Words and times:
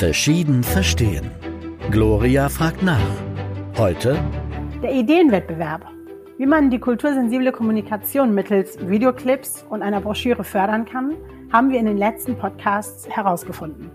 Verschieden 0.00 0.62
verstehen. 0.62 1.30
Gloria 1.90 2.48
fragt 2.48 2.82
nach. 2.82 3.04
Heute 3.76 4.18
der 4.82 4.94
Ideenwettbewerb. 4.94 5.84
Wie 6.38 6.46
man 6.46 6.70
die 6.70 6.78
kultursensible 6.78 7.52
Kommunikation 7.52 8.34
mittels 8.34 8.78
Videoclips 8.80 9.66
und 9.68 9.82
einer 9.82 10.00
Broschüre 10.00 10.42
fördern 10.42 10.86
kann, 10.86 11.16
haben 11.52 11.70
wir 11.70 11.78
in 11.78 11.84
den 11.84 11.98
letzten 11.98 12.34
Podcasts 12.34 13.10
herausgefunden. 13.10 13.90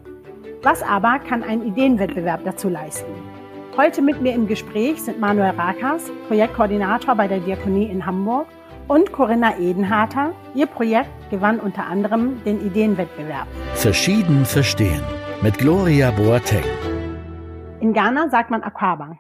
Was 0.62 0.84
aber 0.84 1.18
kann 1.28 1.42
ein 1.42 1.66
Ideenwettbewerb 1.66 2.42
dazu 2.46 2.70
leisten? 2.70 3.12
Heute 3.76 4.04
mit 4.04 4.22
mir 4.22 4.36
im 4.36 4.46
Gespräch 4.46 5.02
sind 5.02 5.20
Manuel 5.20 5.56
Rakas, 5.58 6.12
Projektkoordinator 6.28 7.16
bei 7.16 7.28
der 7.28 7.40
Diakonie 7.40 7.86
in 7.90 8.06
Hamburg 8.06 8.46
und 8.88 9.12
Corinna 9.12 9.58
Edenharter. 9.58 10.34
Ihr 10.54 10.68
Projekt 10.68 11.10
gewann 11.32 11.60
unter 11.60 11.88
anderem 11.88 12.44
den 12.46 12.64
Ideenwettbewerb. 12.64 13.48
Verschieden 13.74 14.46
verstehen 14.46 15.02
mit 15.42 15.58
Gloria 15.58 16.12
Boateng. 16.12 16.64
In 17.80 17.94
Ghana 17.94 18.30
sagt 18.30 18.50
man 18.50 18.64
Aquaba. 18.64 19.18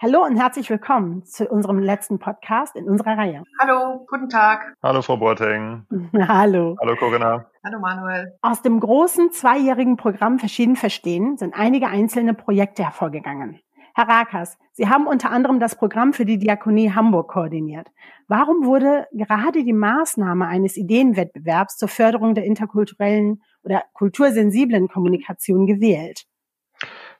Hallo 0.00 0.24
und 0.24 0.36
herzlich 0.36 0.70
willkommen 0.70 1.24
zu 1.24 1.48
unserem 1.48 1.78
letzten 1.80 2.18
Podcast 2.18 2.76
in 2.76 2.88
unserer 2.88 3.18
Reihe. 3.18 3.42
Hallo, 3.60 4.06
guten 4.08 4.28
Tag. 4.28 4.74
Hallo 4.82 5.02
Frau 5.02 5.16
Boateng. 5.16 5.86
Hallo. 6.14 6.76
Hallo 6.80 6.96
Corinna. 6.96 7.46
Hallo 7.64 7.80
Manuel. 7.80 8.38
Aus 8.42 8.62
dem 8.62 8.80
großen 8.80 9.32
zweijährigen 9.32 9.96
Programm 9.96 10.38
Verschieden 10.38 10.76
Verstehen 10.76 11.36
sind 11.36 11.54
einige 11.54 11.88
einzelne 11.88 12.34
Projekte 12.34 12.84
hervorgegangen. 12.84 13.60
Herr 13.94 14.08
Rakas, 14.08 14.56
Sie 14.72 14.88
haben 14.88 15.08
unter 15.08 15.32
anderem 15.32 15.58
das 15.58 15.74
Programm 15.74 16.12
für 16.12 16.24
die 16.24 16.38
Diakonie 16.38 16.92
Hamburg 16.92 17.28
koordiniert. 17.28 17.88
Warum 18.28 18.64
wurde 18.64 19.08
gerade 19.12 19.64
die 19.64 19.72
Maßnahme 19.72 20.46
eines 20.46 20.76
Ideenwettbewerbs 20.76 21.76
zur 21.76 21.88
Förderung 21.88 22.36
der 22.36 22.44
interkulturellen 22.44 23.42
oder 23.62 23.84
kultursensiblen 23.94 24.88
Kommunikation 24.88 25.66
gewählt? 25.66 26.24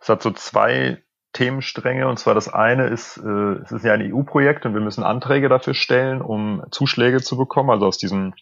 Es 0.01 0.09
hat 0.09 0.23
so 0.23 0.31
zwei 0.31 1.03
Themenstränge. 1.33 2.09
Und 2.09 2.19
zwar 2.19 2.35
das 2.35 2.49
eine 2.49 2.87
ist, 2.87 3.19
äh, 3.19 3.63
es 3.63 3.73
ist 3.73 3.85
ja 3.85 3.93
ein 3.93 4.13
EU-Projekt 4.13 4.67
und 4.67 4.75
wir 4.75 4.81
müssen 4.81 5.05
Anträge 5.05 5.49
dafür 5.49 5.75
stellen, 5.75 6.21
um 6.21 6.65
Zuschläge 6.71 7.21
zu 7.21 7.37
bekommen, 7.37 7.71
also 7.71 7.87
aus 7.87 7.99
diesem 7.99 8.35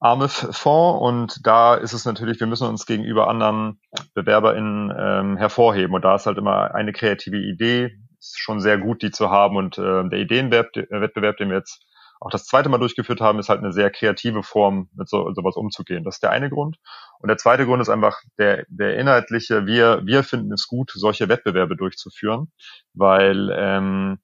AMIF-Fonds. 0.00 1.00
Und 1.02 1.46
da 1.46 1.74
ist 1.74 1.92
es 1.92 2.04
natürlich, 2.04 2.40
wir 2.40 2.46
müssen 2.46 2.68
uns 2.68 2.86
gegenüber 2.86 3.28
anderen 3.28 3.80
BewerberInnen 4.14 4.94
ähm, 4.96 5.36
hervorheben. 5.36 5.94
Und 5.94 6.04
da 6.04 6.14
ist 6.14 6.26
halt 6.26 6.38
immer 6.38 6.74
eine 6.74 6.92
kreative 6.92 7.38
Idee, 7.38 7.98
ist 8.18 8.38
schon 8.38 8.60
sehr 8.60 8.78
gut, 8.78 9.02
die 9.02 9.10
zu 9.10 9.30
haben. 9.30 9.56
Und 9.56 9.78
äh, 9.78 10.08
der 10.08 10.20
Ideenwettbewerb, 10.20 11.36
den 11.36 11.50
wir 11.50 11.58
jetzt 11.58 11.84
auch 12.20 12.30
das 12.30 12.46
zweite 12.46 12.68
Mal 12.68 12.78
durchgeführt 12.78 13.20
haben, 13.20 13.38
ist 13.38 13.48
halt 13.48 13.60
eine 13.60 13.72
sehr 13.72 13.90
kreative 13.90 14.42
Form, 14.42 14.88
mit 14.94 15.08
so, 15.08 15.32
sowas 15.34 15.56
umzugehen. 15.56 16.04
Das 16.04 16.16
ist 16.16 16.22
der 16.22 16.30
eine 16.30 16.50
Grund. 16.50 16.78
Und 17.20 17.28
der 17.28 17.38
zweite 17.38 17.64
Grund 17.64 17.80
ist 17.82 17.88
einfach 17.88 18.20
der, 18.38 18.64
der 18.68 18.96
inhaltliche, 18.96 19.66
wir, 19.66 20.02
wir 20.04 20.24
finden 20.24 20.52
es 20.52 20.66
gut, 20.66 20.92
solche 20.94 21.28
Wettbewerbe 21.28 21.76
durchzuführen, 21.76 22.52
weil 22.94 23.50
ähm, 23.56 24.18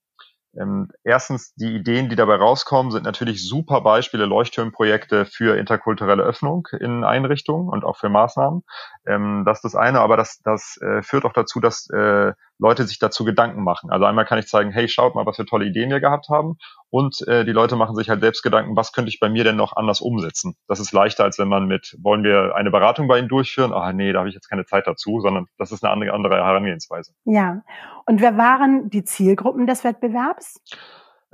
ähm, 0.57 0.89
erstens, 1.03 1.55
die 1.55 1.75
Ideen, 1.75 2.09
die 2.09 2.17
dabei 2.17 2.37
rauskommen, 2.37 2.93
sind 2.93 3.05
natürlich 3.05 3.47
super 3.47 3.81
Beispiele, 3.81 4.25
Leuchtturmprojekte 4.27 5.27
für 5.27 5.57
interkulturelle 5.57 6.23
Öffnung 6.23 6.69
in 6.79 7.05
Einrichtungen 7.05 7.69
und 7.69 7.85
auch 7.85 7.97
für 7.97 8.09
Maßnahmen. 8.09 8.63
Ähm, 9.07 9.43
das 9.45 9.59
ist 9.59 9.65
das 9.65 9.75
eine, 9.75 10.01
aber 10.01 10.17
das, 10.17 10.41
das 10.43 10.79
äh, 10.81 11.03
führt 11.03 11.25
auch 11.25 11.33
dazu, 11.33 11.61
dass 11.61 11.89
äh, 11.91 12.33
Leute 12.59 12.85
sich 12.85 12.99
dazu 12.99 13.25
Gedanken 13.25 13.65
machen. 13.65 13.91
Also 13.91 14.05
einmal 14.05 14.25
kann 14.25 14.39
ich 14.39 14.47
zeigen, 14.47 14.71
hey, 14.71 14.89
schaut 14.89 15.15
mal, 15.15 15.27
was 15.27 15.37
für 15.37 15.45
tolle 15.45 15.67
Ideen 15.67 15.91
wir 15.91 16.01
gehabt 16.01 16.29
haben. 16.29 16.57
Und 16.91 17.27
äh, 17.27 17.45
die 17.45 17.53
Leute 17.53 17.77
machen 17.77 17.97
sich 17.97 18.09
halt 18.09 18.21
selbst 18.21 18.43
Gedanken, 18.43 18.77
was 18.77 18.93
könnte 18.93 19.09
ich 19.09 19.19
bei 19.19 19.29
mir 19.29 19.45
denn 19.45 19.57
noch 19.57 19.75
anders 19.75 20.01
umsetzen? 20.01 20.57
Das 20.69 20.79
ist 20.79 20.93
leichter, 20.93 21.25
als 21.25 21.39
wenn 21.39 21.49
man 21.49 21.67
mit, 21.67 21.97
wollen 22.01 22.23
wir 22.23 22.55
eine 22.55 22.71
Beratung 22.71 23.09
bei 23.09 23.19
Ihnen 23.19 23.29
durchführen? 23.29 23.73
Ah, 23.73 23.93
nee, 23.93 24.13
da 24.13 24.21
habe 24.21 24.29
ich 24.29 24.35
jetzt 24.35 24.49
keine 24.49 24.65
Zeit 24.65 24.87
dazu, 24.87 25.21
sondern 25.21 25.47
das 25.59 25.73
ist 25.73 25.85
eine 25.85 25.93
andere, 25.93 26.13
andere 26.13 26.37
Herangehensweise. 26.37 27.13
Ja. 27.25 27.63
Und 28.07 28.21
wer 28.21 28.37
waren 28.37 28.91
die 28.91 29.05
Zielgruppen 29.05 29.67
des 29.67 29.83
Wettbewerbs? 29.83 30.61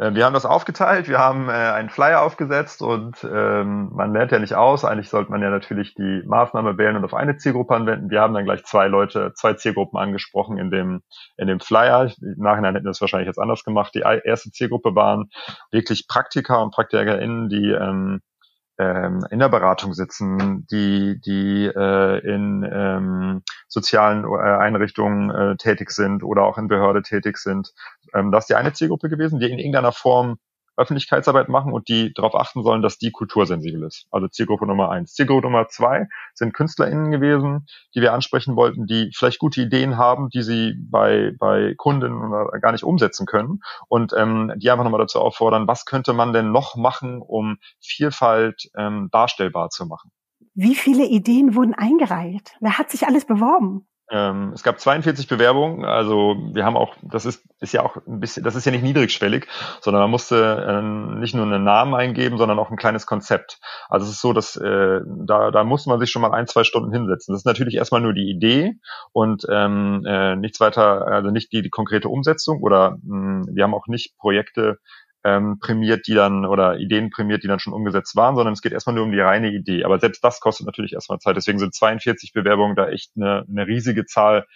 Äh, 0.00 0.15
wir 0.15 0.25
haben 0.25 0.33
das 0.33 0.47
aufgeteilt, 0.47 1.09
wir 1.09 1.19
haben 1.19 1.49
äh, 1.49 1.53
einen 1.53 1.91
Flyer 1.91 2.22
aufgesetzt 2.22 2.81
und 2.81 3.22
ähm, 3.22 3.91
man 3.93 4.12
lernt 4.12 4.33
ja 4.33 4.38
nicht 4.38 4.55
aus. 4.55 4.84
Eigentlich 4.84 5.11
sollte 5.11 5.31
man 5.31 5.43
ja 5.43 5.50
natürlich 5.50 5.94
die 5.94 6.22
Maßnahme 6.27 6.78
wählen 6.78 6.97
und 6.97 7.05
auf 7.05 7.15
eine 7.15 7.37
Zielgruppe 7.37 7.75
anwenden. 7.75 8.11
Wir 8.11 8.22
haben 8.22 8.34
dann 8.34 8.44
gleich 8.44 8.65
zwei 8.65 8.88
Leute, 8.88 9.33
zwei 9.34 9.55
Zielgruppen 9.55 9.99
angesprochen 9.99 10.59
in 10.59 10.71
dem, 10.71 11.03
in 11.37 11.49
dem 11.49 11.61
Flyer. 11.61 12.11
Im 12.21 12.38
Nachhinein 12.38 12.75
hätten 12.75 12.87
wir 12.87 12.91
das 12.91 13.00
wahrscheinlich 13.00 13.28
jetzt 13.28 13.38
anders 13.38 13.62
gemacht. 13.62 13.94
Die 13.94 14.00
erste 14.00 14.50
Zielgruppe 14.50 14.94
waren 14.94 15.31
wirklich 15.71 16.09
Praktiker 16.09 16.62
und 16.62 16.72
PraktikerInnen, 16.72 17.49
die 17.50 17.71
ähm, 17.71 18.21
ähm, 18.81 19.27
in 19.31 19.38
der 19.38 19.50
Beratung 19.50 19.93
sitzen, 19.93 20.67
die, 20.71 21.21
die 21.21 21.67
äh, 21.67 22.19
in 22.27 22.67
ähm, 22.72 23.43
sozialen 23.69 24.25
äh, 24.25 24.38
Einrichtungen 24.38 25.31
äh, 25.31 25.56
tätig 25.56 25.91
sind 25.91 26.25
oder 26.25 26.44
auch 26.44 26.56
in 26.56 26.67
Behörde 26.67 27.03
tätig 27.03 27.37
sind. 27.37 27.72
Ähm, 28.15 28.32
das 28.32 28.44
ist 28.44 28.50
die 28.50 28.54
eine 28.54 28.72
Zielgruppe 28.72 29.09
gewesen, 29.09 29.41
die 29.41 29.50
in 29.50 29.59
irgendeiner 29.59 29.93
Form 29.93 30.38
Öffentlichkeitsarbeit 30.81 31.48
machen 31.48 31.72
und 31.72 31.88
die 31.88 32.12
darauf 32.15 32.34
achten 32.34 32.62
sollen, 32.62 32.82
dass 32.82 32.98
die 32.98 33.10
kultursensibel 33.10 33.82
ist. 33.82 34.06
Also 34.10 34.28
Zielgruppe 34.28 34.66
Nummer 34.66 34.91
eins. 34.91 35.12
Zielgruppe 35.12 35.47
Nummer 35.47 35.69
zwei 35.69 36.09
sind 36.34 36.54
KünstlerInnen 36.54 37.10
gewesen, 37.10 37.66
die 37.94 38.00
wir 38.00 38.15
ansprechen 38.15 38.56
wollten, 38.56 38.87
die 38.87 39.10
vielleicht 39.15 39.38
gute 39.38 39.60
Ideen 39.60 39.99
haben, 39.99 40.31
die 40.31 40.43
sie 40.43 40.75
bei, 40.91 41.32
bei 41.38 41.75
Kunden 41.76 42.31
gar 42.60 42.72
nicht 42.72 42.84
umsetzen 42.84 43.26
können 43.26 43.60
und 43.88 44.12
ähm, 44.16 44.53
die 44.56 44.70
einfach 44.70 44.84
nochmal 44.84 45.00
dazu 45.00 45.20
auffordern, 45.20 45.69
was 45.69 45.84
könnte 45.84 46.15
man 46.15 46.32
denn 46.32 46.50
noch 46.50 46.76
machen, 46.76 47.20
um 47.20 47.59
Vielfalt 47.81 48.70
ähm, 48.76 49.09
darstellbar 49.12 49.69
zu 49.69 49.87
machen. 49.87 50.10
Wie 50.54 50.75
viele 50.75 51.04
Ideen 51.04 51.54
wurden 51.54 51.75
eingereicht? 51.75 52.56
Wer 52.60 52.78
hat 52.78 52.91
sich 52.91 53.06
alles 53.06 53.25
beworben? 53.25 53.87
Ähm, 54.12 54.53
es 54.54 54.65
gab 54.65 54.81
42 54.81 55.28
Bewerbungen, 55.28 55.84
also 55.84 56.34
wir 56.53 56.65
haben 56.65 56.76
auch, 56.76 56.97
das 57.00 57.26
ist, 57.26 57.44
ist 57.60 57.72
ja 57.72 57.84
auch 57.84 57.97
ein 58.09 58.19
bisschen, 58.19 58.43
das 58.43 58.56
ist 58.56 58.65
ja 58.65 58.72
nicht 58.72 58.82
niedrigschwellig, 58.82 59.47
sondern 59.81 60.03
man 60.03 60.10
musste 60.10 60.65
äh, 60.66 60.82
nicht 61.21 61.34
nur 61.34 61.47
einen 61.47 61.62
Namen 61.62 61.94
eingeben, 61.94 62.37
sondern 62.37 62.59
auch 62.59 62.70
ein 62.70 62.76
kleines 62.76 63.06
Konzept. 63.06 63.60
Also 63.88 64.06
es 64.06 64.12
ist 64.15 64.20
so, 64.20 64.32
dass 64.32 64.56
äh, 64.56 65.00
da, 65.06 65.53
da 65.53 65.62
muss 65.62 65.87
man 65.87 66.00
sich 66.00 66.10
schon 66.10 66.22
mal 66.22 66.32
ein, 66.32 66.49
zwei 66.49 66.65
Stunden 66.65 66.93
hinsetzen. 66.93 67.32
Das 67.32 67.43
ist 67.43 67.47
natürlich 67.47 67.76
erstmal 67.76 68.00
nur 68.00 68.12
die 68.12 68.28
Idee 68.28 68.75
und 69.12 69.47
ähm, 69.49 70.04
äh, 70.04 70.34
nichts 70.34 70.59
weiter, 70.59 71.06
also 71.06 71.31
nicht 71.31 71.53
die, 71.53 71.62
die 71.62 71.70
konkrete 71.70 72.09
Umsetzung 72.09 72.62
oder 72.62 72.99
mh, 73.03 73.47
wir 73.53 73.62
haben 73.62 73.75
auch 73.75 73.87
nicht 73.87 74.16
Projekte 74.19 74.78
ähm, 75.25 75.58
prämiert, 75.60 76.06
die 76.06 76.14
dann 76.14 76.47
oder 76.47 76.78
Ideen 76.78 77.10
prämiert, 77.10 77.42
die 77.42 77.48
dann 77.48 77.58
schon 77.58 77.72
umgesetzt 77.72 78.16
waren, 78.16 78.36
sondern 78.36 78.54
es 78.54 78.62
geht 78.62 78.72
erstmal 78.72 78.94
nur 78.94 79.04
um 79.04 79.12
die 79.12 79.20
reine 79.20 79.50
Idee. 79.50 79.84
Aber 79.84 79.98
selbst 79.98 80.25
das 80.25 80.41
kostet 80.41 80.66
natürlich 80.66 80.92
erstmal 80.92 81.19
Zeit. 81.19 81.36
Deswegen 81.36 81.58
sind 81.58 81.75
42 81.75 82.32
Bewerbungen 82.32 82.76
da 82.76 82.88
echt 82.88 83.12
eine, 83.16 83.44
eine 83.48 83.66
riesige 83.66 84.06
Zahl 84.06 84.47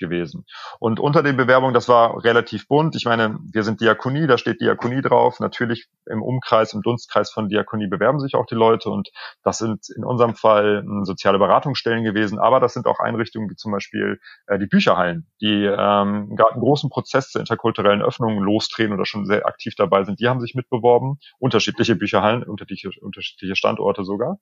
gewesen. 0.00 0.44
Und 0.80 0.98
unter 0.98 1.22
den 1.22 1.36
Bewerbungen, 1.36 1.74
das 1.74 1.88
war 1.88 2.24
relativ 2.24 2.66
bunt. 2.66 2.96
Ich 2.96 3.04
meine, 3.04 3.38
wir 3.52 3.62
sind 3.62 3.80
Diakonie, 3.80 4.26
da 4.26 4.36
steht 4.36 4.60
Diakonie 4.60 5.02
drauf. 5.02 5.38
Natürlich 5.38 5.86
im 6.06 6.22
Umkreis, 6.22 6.72
im 6.72 6.82
Dunstkreis 6.82 7.30
von 7.30 7.48
Diakonie 7.48 7.86
bewerben 7.86 8.18
sich 8.18 8.34
auch 8.34 8.46
die 8.46 8.56
Leute 8.56 8.90
und 8.90 9.10
das 9.44 9.58
sind 9.58 9.88
in 9.94 10.04
unserem 10.04 10.34
Fall 10.34 10.82
hm, 10.82 11.04
soziale 11.04 11.38
Beratungsstellen 11.38 12.02
gewesen, 12.02 12.38
aber 12.38 12.58
das 12.58 12.72
sind 12.72 12.86
auch 12.86 12.98
Einrichtungen 12.98 13.48
wie 13.50 13.56
zum 13.56 13.72
Beispiel 13.72 14.18
äh, 14.46 14.58
die 14.58 14.66
Bücherhallen, 14.66 15.26
die 15.40 15.64
ähm, 15.64 16.36
einen 16.36 16.60
großen 16.60 16.90
Prozess 16.90 17.30
zur 17.30 17.40
interkulturellen 17.40 18.02
Öffnung 18.02 18.38
lostreten 18.38 18.92
oder 18.92 19.04
schon 19.04 19.26
sehr 19.26 19.46
aktiv 19.46 19.74
dabei 19.76 20.04
sind. 20.04 20.20
Die 20.20 20.28
haben 20.28 20.40
sich 20.40 20.54
mitbeworben, 20.54 21.18
unterschiedliche 21.38 21.94
Bücherhallen, 21.94 22.42
unterschiedliche, 22.42 22.90
unterschiedliche 23.00 23.56
Standorte 23.56 24.04
sogar, 24.04 24.38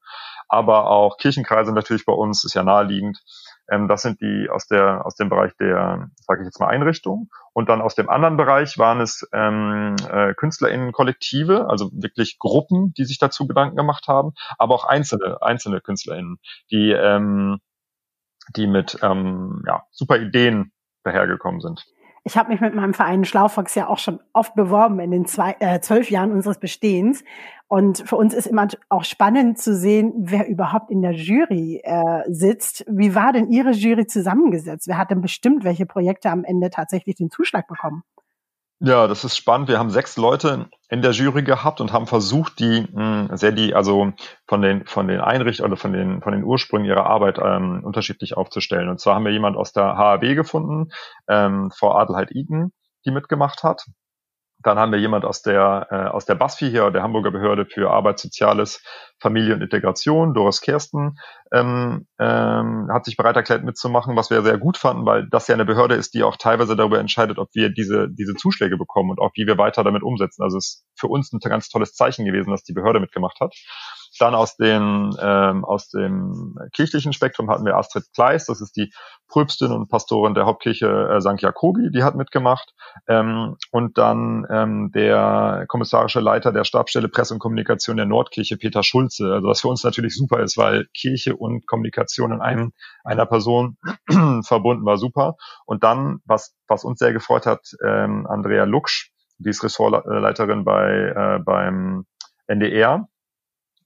aber 0.49 0.91
auch 0.91 1.19
Kirchenkreise 1.19 1.73
natürlich 1.73 2.07
bei 2.07 2.13
uns, 2.13 2.45
ist 2.45 2.55
ja 2.55 2.63
naheliegend. 2.63 3.19
Ähm, 3.69 3.89
das 3.89 4.03
sind 4.03 4.21
die 4.21 4.49
aus 4.51 4.67
der 4.67 5.05
aus 5.05 5.17
dem 5.17 5.29
Bereich 5.29 5.57
der, 5.57 6.11
sage 6.17 6.43
ich 6.43 6.47
jetzt 6.47 6.61
mal, 6.61 6.69
Einrichtung. 6.69 7.31
Und 7.53 7.69
dann 7.69 7.81
aus 7.81 7.95
dem 7.95 8.09
anderen 8.09 8.37
Bereich 8.37 8.79
waren 8.79 9.01
es 9.01 9.29
ähm, 9.33 9.97
äh, 10.11 10.35
KünstlerInnen-Kollektive, 10.35 11.69
also 11.69 11.91
wirklich 11.93 12.39
Gruppen, 12.39 12.93
die 12.95 13.05
sich 13.05 13.19
dazu 13.19 13.47
Gedanken 13.47 13.77
gemacht 13.77 14.09
haben, 14.09 14.33
aber 14.59 14.75
auch 14.75 14.85
einzelne 14.85 15.43
einzelne 15.43 15.81
KünstlerInnen, 15.81 16.39
die 16.71 16.93
ähm, 16.93 17.61
die 18.57 18.67
mit 18.67 18.99
ähm, 19.03 19.63
ja, 19.67 19.85
super 19.91 20.19
Ideen 20.19 20.73
dahergekommen 21.05 21.61
sind. 21.61 21.87
Ich 22.25 22.37
habe 22.37 22.51
mich 22.51 22.61
mit 22.61 22.75
meinem 22.75 22.95
Verein 22.95 23.25
Schlaufox 23.25 23.75
ja 23.75 23.89
auch 23.89 23.99
schon 23.99 24.21
oft 24.33 24.55
beworben 24.55 25.01
in 25.01 25.11
den 25.11 25.27
zwei, 25.27 25.57
äh, 25.61 25.81
zwölf 25.81 26.11
Jahren 26.11 26.33
unseres 26.33 26.59
Bestehens. 26.59 27.25
Und 27.69 28.03
für 28.07 28.17
uns 28.17 28.35
ist 28.35 28.47
immer 28.47 28.67
auch 28.89 29.05
spannend 29.05 29.59
zu 29.59 29.75
sehen, 29.75 30.13
wer 30.17 30.49
überhaupt 30.49 30.91
in 30.91 31.03
der 31.03 31.13
Jury 31.13 31.81
äh, 31.85 32.23
sitzt. 32.29 32.85
Wie 32.89 33.15
war 33.15 33.33
denn 33.33 33.51
Ihre 33.51 33.73
Jury 33.73 34.07
zusammengesetzt? 34.07 34.89
Wer 34.89 34.99
hat 34.99 35.11
denn 35.11 35.21
bestimmt, 35.21 35.65
welche 35.65 35.87
Projekte 35.87 36.31
am 36.31 36.45
Ende 36.45 36.71
tatsächlich 36.71 37.17
den 37.17 37.31
Zuschlag 37.31 37.67
bekommen? 37.69 38.03
Ja, 38.81 39.09
das 39.09 39.25
ist 39.25 39.37
spannend. 39.37 39.69
Wir 39.69 39.79
haben 39.81 39.91
sechs 39.91 40.17
Leute 40.17 40.71
in 40.89 41.03
der 41.03 41.11
Jury 41.11 41.43
gehabt 41.43 41.81
und 41.81 41.93
haben 41.93 42.07
versucht, 42.07 42.61
die 42.61 42.87
mh, 42.93 43.29
hm, 43.29 43.37
sehr 43.37 43.51
die, 43.51 43.75
also 43.75 44.13
von 44.47 44.63
den 44.63 44.87
von 44.87 45.09
den 45.09 45.21
Einrichtungen 45.21 45.73
oder 45.73 45.81
von 45.81 45.93
den 45.93 46.23
von 46.23 46.33
den 46.33 46.45
Ursprüngen 46.45 46.87
ihrer 46.87 47.07
Arbeit 47.07 47.39
ähm, 47.43 47.83
unterschiedlich 47.83 48.37
aufzustellen. 48.37 48.89
Und 48.89 49.01
zwar 49.01 49.17
haben 49.17 49.25
wir 49.25 49.33
jemand 49.33 49.57
aus 49.57 49.73
der 49.73 49.97
HAB 49.97 50.37
gefunden, 50.37 50.93
ähm, 51.29 51.73
Frau 51.77 51.93
Adelheid 51.97 52.31
Iden, 52.31 52.73
die 53.05 53.11
mitgemacht 53.11 53.65
hat. 53.65 53.85
Dann 54.61 54.79
haben 54.79 54.91
wir 54.91 54.99
jemand 54.99 55.25
aus 55.25 55.43
der, 55.43 55.87
äh, 55.91 56.09
aus 56.09 56.25
der 56.25 56.35
BASFI 56.35 56.71
hier, 56.71 56.91
der 56.91 57.03
Hamburger 57.03 57.31
Behörde 57.31 57.65
für 57.65 57.91
Arbeit, 57.91 58.19
Soziales, 58.19 58.83
Familie 59.21 59.55
und 59.55 59.63
Integration, 59.63 60.35
Doris 60.35 60.61
Kersten, 60.61 61.19
ähm, 61.53 62.07
ähm, 62.19 62.89
hat 62.93 63.05
sich 63.05 63.17
bereit 63.17 63.37
erklärt 63.37 63.65
mitzumachen, 63.65 64.17
was 64.17 64.31
wir 64.31 64.43
sehr 64.43 64.59
gut 64.59 64.77
fanden, 64.77 65.07
weil 65.07 65.29
das 65.29 65.49
ja 65.49 65.55
eine 65.55 65.65
Behörde 65.65 65.95
ist, 65.95 66.15
die 66.15 66.25
auch 66.25 66.37
teilweise 66.37 66.77
darüber 66.77 66.99
entscheidet, 66.99 67.39
ob 67.39 67.49
wir 67.55 67.71
diese, 67.71 68.09
diese 68.11 68.35
Zuschläge 68.35 68.77
bekommen 68.77 69.11
und 69.11 69.21
auch 69.21 69.31
wie 69.35 69.47
wir 69.47 69.59
weiter 69.59 69.85
damit 69.85 70.03
umsetzen. 70.03 70.43
Also 70.43 70.59
es 70.59 70.67
ist 70.67 70.87
für 70.97 71.09
uns 71.09 71.33
ein 71.33 71.39
ganz 71.39 71.69
tolles 71.69 71.95
Zeichen 71.95 72.25
gewesen, 72.25 72.51
dass 72.51 72.65
die 72.65 72.75
Behörde 72.75 73.01
mitgemacht 73.01 73.39
hat. 73.41 73.55
Dann 74.19 74.35
aus 74.35 74.57
dem, 74.57 75.17
ähm, 75.21 75.65
aus 75.65 75.89
dem 75.89 76.57
kirchlichen 76.75 77.13
Spektrum 77.13 77.51
hatten 77.51 77.65
wir 77.65 77.77
Astrid 77.77 78.05
Kleis, 78.15 78.47
das 78.47 78.61
ist 78.61 78.77
die 78.77 78.93
Pröbstin 79.29 79.73
und 79.73 79.89
Pastorin 79.89 80.35
der 80.35 80.47
Hauptkirche 80.47 80.87
äh, 80.87 81.21
St. 81.21 81.41
Jakobi, 81.41 81.91
die 81.91 82.03
hat 82.03 82.15
mitgemacht. 82.15 82.75
Ähm, 83.07 83.57
und 83.71 83.99
dann 83.99 84.47
ähm, 84.51 84.91
der 84.93 85.67
kommissarische 85.69 86.21
Leiter 86.21 86.53
der 86.53 86.65
Stabstelle 86.65 87.09
Presse 87.09 87.35
und 87.35 87.41
Kommunikation 87.41 87.97
der 87.97 88.07
Nordkirche, 88.07 88.57
Peter 88.57 88.83
Schulze. 88.83 89.33
Also 89.33 89.49
was 89.49 89.61
für 89.61 89.69
uns 89.69 89.85
natürlich 89.85 90.17
super 90.17 90.41
ist, 90.41 90.57
weil 90.57 90.87
Kirche 90.95 91.37
und 91.37 91.67
Kommunikation 91.67 92.33
in 92.33 92.41
einem, 92.41 92.73
einer 93.05 93.27
Person 93.27 93.77
verbunden 94.45 94.85
war 94.85 94.97
super. 94.97 95.37
Und 95.67 95.85
dann, 95.85 96.21
was, 96.25 96.57
was 96.67 96.85
uns 96.85 96.99
sehr 96.99 97.13
gefreut 97.13 97.47
hat, 97.47 97.61
ähm, 97.85 98.27
Andrea 98.27 98.65
Luksch, 98.65 99.11
die 99.39 99.51
ist 99.51 99.63
Ressortleiterin 99.63 100.65
bei, 100.65 100.91
äh, 100.91 101.39
beim 101.45 102.07
NDR 102.47 103.09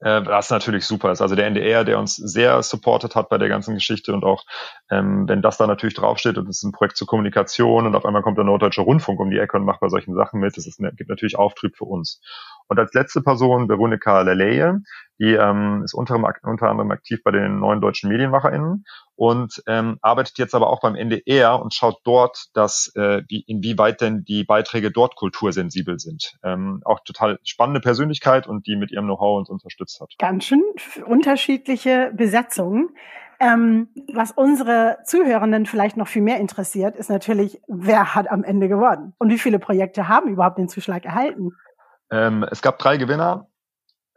äh, 0.03 0.27
was 0.27 0.51
natürlich 0.51 0.85
super 0.85 1.13
ist. 1.13 1.21
Also 1.21 1.35
der 1.35 1.47
NDR, 1.47 1.85
der 1.85 1.99
uns 1.99 2.17
sehr 2.17 2.63
supportet 2.63 3.15
hat 3.15 3.29
bei 3.29 3.39
der 3.39 3.49
ganzen 3.49 3.75
Geschichte 3.75 4.13
und 4.13 4.25
auch 4.25 4.45
ähm, 4.91 5.29
wenn 5.29 5.43
das 5.43 5.57
da 5.57 5.67
natürlich 5.67 5.95
draufsteht 5.95 6.39
und 6.39 6.49
es 6.49 6.59
ist 6.59 6.65
ein 6.65 6.73
Projekt 6.73 6.97
zur 6.97 7.07
Kommunikation 7.07 7.87
und 7.87 7.95
auf 7.95 8.05
einmal 8.05 8.23
kommt 8.23 8.37
der 8.39 8.45
Norddeutsche 8.45 8.83
Rundfunk 8.83 9.21
um 9.21 9.31
die 9.31 9.39
Ecke 9.39 9.57
und 9.57 9.65
macht 9.65 9.81
bei 9.81 9.89
solchen 9.89 10.15
Sachen 10.15 10.41
mit, 10.41 10.57
das 10.57 10.67
ist, 10.67 10.79
gibt 10.97 11.09
natürlich 11.09 11.39
Auftrieb 11.39 11.77
für 11.77 11.85
uns. 11.85 12.21
Und 12.69 12.79
als 12.79 12.93
letzte 12.94 13.23
Person 13.23 13.69
Veronika 13.69 14.23
Leleye, 14.23 14.81
die 15.19 15.35
ähm, 15.35 15.82
ist 15.85 15.94
unter, 15.94 16.17
unter 16.43 16.69
anderem 16.69 16.91
aktiv 16.91 17.20
bei 17.23 17.31
den 17.31 17.61
neuen 17.61 17.81
deutschen 17.81 18.11
MedienmacherInnen 18.11 18.85
und 19.14 19.62
ähm, 19.69 19.99
arbeitet 20.03 20.38
jetzt 20.38 20.55
aber 20.55 20.69
auch 20.69 20.81
beim 20.81 20.97
NDR 20.97 21.61
und 21.61 21.75
schaut 21.75 21.99
dort, 22.05 22.47
dass 22.55 22.93
äh, 22.97 23.23
wie, 23.29 23.44
inwieweit 23.47 24.00
denn 24.00 24.25
die 24.25 24.43
Beiträge 24.43 24.91
dort 24.91 25.14
kultursensibel 25.14 25.99
sind. 25.99 26.37
Ähm, 26.43 26.81
auch 26.85 27.00
total 27.05 27.38
spannende 27.44 27.81
Persönlichkeit 27.81 28.47
und 28.47 28.67
die 28.67 28.76
mit 28.76 28.91
ihrem 28.91 29.05
Know-how 29.05 29.38
uns 29.38 29.49
unterstützt 29.49 30.00
hat. 30.00 30.12
Ganz 30.19 30.44
schön 30.44 30.62
unterschiedliche 31.06 32.12
Besetzungen. 32.15 32.91
Ähm, 33.43 33.88
was 34.12 34.31
unsere 34.31 34.99
Zuhörenden 35.05 35.67
vielleicht 35.67 35.97
noch 35.97 36.06
viel 36.06 36.23
mehr 36.23 36.38
interessiert, 36.38 36.94
ist 36.94 37.11
natürlich, 37.11 37.61
wer 37.67 38.15
hat 38.15 38.31
am 38.31 38.44
Ende 38.44 38.69
gewonnen 38.69 39.15
und 39.19 39.31
wie 39.31 39.38
viele 39.38 39.58
Projekte 39.58 40.06
haben 40.06 40.29
überhaupt 40.29 40.58
den 40.58 40.69
Zuschlag 40.69 41.05
erhalten. 41.05 41.50
Ähm, 42.12 42.44
es 42.50 42.62
gab 42.62 42.79
drei 42.79 42.99
Gewinner. 42.99 43.49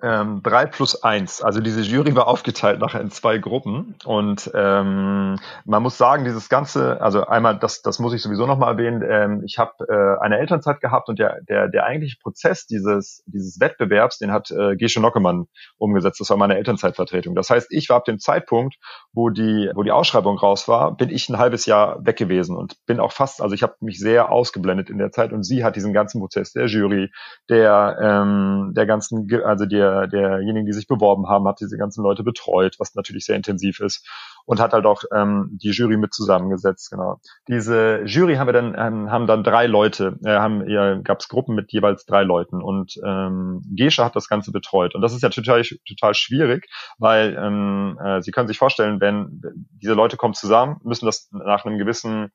Ähm, 0.01 0.41
drei 0.43 0.65
plus 0.65 1.03
eins. 1.03 1.41
Also 1.41 1.61
diese 1.61 1.79
Jury 1.79 2.17
war 2.17 2.27
aufgeteilt 2.27 2.81
nachher 2.81 2.99
in 2.99 3.11
zwei 3.11 3.37
Gruppen. 3.37 3.95
Und 4.03 4.51
ähm, 4.53 5.39
man 5.63 5.83
muss 5.83 5.97
sagen, 5.97 6.25
dieses 6.25 6.49
Ganze, 6.49 6.99
also 6.99 7.25
einmal, 7.25 7.57
das, 7.57 7.81
das 7.81 7.99
muss 7.99 8.13
ich 8.13 8.21
sowieso 8.21 8.45
nochmal 8.45 8.73
erwähnen, 8.73 9.01
ähm, 9.09 9.43
ich 9.45 9.57
habe 9.57 9.71
äh, 9.87 10.21
eine 10.21 10.37
Elternzeit 10.37 10.81
gehabt 10.81 11.07
und 11.07 11.17
der, 11.17 11.39
der, 11.47 11.69
der 11.69 11.85
eigentliche 11.85 12.17
Prozess 12.21 12.67
dieses, 12.67 13.23
dieses 13.25 13.57
Wettbewerbs, 13.61 14.17
den 14.17 14.33
hat 14.33 14.51
äh, 14.51 14.75
Gesche 14.75 14.99
Nockemann 14.99 15.47
umgesetzt. 15.77 16.19
Das 16.19 16.29
war 16.29 16.35
meine 16.35 16.57
Elternzeitvertretung. 16.57 17.33
Das 17.33 17.49
heißt, 17.49 17.67
ich 17.69 17.87
war 17.87 17.95
ab 17.95 18.05
dem 18.05 18.19
Zeitpunkt, 18.19 18.75
wo 19.13 19.29
die, 19.29 19.71
wo 19.75 19.83
die 19.83 19.93
Ausschreibung 19.93 20.37
raus 20.37 20.67
war, 20.67 20.93
bin 20.97 21.09
ich 21.09 21.29
ein 21.29 21.37
halbes 21.37 21.65
Jahr 21.65 22.05
weg 22.05 22.17
gewesen 22.17 22.57
und 22.57 22.75
bin 22.85 22.99
auch 22.99 23.13
fast, 23.13 23.41
also 23.41 23.55
ich 23.55 23.63
habe 23.63 23.75
mich 23.79 23.97
sehr 23.97 24.29
ausgeblendet 24.29 24.89
in 24.89 24.97
der 24.97 25.11
Zeit 25.11 25.31
und 25.31 25.43
sie 25.43 25.63
hat 25.63 25.77
diesen 25.77 25.93
ganzen 25.93 26.19
Prozess 26.19 26.51
der 26.51 26.65
Jury, 26.65 27.11
der, 27.49 27.97
ähm, 28.01 28.73
der 28.75 28.85
ganzen, 28.85 29.29
also 29.45 29.65
der 29.65 29.84
der, 29.85 30.07
derjenigen, 30.07 30.65
die 30.65 30.73
sich 30.73 30.87
beworben 30.87 31.27
haben, 31.27 31.47
hat 31.47 31.59
diese 31.59 31.77
ganzen 31.77 32.03
Leute 32.03 32.23
betreut, 32.23 32.75
was 32.79 32.95
natürlich 32.95 33.25
sehr 33.25 33.35
intensiv 33.35 33.79
ist 33.79 34.07
und 34.45 34.59
hat 34.59 34.73
halt 34.73 34.85
auch 34.85 35.03
ähm, 35.13 35.49
die 35.61 35.71
Jury 35.71 35.97
mit 35.97 36.13
zusammengesetzt. 36.13 36.91
Genau. 36.91 37.19
Diese 37.47 38.03
Jury 38.05 38.35
haben 38.35 38.47
wir 38.47 38.53
dann 38.53 38.75
ähm, 38.77 39.11
haben 39.11 39.27
dann 39.27 39.43
drei 39.43 39.67
Leute, 39.67 40.17
äh, 40.23 40.37
haben 40.37 40.67
ja, 40.69 40.95
gab 40.95 41.19
es 41.19 41.27
Gruppen 41.27 41.55
mit 41.55 41.71
jeweils 41.71 42.05
drei 42.05 42.23
Leuten 42.23 42.61
und 42.61 42.95
ähm, 43.03 43.61
Gesche 43.75 44.03
hat 44.03 44.15
das 44.15 44.27
Ganze 44.27 44.51
betreut 44.51 44.95
und 44.95 45.01
das 45.01 45.13
ist 45.13 45.23
ja 45.23 45.29
total 45.29 45.63
total 45.87 46.13
schwierig, 46.13 46.67
weil 46.97 47.37
ähm, 47.39 47.99
äh, 48.03 48.21
Sie 48.21 48.31
können 48.31 48.47
sich 48.47 48.57
vorstellen, 48.57 48.99
wenn 49.01 49.41
diese 49.81 49.93
Leute 49.93 50.17
kommen 50.17 50.33
zusammen, 50.33 50.77
müssen 50.83 51.05
das 51.05 51.29
nach 51.31 51.65
einem 51.65 51.77
gewissen 51.77 52.31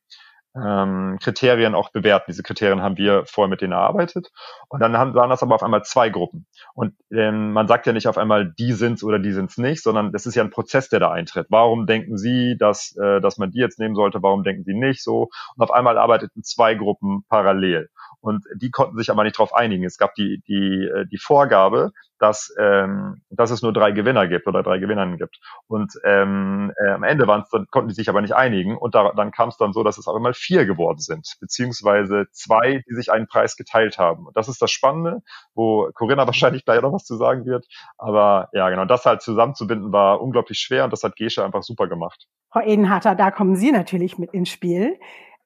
ähm, 0.56 1.18
Kriterien 1.22 1.74
auch 1.74 1.90
bewerten. 1.90 2.26
Diese 2.28 2.42
Kriterien 2.42 2.82
haben 2.82 2.96
wir 2.96 3.24
vorher 3.26 3.48
mit 3.48 3.60
denen 3.60 3.72
erarbeitet. 3.72 4.30
Und 4.68 4.80
dann 4.80 4.96
haben, 4.96 5.14
waren 5.14 5.30
das 5.30 5.42
aber 5.42 5.54
auf 5.54 5.62
einmal 5.62 5.84
zwei 5.84 6.08
Gruppen. 6.10 6.46
Und 6.74 6.94
ähm, 7.12 7.52
man 7.52 7.68
sagt 7.68 7.86
ja 7.86 7.92
nicht 7.92 8.08
auf 8.08 8.18
einmal, 8.18 8.52
die 8.58 8.72
sind's 8.72 9.04
oder 9.04 9.18
die 9.18 9.32
sind's 9.32 9.58
nicht, 9.58 9.82
sondern 9.82 10.12
das 10.12 10.26
ist 10.26 10.34
ja 10.34 10.42
ein 10.42 10.50
Prozess, 10.50 10.88
der 10.88 11.00
da 11.00 11.10
eintritt. 11.10 11.46
Warum 11.50 11.86
denken 11.86 12.18
Sie, 12.18 12.56
dass, 12.58 12.96
äh, 12.96 13.20
dass 13.20 13.38
man 13.38 13.50
die 13.50 13.58
jetzt 13.58 13.78
nehmen 13.78 13.94
sollte? 13.94 14.22
Warum 14.22 14.42
denken 14.42 14.64
Sie 14.64 14.74
nicht 14.74 15.02
so? 15.02 15.30
Und 15.56 15.62
auf 15.62 15.70
einmal 15.70 15.98
arbeiteten 15.98 16.42
zwei 16.42 16.74
Gruppen 16.74 17.24
parallel. 17.28 17.90
Und 18.20 18.44
die 18.54 18.70
konnten 18.70 18.96
sich 18.96 19.10
aber 19.10 19.24
nicht 19.24 19.38
darauf 19.38 19.54
einigen. 19.54 19.84
Es 19.84 19.98
gab 19.98 20.14
die, 20.14 20.42
die, 20.46 20.86
äh, 20.86 21.06
die 21.06 21.18
Vorgabe, 21.18 21.92
dass, 22.18 22.54
ähm, 22.58 23.22
dass 23.30 23.50
es 23.50 23.62
nur 23.62 23.72
drei 23.72 23.92
Gewinner 23.92 24.28
gibt 24.28 24.46
oder 24.46 24.62
drei 24.62 24.78
Gewinnerinnen 24.78 25.16
gibt. 25.16 25.40
Und 25.66 25.94
ähm, 26.04 26.70
äh, 26.76 26.90
am 26.90 27.02
Ende 27.02 27.26
waren's 27.26 27.48
dann, 27.48 27.66
konnten 27.70 27.88
die 27.88 27.94
sich 27.94 28.08
aber 28.10 28.20
nicht 28.20 28.34
einigen. 28.34 28.76
Und 28.76 28.94
da, 28.94 29.12
dann 29.12 29.30
kam 29.30 29.48
es 29.48 29.56
dann 29.56 29.72
so, 29.72 29.82
dass 29.82 29.96
es 29.96 30.06
auch 30.06 30.16
immer 30.16 30.34
vier 30.34 30.66
geworden 30.66 30.98
sind, 30.98 31.36
beziehungsweise 31.40 32.26
zwei, 32.32 32.84
die 32.88 32.94
sich 32.94 33.10
einen 33.10 33.26
Preis 33.26 33.56
geteilt 33.56 33.98
haben. 33.98 34.26
Und 34.26 34.36
das 34.36 34.48
ist 34.48 34.60
das 34.60 34.70
Spannende, 34.70 35.22
wo 35.54 35.90
Corinna 35.94 36.26
wahrscheinlich 36.26 36.64
gleich 36.64 36.82
noch 36.82 36.92
was 36.92 37.04
zu 37.04 37.16
sagen 37.16 37.46
wird. 37.46 37.66
Aber 37.96 38.50
ja, 38.52 38.68
genau, 38.68 38.84
das 38.84 39.06
halt 39.06 39.22
zusammenzubinden 39.22 39.92
war 39.92 40.20
unglaublich 40.20 40.58
schwer 40.58 40.84
und 40.84 40.92
das 40.92 41.02
hat 41.02 41.16
Gesche 41.16 41.44
einfach 41.44 41.62
super 41.62 41.88
gemacht. 41.88 42.26
Frau 42.52 42.60
Edenharter, 42.60 43.14
da 43.14 43.30
kommen 43.30 43.56
Sie 43.56 43.72
natürlich 43.72 44.18
mit 44.18 44.32
ins 44.32 44.50
Spiel. 44.50 44.98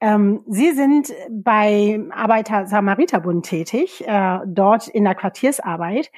Ähm, 0.05 0.45
Sie 0.47 0.73
sind 0.73 1.09
bei 1.31 1.99
Arbeiter-Samariter-Bund 2.11 3.47
tätig, 3.47 4.07
äh, 4.07 4.41
dort 4.47 4.87
in 4.87 5.05
der 5.05 5.15
Quartiersarbeit. 5.15 6.11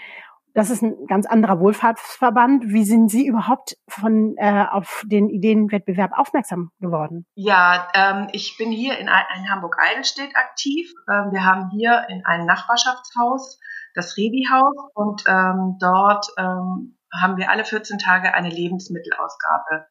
Das 0.55 0.71
ist 0.71 0.83
ein 0.83 1.06
ganz 1.06 1.25
anderer 1.27 1.61
Wohlfahrtsverband. 1.61 2.65
Wie 2.67 2.83
sind 2.83 3.11
Sie 3.11 3.29
überhaupt 3.29 3.77
von 3.87 4.35
äh, 4.38 4.65
auf 4.69 5.05
den 5.06 5.29
Ideenwettbewerb 5.29 6.19
aufmerksam 6.19 6.73
geworden? 6.81 7.27
Ja, 7.37 7.87
ähm, 7.94 8.27
ich 8.33 8.56
bin 8.59 8.73
hier 8.73 8.99
in, 8.99 9.06
in 9.06 9.50
Hamburg-Eidelstedt 9.50 10.35
aktiv. 10.35 10.91
Ähm, 11.09 11.31
wir 11.31 11.44
haben 11.44 11.71
hier 11.71 12.06
in 12.09 12.25
einem 12.25 12.47
Nachbarschaftshaus 12.47 13.61
das 13.94 14.17
Rebi-Haus 14.17 14.91
und 14.94 15.23
ähm, 15.29 15.77
dort 15.79 16.27
ähm, 16.38 16.99
haben 17.15 17.37
wir 17.37 17.50
alle 17.50 17.65
14 17.65 17.99
Tage 17.99 18.35
eine 18.35 18.49
Lebensmittelausgabe 18.50 19.87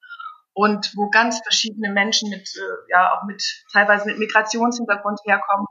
und 0.56 0.94
wo 0.96 1.10
ganz 1.10 1.42
verschiedene 1.44 1.92
Menschen 1.92 2.30
mit, 2.30 2.50
äh, 2.56 2.92
ja, 2.92 3.14
auch 3.14 3.26
mit, 3.26 3.44
teilweise 3.74 4.08
mit 4.08 4.18
Migrationshintergrund 4.18 5.20
herkommen. 5.26 5.68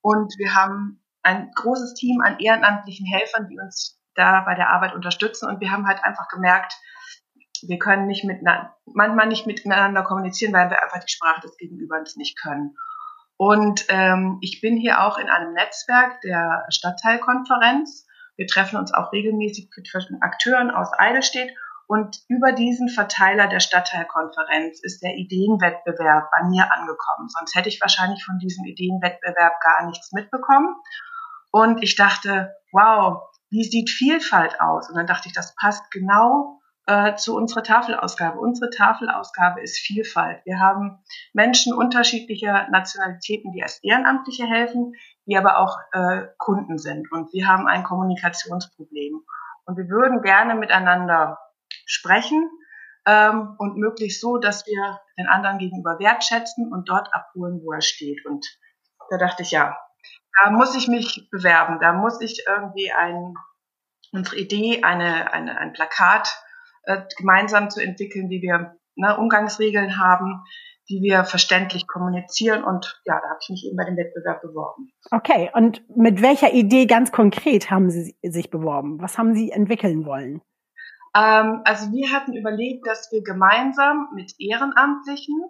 Und 0.00 0.32
wir 0.38 0.54
haben 0.54 1.04
ein 1.22 1.50
großes 1.54 1.94
Team 1.94 2.22
an 2.22 2.38
ehrenamtlichen 2.40 3.06
Helfern, 3.06 3.46
die 3.48 3.60
uns 3.60 4.00
da 4.14 4.40
bei 4.40 4.54
der 4.54 4.70
Arbeit 4.70 4.94
unterstützen. 4.94 5.48
Und 5.48 5.60
wir 5.60 5.70
haben 5.70 5.86
halt 5.86 6.02
einfach 6.02 6.28
gemerkt, 6.28 6.72
wir 7.60 7.78
können 7.78 8.06
nicht 8.06 8.24
mit, 8.24 8.40
manchmal 8.86 9.28
nicht 9.28 9.46
miteinander 9.46 10.02
kommunizieren, 10.02 10.54
weil 10.54 10.70
wir 10.70 10.82
einfach 10.82 11.04
die 11.04 11.12
Sprache 11.12 11.42
des 11.42 11.56
Gegenübers 11.58 12.16
nicht 12.16 12.40
können. 12.40 12.74
Und 13.36 13.84
ähm, 13.88 14.38
ich 14.40 14.62
bin 14.62 14.78
hier 14.78 15.04
auch 15.04 15.18
in 15.18 15.28
einem 15.28 15.52
Netzwerk 15.52 16.22
der 16.22 16.64
Stadtteilkonferenz. 16.70 18.06
Wir 18.36 18.46
treffen 18.46 18.78
uns 18.78 18.94
auch 18.94 19.12
regelmäßig 19.12 19.68
mit 19.76 20.22
Akteuren 20.22 20.70
aus 20.70 20.88
Eidelstedt 20.98 21.50
und 21.92 22.22
über 22.28 22.52
diesen 22.52 22.88
Verteiler 22.88 23.48
der 23.48 23.60
Stadtteilkonferenz 23.60 24.80
ist 24.82 25.02
der 25.02 25.14
Ideenwettbewerb 25.14 26.30
bei 26.30 26.48
mir 26.48 26.72
angekommen. 26.72 27.28
Sonst 27.28 27.54
hätte 27.54 27.68
ich 27.68 27.82
wahrscheinlich 27.82 28.24
von 28.24 28.38
diesem 28.38 28.64
Ideenwettbewerb 28.64 29.60
gar 29.60 29.84
nichts 29.84 30.10
mitbekommen. 30.12 30.74
Und 31.50 31.82
ich 31.82 31.94
dachte, 31.94 32.54
wow, 32.72 33.24
wie 33.50 33.64
sieht 33.64 33.90
Vielfalt 33.90 34.58
aus? 34.58 34.88
Und 34.88 34.96
dann 34.96 35.06
dachte 35.06 35.28
ich, 35.28 35.34
das 35.34 35.54
passt 35.54 35.90
genau 35.90 36.60
äh, 36.86 37.14
zu 37.16 37.36
unserer 37.36 37.62
Tafelausgabe. 37.62 38.40
Unsere 38.40 38.70
Tafelausgabe 38.70 39.60
ist 39.60 39.76
Vielfalt. 39.76 40.40
Wir 40.46 40.60
haben 40.60 41.04
Menschen 41.34 41.74
unterschiedlicher 41.74 42.68
Nationalitäten, 42.70 43.52
die 43.52 43.62
als 43.62 43.84
Ehrenamtliche 43.84 44.46
helfen, 44.46 44.94
die 45.26 45.36
aber 45.36 45.58
auch 45.58 45.76
äh, 45.92 46.22
Kunden 46.38 46.78
sind. 46.78 47.12
Und 47.12 47.34
wir 47.34 47.46
haben 47.46 47.66
ein 47.66 47.84
Kommunikationsproblem. 47.84 49.20
Und 49.66 49.76
wir 49.76 49.90
würden 49.90 50.22
gerne 50.22 50.54
miteinander 50.54 51.36
sprechen 51.86 52.48
ähm, 53.06 53.54
und 53.58 53.76
möglichst 53.76 54.20
so, 54.20 54.38
dass 54.38 54.66
wir 54.66 55.00
den 55.18 55.26
anderen 55.26 55.58
gegenüber 55.58 55.98
wertschätzen 55.98 56.72
und 56.72 56.88
dort 56.88 57.12
abholen, 57.12 57.60
wo 57.62 57.72
er 57.72 57.82
steht. 57.82 58.24
Und 58.26 58.46
da 59.10 59.18
dachte 59.18 59.42
ich, 59.42 59.50
ja, 59.50 59.76
da 60.42 60.50
muss 60.50 60.74
ich 60.76 60.88
mich 60.88 61.28
bewerben, 61.30 61.78
da 61.80 61.92
muss 61.92 62.20
ich 62.20 62.44
irgendwie 62.46 62.92
ein, 62.92 63.34
unsere 64.12 64.36
Idee, 64.36 64.82
eine, 64.82 65.32
eine, 65.32 65.58
ein 65.58 65.72
Plakat 65.72 66.28
äh, 66.84 67.02
gemeinsam 67.16 67.70
zu 67.70 67.80
entwickeln, 67.80 68.30
wie 68.30 68.42
wir 68.42 68.76
ne, 68.94 69.16
Umgangsregeln 69.18 69.98
haben, 69.98 70.42
die 70.88 71.00
wir 71.02 71.24
verständlich 71.24 71.86
kommunizieren. 71.86 72.64
Und 72.64 73.00
ja, 73.04 73.20
da 73.20 73.28
habe 73.28 73.38
ich 73.40 73.50
mich 73.50 73.66
eben 73.66 73.76
bei 73.76 73.84
dem 73.84 73.96
Wettbewerb 73.96 74.42
beworben. 74.42 74.92
Okay, 75.10 75.50
und 75.54 75.82
mit 75.96 76.22
welcher 76.22 76.52
Idee 76.52 76.86
ganz 76.86 77.12
konkret 77.12 77.70
haben 77.70 77.90
Sie 77.90 78.16
sich 78.22 78.50
beworben? 78.50 79.00
Was 79.00 79.18
haben 79.18 79.34
Sie 79.34 79.50
entwickeln 79.50 80.04
wollen? 80.04 80.42
Ähm, 81.14 81.62
also 81.64 81.92
wir 81.92 82.12
hatten 82.12 82.34
überlegt, 82.34 82.86
dass 82.86 83.10
wir 83.12 83.22
gemeinsam 83.22 84.08
mit 84.14 84.34
Ehrenamtlichen 84.38 85.42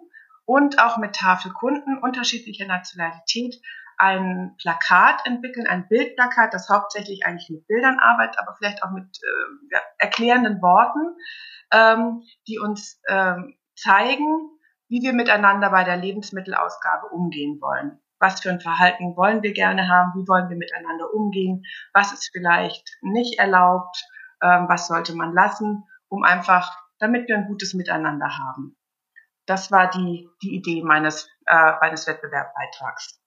und 0.45 0.79
auch 0.79 0.97
mit 0.97 1.15
Tafelkunden 1.15 1.97
unterschiedlicher 1.97 2.65
Nationalität 2.65 3.61
ein 3.97 4.55
Plakat 4.59 5.25
entwickeln, 5.25 5.67
ein 5.67 5.87
Bildplakat, 5.87 6.53
das 6.53 6.69
hauptsächlich 6.69 7.25
eigentlich 7.25 7.49
mit 7.49 7.67
Bildern 7.67 7.99
arbeitet, 7.99 8.39
aber 8.39 8.55
vielleicht 8.57 8.83
auch 8.83 8.91
mit 8.91 9.05
äh, 9.21 9.77
erklärenden 9.99 10.61
Worten, 10.61 11.15
ähm, 11.71 12.23
die 12.47 12.59
uns 12.59 13.01
ähm, 13.07 13.55
zeigen, 13.75 14.49
wie 14.89 15.01
wir 15.01 15.13
miteinander 15.13 15.69
bei 15.69 15.83
der 15.83 15.97
Lebensmittelausgabe 15.97 17.07
umgehen 17.07 17.59
wollen. 17.61 17.99
Was 18.19 18.41
für 18.41 18.49
ein 18.49 18.61
Verhalten 18.61 19.15
wollen 19.17 19.43
wir 19.43 19.53
gerne 19.53 19.89
haben? 19.89 20.13
Wie 20.15 20.27
wollen 20.27 20.49
wir 20.49 20.57
miteinander 20.57 21.13
umgehen? 21.13 21.65
Was 21.93 22.13
ist 22.13 22.29
vielleicht 22.31 22.89
nicht 23.01 23.39
erlaubt? 23.39 24.03
Ähm, 24.43 24.65
was 24.67 24.87
sollte 24.87 25.15
man 25.15 25.33
lassen? 25.33 25.85
Um 26.09 26.23
einfach, 26.23 26.77
damit 26.99 27.27
wir 27.27 27.37
ein 27.37 27.47
gutes 27.47 27.73
Miteinander 27.73 28.37
haben. 28.37 28.75
Das 29.45 29.71
war 29.71 29.89
die, 29.89 30.29
die 30.43 30.55
Idee 30.55 30.83
meines, 30.83 31.27
äh, 31.47 31.71
meines 31.81 32.05
Wettbewerbbeitrags. 32.07 33.19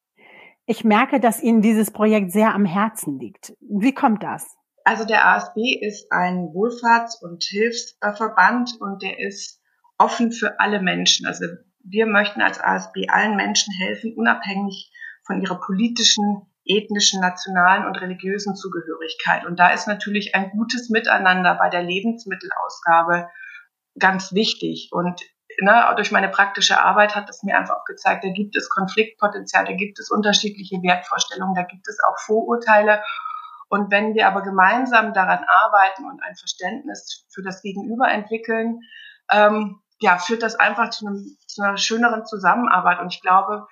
Ich 0.67 0.85
merke, 0.85 1.21
dass 1.21 1.43
Ihnen 1.43 1.63
dieses 1.63 1.91
Projekt 1.91 2.33
sehr 2.33 2.55
am 2.55 2.65
Herzen 2.65 3.19
liegt. 3.19 3.55
Wie 3.61 3.95
kommt 3.95 4.23
das? 4.23 4.57
Also 4.85 5.05
der 5.05 5.27
ASB 5.27 5.57
ist 5.81 6.13
ein 6.13 6.53
Wohlfahrts- 6.55 7.21
und 7.21 7.43
Hilfsverband 7.43 8.77
und 8.81 9.03
der 9.03 9.19
ist 9.19 9.61
offen 9.99 10.33
für 10.33 10.61
alle 10.61 10.81
Menschen. 10.81 11.27
Also 11.27 11.47
wir 11.83 12.07
möchten 12.07 12.41
als 12.41 12.61
ASB 12.61 13.09
allen 13.09 13.37
Menschen 13.37 13.73
helfen, 13.75 14.15
unabhängig 14.17 14.93
von 15.25 15.41
ihrer 15.41 15.61
politischen, 15.61 16.47
ethnischen, 16.67 17.21
nationalen 17.21 17.87
und 17.87 18.01
religiösen 18.01 18.55
Zugehörigkeit. 18.55 19.47
Und 19.47 19.59
da 19.59 19.71
ist 19.71 19.87
natürlich 19.87 20.35
ein 20.35 20.51
gutes 20.51 20.91
Miteinander 20.91 21.55
bei 21.55 21.69
der 21.69 21.83
Lebensmittelausgabe 21.83 23.29
ganz 23.99 24.33
wichtig. 24.33 24.91
Und 24.93 25.21
ne, 25.61 25.93
durch 25.97 26.13
meine 26.13 26.29
praktische 26.29 26.83
Arbeit 26.83 27.15
hat 27.15 27.29
es 27.31 27.43
mir 27.43 27.57
einfach 27.57 27.77
auch 27.77 27.85
gezeigt, 27.85 28.25
da 28.25 28.29
gibt 28.31 28.57
es 28.57 28.69
Konfliktpotenzial, 28.69 29.65
da 29.65 29.73
gibt 29.73 29.99
es 29.99 30.11
unterschiedliche 30.11 30.77
Wertvorstellungen, 30.83 31.55
da 31.55 31.63
gibt 31.63 31.89
es 31.89 31.99
auch 32.07 32.19
Vorurteile. 32.19 33.03
Und 33.69 33.91
wenn 33.91 34.15
wir 34.15 34.29
aber 34.29 34.43
gemeinsam 34.43 35.13
daran 35.13 35.45
arbeiten 35.45 36.05
und 36.05 36.23
ein 36.23 36.37
Verständnis 36.37 37.27
für 37.33 37.43
das 37.43 37.63
Gegenüber 37.63 38.09
entwickeln, 38.09 38.81
ähm, 39.31 39.81
ja, 39.99 40.19
führt 40.19 40.43
das 40.43 40.57
einfach 40.57 40.91
zu, 40.91 41.07
einem, 41.07 41.37
zu 41.47 41.63
einer 41.63 41.79
schöneren 41.79 42.27
Zusammenarbeit. 42.27 43.01
Und 43.01 43.13
ich 43.13 43.23
glaube, 43.23 43.67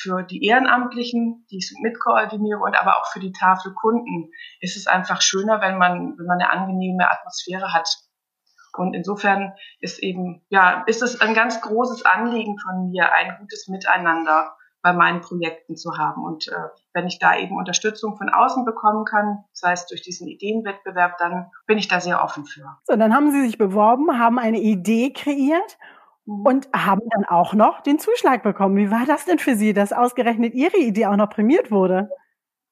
für 0.00 0.22
die 0.22 0.44
Ehrenamtlichen, 0.44 1.46
die 1.50 1.58
ich 1.58 1.74
mitkoordiniere 1.80 2.60
und 2.60 2.78
aber 2.78 2.98
auch 2.98 3.06
für 3.12 3.20
die 3.20 3.32
Tafelkunden 3.32 4.30
ist 4.60 4.76
es 4.76 4.86
einfach 4.86 5.20
schöner, 5.20 5.60
wenn 5.60 5.76
man, 5.76 6.16
wenn 6.18 6.26
man 6.26 6.40
eine 6.40 6.50
angenehme 6.50 7.10
Atmosphäre 7.10 7.72
hat. 7.72 7.88
Und 8.76 8.94
insofern 8.94 9.54
ist 9.80 9.98
eben, 9.98 10.44
ja, 10.50 10.84
ist 10.86 11.02
es 11.02 11.20
ein 11.20 11.34
ganz 11.34 11.60
großes 11.60 12.04
Anliegen 12.04 12.58
von 12.58 12.90
mir, 12.90 13.12
ein 13.12 13.36
gutes 13.40 13.66
Miteinander 13.66 14.54
bei 14.82 14.92
meinen 14.92 15.20
Projekten 15.20 15.76
zu 15.76 15.98
haben. 15.98 16.22
Und 16.22 16.48
äh, 16.48 16.68
wenn 16.92 17.08
ich 17.08 17.18
da 17.18 17.36
eben 17.36 17.56
Unterstützung 17.56 18.16
von 18.16 18.28
außen 18.28 18.64
bekommen 18.64 19.04
kann, 19.04 19.44
sei 19.52 19.72
es 19.72 19.86
durch 19.86 20.02
diesen 20.02 20.28
Ideenwettbewerb, 20.28 21.18
dann 21.18 21.50
bin 21.66 21.78
ich 21.78 21.88
da 21.88 22.00
sehr 22.00 22.22
offen 22.22 22.46
für. 22.46 22.78
So, 22.84 22.94
dann 22.96 23.14
haben 23.14 23.32
Sie 23.32 23.42
sich 23.42 23.58
beworben, 23.58 24.18
haben 24.18 24.38
eine 24.38 24.60
Idee 24.60 25.12
kreiert. 25.12 25.78
Und 26.28 26.68
haben 26.74 27.02
dann 27.10 27.24
auch 27.24 27.54
noch 27.54 27.80
den 27.80 27.98
Zuschlag 27.98 28.42
bekommen. 28.42 28.76
Wie 28.76 28.90
war 28.90 29.06
das 29.06 29.24
denn 29.24 29.38
für 29.38 29.56
Sie, 29.56 29.72
dass 29.72 29.92
ausgerechnet 29.92 30.54
Ihre 30.54 30.76
Idee 30.76 31.06
auch 31.06 31.16
noch 31.16 31.30
prämiert 31.30 31.70
wurde? 31.70 32.10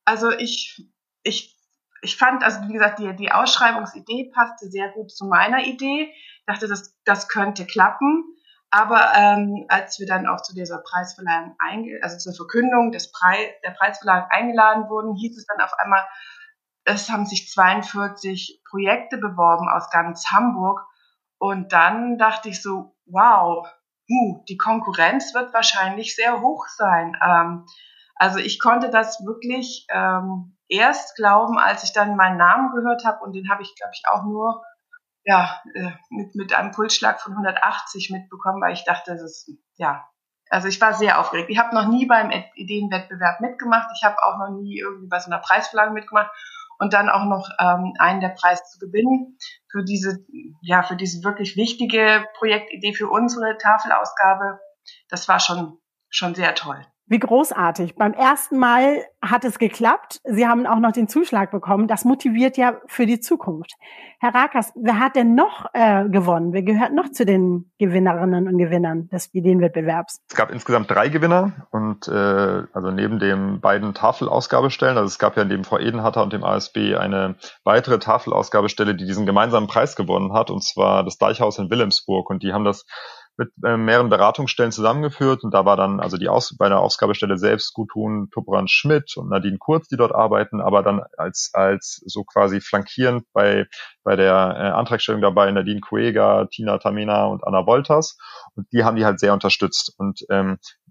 Also 0.04 0.30
ich, 0.30 0.86
ich 1.22 1.56
ich 2.02 2.16
fand, 2.16 2.44
also 2.44 2.60
wie 2.68 2.72
gesagt, 2.72 2.98
die, 2.98 3.14
die 3.16 3.32
Ausschreibungsidee 3.32 4.30
passte 4.34 4.68
sehr 4.68 4.90
gut 4.90 5.10
zu 5.10 5.26
meiner 5.26 5.64
Idee. 5.64 6.12
Ich 6.12 6.44
dachte, 6.46 6.68
das, 6.68 6.94
das 7.04 7.28
könnte 7.28 7.66
klappen. 7.66 8.24
Aber 8.70 9.12
ähm, 9.16 9.64
als 9.68 9.98
wir 9.98 10.06
dann 10.06 10.26
auch 10.26 10.42
zu 10.42 10.54
dieser 10.54 10.78
Preisverleihung, 10.78 11.56
also 12.02 12.18
zur 12.18 12.34
Verkündung 12.34 12.92
des 12.92 13.10
Preis, 13.10 13.48
der 13.64 13.70
Preisverleihung 13.70 14.26
eingeladen 14.30 14.88
wurden, 14.88 15.14
hieß 15.14 15.36
es 15.38 15.46
dann 15.46 15.64
auf 15.64 15.72
einmal, 15.78 16.04
es 16.84 17.10
haben 17.10 17.26
sich 17.26 17.48
42 17.48 18.62
Projekte 18.68 19.18
beworben 19.18 19.68
aus 19.68 19.90
ganz 19.90 20.26
Hamburg. 20.30 20.84
Und 21.38 21.72
dann 21.72 22.18
dachte 22.18 22.48
ich 22.48 22.62
so, 22.62 22.95
wow, 23.06 23.66
uh, 24.08 24.44
die 24.48 24.56
Konkurrenz 24.56 25.34
wird 25.34 25.52
wahrscheinlich 25.52 26.14
sehr 26.14 26.40
hoch 26.40 26.66
sein. 26.68 27.16
Ähm, 27.22 27.66
also 28.16 28.38
ich 28.38 28.60
konnte 28.60 28.90
das 28.90 29.24
wirklich 29.24 29.86
ähm, 29.90 30.56
erst 30.68 31.16
glauben, 31.16 31.58
als 31.58 31.84
ich 31.84 31.92
dann 31.92 32.16
meinen 32.16 32.38
Namen 32.38 32.72
gehört 32.74 33.04
habe 33.04 33.22
und 33.24 33.32
den 33.32 33.50
habe 33.50 33.62
ich, 33.62 33.74
glaube 33.76 33.92
ich, 33.94 34.02
auch 34.10 34.24
nur 34.24 34.62
ja, 35.24 35.60
äh, 35.74 35.90
mit, 36.08 36.34
mit 36.36 36.54
einem 36.54 36.70
Pulsschlag 36.70 37.20
von 37.20 37.32
180 37.32 38.10
mitbekommen, 38.10 38.62
weil 38.62 38.72
ich 38.72 38.84
dachte, 38.84 39.12
das 39.12 39.22
ist, 39.22 39.50
ja, 39.74 40.06
also 40.50 40.68
ich 40.68 40.80
war 40.80 40.94
sehr 40.94 41.18
aufgeregt. 41.18 41.50
Ich 41.50 41.58
habe 41.58 41.74
noch 41.74 41.88
nie 41.88 42.06
beim 42.06 42.30
Ideenwettbewerb 42.54 43.40
mitgemacht. 43.40 43.88
Ich 43.96 44.04
habe 44.04 44.16
auch 44.22 44.38
noch 44.38 44.50
nie 44.50 44.78
irgendwie 44.78 45.08
bei 45.08 45.18
so 45.18 45.28
einer 45.28 45.40
Preisverleihung 45.40 45.94
mitgemacht 45.94 46.30
und 46.78 46.92
dann 46.92 47.08
auch 47.08 47.24
noch 47.24 47.48
ähm, 47.58 47.94
einen 47.98 48.20
der 48.20 48.30
Preise 48.30 48.62
zu 48.64 48.78
gewinnen 48.78 49.38
für 49.70 49.84
diese, 49.84 50.24
ja, 50.62 50.82
für 50.82 50.96
diese 50.96 51.24
wirklich 51.24 51.56
wichtige 51.56 52.24
Projektidee 52.38 52.92
für 52.92 53.08
unsere 53.08 53.56
Tafelausgabe. 53.58 54.58
Das 55.08 55.28
war 55.28 55.40
schon, 55.40 55.78
schon 56.08 56.34
sehr 56.34 56.54
toll. 56.54 56.86
Wie 57.08 57.20
großartig. 57.20 57.94
Beim 57.94 58.14
ersten 58.14 58.58
Mal 58.58 59.04
hat 59.22 59.44
es 59.44 59.60
geklappt. 59.60 60.20
Sie 60.24 60.48
haben 60.48 60.66
auch 60.66 60.80
noch 60.80 60.90
den 60.90 61.06
Zuschlag 61.06 61.52
bekommen. 61.52 61.86
Das 61.86 62.04
motiviert 62.04 62.56
ja 62.56 62.80
für 62.88 63.06
die 63.06 63.20
Zukunft. 63.20 63.74
Herr 64.18 64.34
Rakas, 64.34 64.72
wer 64.74 64.98
hat 64.98 65.14
denn 65.14 65.36
noch 65.36 65.66
äh, 65.72 66.08
gewonnen? 66.08 66.52
Wer 66.52 66.64
gehört 66.64 66.92
noch 66.92 67.12
zu 67.12 67.24
den 67.24 67.70
Gewinnerinnen 67.78 68.48
und 68.48 68.58
Gewinnern 68.58 69.08
des 69.08 69.32
Ideenwettbewerbs? 69.32 70.20
Es 70.28 70.34
gab 70.34 70.50
insgesamt 70.50 70.90
drei 70.90 71.08
Gewinner 71.08 71.68
und 71.70 72.08
äh, 72.08 72.64
also 72.72 72.90
neben 72.90 73.20
den 73.20 73.60
beiden 73.60 73.94
Tafelausgabestellen, 73.94 74.96
also 74.96 75.06
es 75.06 75.20
gab 75.20 75.36
ja 75.36 75.44
neben 75.44 75.62
Frau 75.62 75.78
Edenhatter 75.78 76.24
und 76.24 76.32
dem 76.32 76.42
ASB 76.42 76.96
eine 76.96 77.36
weitere 77.62 78.00
Tafelausgabestelle, 78.00 78.96
die 78.96 79.06
diesen 79.06 79.26
gemeinsamen 79.26 79.68
Preis 79.68 79.94
gewonnen 79.94 80.32
hat, 80.32 80.50
und 80.50 80.64
zwar 80.64 81.04
das 81.04 81.18
Deichhaus 81.18 81.58
in 81.58 81.70
Wilhelmsburg. 81.70 82.30
Und 82.30 82.42
die 82.42 82.52
haben 82.52 82.64
das 82.64 82.84
mit 83.36 83.50
äh, 83.64 83.76
mehreren 83.76 84.08
Beratungsstellen 84.08 84.72
zusammengeführt 84.72 85.44
und 85.44 85.52
da 85.52 85.64
war 85.64 85.76
dann 85.76 86.00
also 86.00 86.16
die 86.16 86.28
Aus 86.28 86.56
bei 86.56 86.68
der 86.68 86.80
Ausgabestelle 86.80 87.38
selbst 87.38 87.74
Gutun 87.74 88.30
Topran 88.30 88.68
Schmidt 88.68 89.16
und 89.16 89.28
Nadine 89.28 89.58
Kurz, 89.58 89.88
die 89.88 89.96
dort 89.96 90.14
arbeiten, 90.14 90.60
aber 90.60 90.82
dann 90.82 91.02
als 91.16 91.50
als 91.52 92.02
so 92.06 92.24
quasi 92.24 92.60
flankierend 92.60 93.24
bei 93.32 93.66
bei 94.04 94.16
der 94.16 94.32
äh, 94.32 94.70
Antragstellung 94.70 95.20
dabei 95.20 95.50
Nadine 95.50 95.80
Kuega, 95.80 96.46
Tina 96.46 96.78
Tamena 96.78 97.26
und 97.26 97.44
Anna 97.44 97.66
Wolters 97.66 98.16
und 98.54 98.66
die 98.72 98.84
haben 98.84 98.96
die 98.96 99.04
halt 99.04 99.20
sehr 99.20 99.32
unterstützt 99.32 99.94
und 99.98 100.24
ähm, 100.30 100.58
äh, 100.62 100.85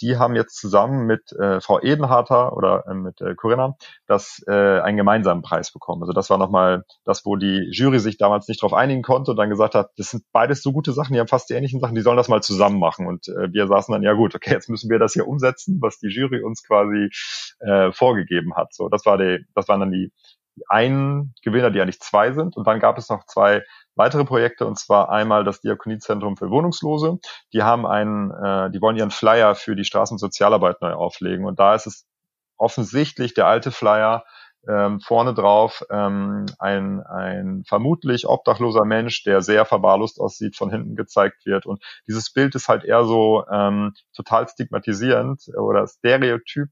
die 0.00 0.16
haben 0.18 0.34
jetzt 0.34 0.56
zusammen 0.56 1.06
mit 1.06 1.32
äh, 1.32 1.60
Frau 1.60 1.80
Edenharter 1.80 2.56
oder 2.56 2.84
äh, 2.88 2.94
mit 2.94 3.20
äh, 3.20 3.34
Corinna 3.34 3.76
das 4.06 4.42
äh, 4.46 4.80
einen 4.80 4.96
gemeinsamen 4.96 5.42
Preis 5.42 5.72
bekommen. 5.72 6.02
Also 6.02 6.12
das 6.12 6.30
war 6.30 6.38
nochmal 6.38 6.84
das, 7.04 7.24
wo 7.24 7.36
die 7.36 7.68
Jury 7.70 7.98
sich 8.00 8.18
damals 8.18 8.48
nicht 8.48 8.62
darauf 8.62 8.74
einigen 8.74 9.02
konnte 9.02 9.30
und 9.30 9.36
dann 9.36 9.50
gesagt 9.50 9.74
hat, 9.74 9.90
das 9.96 10.10
sind 10.10 10.24
beides 10.32 10.62
so 10.62 10.72
gute 10.72 10.92
Sachen, 10.92 11.14
die 11.14 11.20
haben 11.20 11.28
fast 11.28 11.50
die 11.50 11.54
ähnlichen 11.54 11.80
Sachen, 11.80 11.94
die 11.94 12.02
sollen 12.02 12.16
das 12.16 12.28
mal 12.28 12.42
zusammen 12.42 12.78
machen. 12.78 13.06
Und 13.06 13.28
äh, 13.28 13.52
wir 13.52 13.66
saßen 13.66 13.92
dann, 13.92 14.02
ja 14.02 14.14
gut, 14.14 14.34
okay, 14.34 14.50
jetzt 14.50 14.68
müssen 14.68 14.90
wir 14.90 14.98
das 14.98 15.12
hier 15.12 15.28
umsetzen, 15.28 15.78
was 15.80 15.98
die 15.98 16.08
Jury 16.08 16.42
uns 16.42 16.62
quasi 16.62 17.10
äh, 17.60 17.92
vorgegeben 17.92 18.54
hat. 18.54 18.74
So, 18.74 18.88
das 18.88 19.06
war 19.06 19.18
die, 19.18 19.44
das 19.54 19.68
waren 19.68 19.80
dann 19.80 19.92
die, 19.92 20.12
die 20.56 20.62
einen 20.68 21.34
Gewinner, 21.42 21.70
die 21.70 21.80
eigentlich 21.80 22.00
zwei 22.00 22.32
sind. 22.32 22.56
Und 22.56 22.66
dann 22.66 22.80
gab 22.80 22.98
es 22.98 23.08
noch 23.08 23.24
zwei 23.26 23.62
weitere 23.94 24.24
Projekte 24.24 24.66
und 24.66 24.78
zwar 24.78 25.10
einmal 25.10 25.44
das 25.44 25.60
Diakoniezentrum 25.60 26.36
für 26.36 26.50
Wohnungslose. 26.50 27.18
Die 27.52 27.62
haben 27.62 27.86
einen, 27.86 28.30
äh, 28.30 28.70
die 28.70 28.80
wollen 28.80 28.96
ihren 28.96 29.10
Flyer 29.10 29.54
für 29.54 29.76
die 29.76 29.84
Straßensozialarbeit 29.84 30.80
neu 30.80 30.92
auflegen 30.92 31.46
und 31.46 31.58
da 31.58 31.74
ist 31.74 31.86
es 31.86 32.06
offensichtlich 32.56 33.34
der 33.34 33.46
alte 33.46 33.70
Flyer 33.70 34.24
ähm, 34.68 35.00
vorne 35.00 35.34
drauf 35.34 35.82
ähm, 35.90 36.46
ein, 36.58 37.00
ein 37.00 37.64
vermutlich 37.66 38.28
obdachloser 38.28 38.84
Mensch, 38.84 39.24
der 39.24 39.42
sehr 39.42 39.64
verwahrlost 39.64 40.20
aussieht, 40.20 40.56
von 40.56 40.70
hinten 40.70 40.94
gezeigt 40.94 41.44
wird. 41.46 41.66
Und 41.66 41.82
dieses 42.06 42.32
Bild 42.32 42.54
ist 42.54 42.68
halt 42.68 42.84
eher 42.84 43.04
so 43.04 43.44
ähm, 43.50 43.94
total 44.14 44.48
stigmatisierend 44.48 45.48
oder 45.58 45.86
Stereotyp 45.88 46.68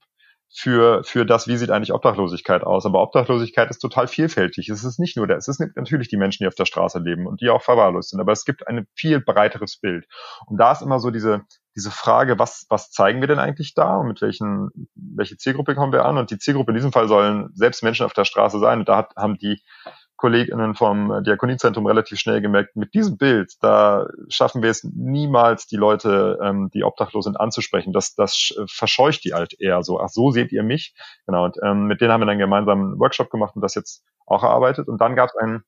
für, 0.52 1.04
für 1.04 1.25
das, 1.25 1.47
wie 1.47 1.57
sieht 1.57 1.71
eigentlich 1.71 1.92
Obdachlosigkeit 1.92 2.64
aus. 2.64 2.85
Aber 2.85 3.02
Obdachlosigkeit 3.02 3.71
ist 3.71 3.78
total 3.78 4.09
vielfältig. 4.09 4.69
Es 4.69 4.83
ist 4.83 4.99
nicht 4.99 5.16
nur 5.16 5.26
der, 5.26 5.37
es 5.37 5.49
ist 5.49 5.61
natürlich 5.76 6.09
die 6.09 6.16
Menschen, 6.16 6.42
die 6.42 6.49
auf 6.49 6.57
der 6.57 6.64
Straße 6.64 6.99
leben 6.99 7.26
und 7.26 7.40
die 7.40 7.50
auch 7.50 7.62
verwahrlost 7.62 8.11
sind, 8.11 8.21
aber 8.21 8.33
es 8.33 8.45
gibt 8.45 8.66
ein 8.66 8.87
viel 8.95 9.21
breiteres 9.21 9.78
Bild. 9.78 10.07
Und 10.47 10.59
da 10.59 10.73
ist 10.73 10.83
immer 10.83 10.99
so 10.99 11.11
diese, 11.11 11.42
diese 11.76 11.92
Frage, 11.92 12.38
was, 12.38 12.66
was 12.69 12.90
zeigen 12.90 13.21
wir 13.21 13.28
denn 13.28 13.38
eigentlich 13.38 13.75
da 13.75 13.97
und 13.97 14.09
mit 14.09 14.21
welchen, 14.23 14.71
welche 14.95 15.37
Zielgruppe 15.37 15.76
kommen 15.76 15.92
wir 15.92 16.04
an? 16.04 16.19
Und 16.19 16.30
die 16.30 16.38
Zielgruppe 16.38 16.73
in 16.73 16.76
diesem 16.76 16.92
Fall 16.92 17.07
sollen 17.07 17.50
selbst 17.54 17.85
Menschen 17.85 18.04
auf 18.04 18.12
der 18.12 18.25
Straße 18.25 18.59
sein. 18.59 18.80
Und 18.80 18.88
da 18.88 18.97
hat, 18.97 19.14
haben 19.16 19.38
die 19.38 19.62
KollegInnen 20.20 20.74
vom 20.74 21.24
Diakoniezentrum 21.24 21.86
relativ 21.86 22.18
schnell 22.18 22.42
gemerkt, 22.42 22.76
mit 22.76 22.92
diesem 22.92 23.16
Bild, 23.16 23.54
da 23.62 24.06
schaffen 24.28 24.62
wir 24.62 24.68
es 24.68 24.84
niemals, 24.84 25.66
die 25.66 25.76
Leute, 25.76 26.38
ähm, 26.42 26.70
die 26.74 26.84
obdachlos 26.84 27.24
sind, 27.24 27.40
anzusprechen. 27.40 27.94
Das, 27.94 28.14
das 28.14 28.54
verscheucht 28.68 29.24
die 29.24 29.32
halt 29.32 29.58
eher 29.58 29.82
so. 29.82 29.98
Ach, 29.98 30.10
so 30.10 30.30
seht 30.30 30.52
ihr 30.52 30.62
mich. 30.62 30.94
Genau. 31.24 31.46
Und 31.46 31.56
ähm, 31.62 31.86
mit 31.86 32.02
denen 32.02 32.12
haben 32.12 32.20
wir 32.20 32.26
dann 32.26 32.38
gemeinsam 32.38 32.80
einen 32.80 33.00
Workshop 33.00 33.30
gemacht 33.30 33.56
und 33.56 33.62
das 33.62 33.74
jetzt 33.74 34.04
auch 34.26 34.42
erarbeitet. 34.42 34.88
Und 34.88 35.00
dann 35.00 35.16
gab 35.16 35.30
es 35.30 35.36
ein 35.36 35.64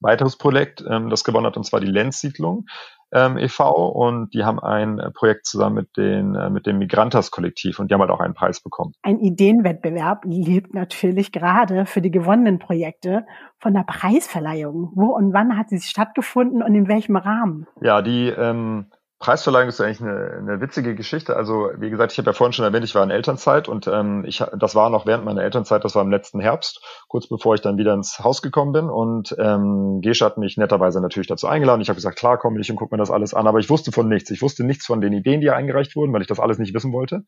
weiteres 0.00 0.36
Projekt, 0.36 0.84
ähm, 0.88 1.10
das 1.10 1.24
gewonnen 1.24 1.46
hat, 1.46 1.56
und 1.56 1.64
zwar 1.64 1.80
die 1.80 1.86
Lenzsiedlung 1.86 2.66
ähm, 3.12 3.38
e.V. 3.38 3.70
Und 3.72 4.34
die 4.34 4.44
haben 4.44 4.58
ein 4.58 5.00
Projekt 5.14 5.46
zusammen 5.46 5.76
mit, 5.76 5.96
den, 5.96 6.34
äh, 6.34 6.50
mit 6.50 6.66
dem 6.66 6.78
Migrantas-Kollektiv 6.78 7.78
und 7.78 7.90
die 7.90 7.94
haben 7.94 8.00
halt 8.00 8.10
auch 8.10 8.20
einen 8.20 8.34
Preis 8.34 8.60
bekommen. 8.60 8.92
Ein 9.02 9.20
Ideenwettbewerb 9.20 10.24
lebt 10.24 10.74
natürlich 10.74 11.32
gerade 11.32 11.86
für 11.86 12.00
die 12.00 12.10
gewonnenen 12.10 12.58
Projekte 12.58 13.26
von 13.58 13.74
der 13.74 13.84
Preisverleihung. 13.84 14.92
Wo 14.94 15.06
und 15.14 15.32
wann 15.32 15.56
hat 15.56 15.70
sie 15.70 15.80
stattgefunden 15.80 16.62
und 16.62 16.74
in 16.74 16.88
welchem 16.88 17.16
Rahmen? 17.16 17.66
Ja, 17.80 18.02
die 18.02 18.28
ähm, 18.28 18.86
Preisverleihung 19.18 19.68
ist 19.68 19.80
eigentlich 19.80 20.02
eine, 20.02 20.30
eine 20.38 20.60
witzige 20.60 20.94
Geschichte. 20.94 21.36
Also 21.36 21.70
wie 21.78 21.88
gesagt, 21.88 22.12
ich 22.12 22.18
habe 22.18 22.28
ja 22.28 22.32
vorhin 22.34 22.52
schon 22.52 22.66
erwähnt, 22.66 22.84
ich 22.84 22.94
war 22.94 23.02
in 23.02 23.10
Elternzeit 23.10 23.66
und 23.66 23.86
ähm, 23.86 24.24
ich, 24.26 24.44
das 24.58 24.74
war 24.74 24.90
noch 24.90 25.06
während 25.06 25.24
meiner 25.24 25.42
Elternzeit, 25.42 25.84
das 25.84 25.94
war 25.94 26.02
im 26.02 26.10
letzten 26.10 26.38
Herbst, 26.38 26.84
kurz 27.08 27.26
bevor 27.26 27.54
ich 27.54 27.62
dann 27.62 27.78
wieder 27.78 27.94
ins 27.94 28.18
Haus 28.20 28.42
gekommen 28.42 28.72
bin. 28.72 28.90
Und 28.90 29.34
ähm, 29.38 30.00
Gesche 30.02 30.24
hat 30.24 30.36
mich 30.36 30.58
netterweise 30.58 31.00
natürlich 31.00 31.28
dazu 31.28 31.46
eingeladen. 31.46 31.80
Ich 31.80 31.88
habe 31.88 31.96
gesagt, 31.96 32.18
klar, 32.18 32.36
komm 32.36 32.58
ich 32.58 32.70
und 32.70 32.76
guck 32.76 32.92
mir 32.92 32.98
das 32.98 33.10
alles 33.10 33.32
an. 33.32 33.46
Aber 33.46 33.58
ich 33.58 33.70
wusste 33.70 33.90
von 33.90 34.06
nichts. 34.06 34.30
Ich 34.30 34.42
wusste 34.42 34.64
nichts 34.64 34.84
von 34.84 35.00
den 35.00 35.14
Ideen, 35.14 35.40
die 35.40 35.50
eingereicht 35.50 35.96
wurden, 35.96 36.12
weil 36.12 36.20
ich 36.20 36.28
das 36.28 36.40
alles 36.40 36.58
nicht 36.58 36.74
wissen 36.74 36.92
wollte. 36.92 37.24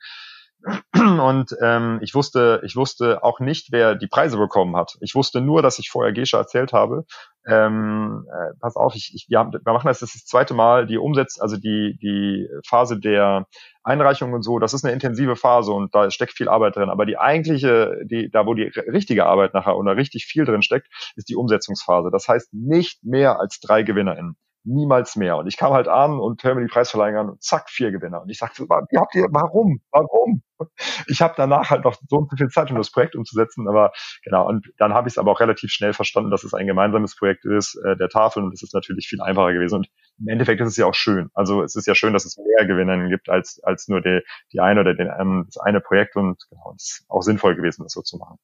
Und 0.93 1.55
ähm, 1.62 2.00
ich 2.03 2.15
wusste, 2.15 2.61
ich 2.65 2.75
wusste 2.75 3.23
auch 3.23 3.38
nicht, 3.38 3.69
wer 3.71 3.95
die 3.95 4.09
Preise 4.09 4.37
bekommen 4.37 4.77
hat. 4.77 4.97
Ich 5.00 5.15
wusste 5.15 5.41
nur, 5.41 5.62
dass 5.62 5.79
ich 5.79 5.91
vorher 5.91 6.12
Gesche 6.12 6.37
erzählt 6.37 6.73
habe. 6.73 7.05
Ähm, 7.47 8.27
äh, 8.29 8.55
pass 8.61 8.75
auf, 8.77 8.95
ich, 8.95 9.12
ich, 9.15 9.27
wir, 9.29 9.38
haben, 9.38 9.53
wir 9.53 9.73
machen 9.73 9.87
das, 9.87 10.00
das 10.00 10.15
ist 10.15 10.25
das 10.25 10.29
zweite 10.29 10.55
Mal, 10.55 10.87
die 10.87 10.99
Umsetz, 10.99 11.38
also 11.41 11.57
die, 11.57 11.97
die 12.03 12.49
Phase 12.67 12.99
der 12.99 13.47
Einreichung 13.85 14.33
und 14.33 14.43
so, 14.43 14.59
das 14.59 14.75
ist 14.75 14.85
eine 14.85 14.93
intensive 14.93 15.37
Phase 15.37 15.73
und 15.73 15.95
da 15.95 16.11
steckt 16.11 16.33
viel 16.33 16.49
Arbeit 16.49 16.77
drin. 16.77 16.91
Aber 16.91 17.07
die 17.07 17.19
eigentliche, 17.19 18.00
die, 18.05 18.29
da 18.31 18.45
wo 18.45 18.55
die 18.55 18.65
richtige 18.65 19.27
Arbeit 19.27 19.55
nachher 19.55 19.77
oder 19.77 19.97
richtig 19.97 20.27
viel 20.27 20.45
drin 20.45 20.62
steckt, 20.62 20.88
ist 21.17 21.29
die 21.29 21.37
Umsetzungsphase. 21.37 22.11
Das 22.11 22.29
heißt 22.29 22.53
nicht 22.53 23.05
mehr 23.05 23.38
als 23.38 23.61
drei 23.61 23.83
GewinnerInnen 23.83 24.37
niemals 24.65 25.17
mehr. 25.17 25.37
Und 25.38 25.47
ich 25.47 25.57
kam 25.57 25.73
halt 25.73 25.88
an 25.88 26.19
und 26.19 26.43
höre 26.43 26.55
mir 26.55 26.61
die 26.61 26.71
Preisverleihung 26.71 27.17
an 27.17 27.31
und 27.31 27.43
zack, 27.43 27.71
vier 27.71 27.91
Gewinner. 27.91 28.21
Und 28.21 28.29
ich 28.29 28.38
sagte, 28.38 28.65
wie 28.65 28.99
habt 28.99 29.15
ihr, 29.15 29.27
warum? 29.31 29.81
Warum? 29.91 30.43
Ich 31.07 31.21
habe 31.21 31.35
danach 31.37 31.71
halt 31.71 31.85
noch 31.85 31.97
so 32.09 32.17
und 32.17 32.31
so 32.31 32.37
viel 32.37 32.49
Zeit, 32.49 32.71
um 32.71 32.77
das 32.77 32.91
Projekt 32.91 33.17
umzusetzen, 33.17 33.69
aber 33.69 33.93
genau, 34.25 34.47
und 34.47 34.71
dann 34.79 34.95
habe 34.95 35.09
ich 35.09 35.15
es 35.15 35.19
aber 35.19 35.33
auch 35.33 35.41
relativ 35.41 35.71
schnell 35.71 35.93
verstanden, 35.93 36.31
dass 36.31 36.45
es 36.45 36.55
ein 36.55 36.67
gemeinsames 36.67 37.17
Projekt 37.17 37.45
ist, 37.45 37.75
äh, 37.85 37.97
der 37.97 38.09
Tafel, 38.09 38.43
und 38.43 38.53
es 38.53 38.62
ist 38.62 38.75
natürlich 38.75 39.09
viel 39.09 39.21
einfacher 39.21 39.53
gewesen. 39.53 39.77
Und 39.77 39.88
im 40.21 40.29
Endeffekt 40.29 40.61
ist 40.61 40.69
es 40.69 40.77
ja 40.77 40.87
auch 40.87 40.95
schön. 40.95 41.31
Also 41.35 41.62
es 41.62 41.77
ist 41.77 41.87
ja 41.87 41.95
schön, 41.95 42.12
dass 42.12 42.25
es 42.25 42.37
mehr 42.37 42.67
Gewinnerinnen 42.67 43.09
gibt 43.09 43.29
als, 43.29 43.61
als 43.62 43.88
nur 43.88 44.00
die, 44.00 44.21
die 44.53 44.61
eine 44.61 44.81
oder 44.81 44.95
den, 44.95 45.11
ähm, 45.19 45.45
das 45.47 45.59
eine 45.59 45.81
Projekt 45.81 46.17
und 46.17 46.45
genau, 46.50 46.75
es 46.77 47.00
ist 47.00 47.07
auch 47.09 47.23
sinnvoll 47.23 47.55
gewesen, 47.55 47.85
das 47.85 47.93
so 47.93 48.03
zu 48.03 48.17
machen. 48.17 48.38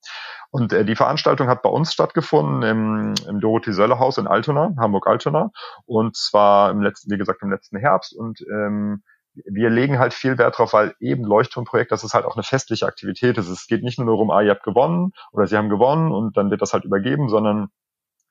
Und 0.51 0.73
äh, 0.73 0.85
die 0.85 0.97
Veranstaltung 0.97 1.49
hat 1.49 1.63
bei 1.63 1.71
uns 1.71 1.93
stattgefunden 1.93 2.63
im, 2.63 3.15
im 3.29 3.41
Dorothee-Sölle-Haus 3.41 4.19
in 4.19 4.27
Altona, 4.27 4.75
Hamburg-Altona. 4.79 5.51
Und 5.87 6.17
zwar 6.17 6.71
im 6.71 6.81
letzten, 6.81 7.11
wie 7.11 7.19
gesagt, 7.19 7.43
im 7.43 7.51
letzten 7.51 7.79
Herbst. 7.79 8.15
Und 8.15 8.41
ähm, 8.43 9.03
wir 9.35 9.71
legen 9.71 9.99
halt 9.99 10.15
viel 10.15 10.39
Wert 10.39 10.59
drauf, 10.59 10.73
weil 10.73 10.95
eben 11.01 11.25
Leuchtturmprojekt, 11.25 11.91
das 11.93 12.05
ist 12.05 12.15
halt 12.15 12.25
auch 12.25 12.37
eine 12.37 12.43
festliche 12.43 12.87
Aktivität. 12.87 13.37
Es 13.39 13.67
geht 13.67 13.83
nicht 13.83 13.99
nur 13.99 14.07
darum, 14.07 14.31
ah, 14.31 14.43
ihr 14.43 14.51
habt 14.51 14.63
gewonnen 14.63 15.13
oder 15.33 15.47
sie 15.47 15.57
haben 15.57 15.69
gewonnen 15.69 16.13
und 16.13 16.37
dann 16.37 16.51
wird 16.51 16.63
das 16.63 16.73
halt 16.73 16.85
übergeben, 16.85 17.29
sondern 17.29 17.69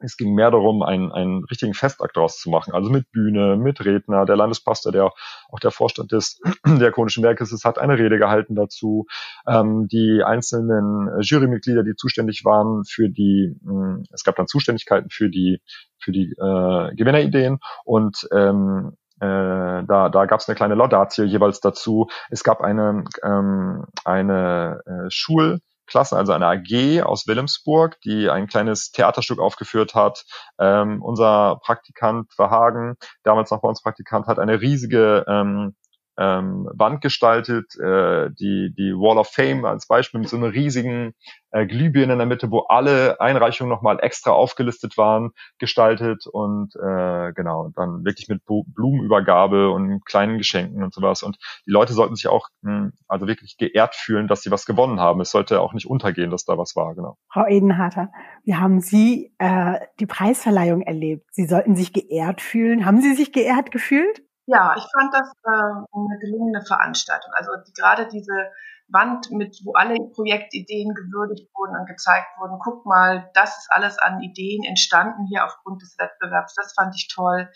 es 0.04 0.18
ging 0.18 0.34
mehr 0.34 0.52
darum, 0.52 0.84
einen, 0.84 1.12
einen 1.12 1.44
richtigen 1.46 1.74
Festakt 1.74 2.18
daraus 2.18 2.38
zu 2.38 2.50
machen. 2.50 2.74
Also 2.74 2.90
mit 2.90 3.10
Bühne, 3.12 3.56
mit 3.56 3.84
Redner. 3.84 4.26
Der 4.26 4.36
Landespastor, 4.36 4.92
der 4.92 5.06
auch 5.06 5.60
der 5.62 5.72
Vorstand 5.72 6.12
des 6.12 6.40
Diakonischen 6.66 7.24
Werkes 7.24 7.52
ist, 7.52 7.64
hat 7.66 7.80
eine 7.80 7.98
Rede 7.98 8.18
gehalten 8.18 8.56
dazu. 8.56 9.06
Ähm, 9.48 9.88
die 9.88 10.22
einzelnen 10.24 11.22
Jurymitglieder, 11.22 11.84
die 11.84 11.96
zuständig 11.96 12.44
waren 12.44 12.84
für 12.84 13.10
die, 13.10 13.56
mh, 13.62 13.72
hm, 13.72 14.04
es 14.12 14.24
gab 14.24 14.36
dann 14.36 14.48
Zuständigkeiten 14.48 15.10
für 15.10 15.30
die, 15.30 15.62
für 16.00 16.12
die 16.12 16.32
äh, 16.32 16.96
Gewinnerideen 16.96 17.60
und 17.86 18.28
ähm, 18.32 18.98
äh, 19.24 19.86
da, 19.86 20.10
da 20.10 20.26
gab 20.26 20.40
es 20.40 20.48
eine 20.50 20.56
kleine 20.56 20.76
Laudatio 20.76 21.24
jeweils 21.26 21.60
dazu. 21.60 22.08
Es 22.30 22.44
gab 22.44 22.62
eine, 22.62 23.04
ähm, 23.24 23.86
eine 24.06 24.82
äh, 24.86 25.10
Schul- 25.10 25.60
Klasse, 25.86 26.16
also 26.16 26.32
eine 26.32 26.48
AG 26.48 27.04
aus 27.04 27.28
Wilhelmsburg, 27.28 28.00
die 28.02 28.30
ein 28.30 28.48
kleines 28.48 28.92
Theaterstück 28.92 29.40
aufgeführt 29.40 29.96
hat. 29.96 30.24
Ähm, 30.58 31.02
unser 31.02 31.60
Praktikant 31.62 32.32
Verhagen, 32.34 32.96
damals 33.24 33.52
noch 33.52 33.62
bei 33.62 33.68
uns 33.68 33.82
Praktikant, 33.82 34.28
hat 34.28 34.40
eine 34.40 34.62
riesige 34.62 35.26
ähm, 35.28 35.76
ähm, 36.18 36.70
Wand 36.74 37.02
gestaltet, 37.02 37.76
äh, 37.80 38.30
die, 38.32 38.74
die 38.78 38.94
Wall 38.94 39.18
of 39.18 39.30
Fame 39.30 39.66
als 39.66 39.88
Beispiel 39.88 40.20
mit 40.20 40.30
so 40.30 40.38
einer 40.38 40.54
riesigen 40.54 41.14
äh, 41.52 41.66
Glühbirne 41.66 42.14
in 42.14 42.20
der 42.20 42.28
Mitte, 42.28 42.52
wo 42.52 42.62
alle 42.62 43.20
Einreichungen 43.22 43.70
nochmal 43.70 44.00
extra 44.02 44.32
aufgelistet 44.32 44.98
waren, 44.98 45.32
gestaltet 45.60 46.26
und 46.28 46.76
äh, 46.76 47.34
genau, 47.34 47.70
dann 47.76 48.04
wirklich 48.06 48.28
mit 48.28 48.42
Blumenübergabe 48.46 49.72
und 49.72 50.06
kleinen 50.06 50.38
Geschenken 50.38 50.84
und 50.84 50.94
sowas. 50.94 51.24
Und 51.24 51.38
die 51.66 51.72
Leute 51.72 51.94
sollten 51.94 52.16
sich 52.16 52.28
auch 52.28 52.50
mh, 52.62 52.72
hm, 52.72 52.94
also 53.08 53.28
wirklich 53.28 53.58
geehrt 53.58 53.96
fühlen, 53.96 54.28
dass 54.28 54.42
sie 54.42 54.52
was 54.52 54.66
gewonnen 54.66 55.00
haben. 55.00 55.22
Es 55.22 55.32
sollte 55.32 55.62
auch 55.62 55.74
nicht 55.74 55.88
untergehen, 55.88 56.32
dass 56.32 56.46
da 56.46 56.58
was 56.58 56.76
war, 56.76 56.96
genau. 56.96 57.18
Frau 57.32 57.46
Edenharter, 57.48 58.12
wie 58.44 58.56
haben 58.56 58.82
Sie 58.82 59.34
äh, 59.38 59.80
die 60.00 60.06
Preisverleihung 60.06 60.82
erlebt? 60.82 61.26
Sie 61.32 61.46
sollten 61.46 61.76
sich 61.76 61.94
geehrt 61.94 62.42
fühlen. 62.42 62.86
Haben 62.86 63.02
Sie 63.02 63.14
sich 63.14 63.32
geehrt 63.32 63.72
gefühlt? 63.72 64.24
Ja, 64.46 64.76
ich 64.78 64.84
fand 64.92 65.14
das 65.14 65.32
äh, 65.44 65.50
eine 65.50 66.20
gelungene 66.20 66.66
Veranstaltung. 66.66 67.32
Also 67.36 67.52
die, 67.66 67.74
gerade 67.74 68.08
diese 68.08 68.52
Wand 68.90 69.32
mit, 69.32 69.58
wo 69.64 69.74
alle 69.74 69.96
Projektideen 70.14 70.94
gewürdigt 70.94 71.50
wurden 71.56 71.78
und 71.78 71.88
gezeigt 71.88 72.28
wurden, 72.38 72.60
guck 72.62 72.86
mal, 72.86 73.30
das 73.34 73.58
ist 73.58 73.68
alles 73.72 73.98
an 74.00 74.22
Ideen 74.22 74.64
entstanden 74.64 75.26
hier 75.28 75.46
aufgrund 75.46 75.82
des 75.82 75.98
Wettbewerbs. 75.98 76.56
Das 76.56 76.74
fand 76.74 76.94
ich 76.96 77.08
toll. 77.08 77.50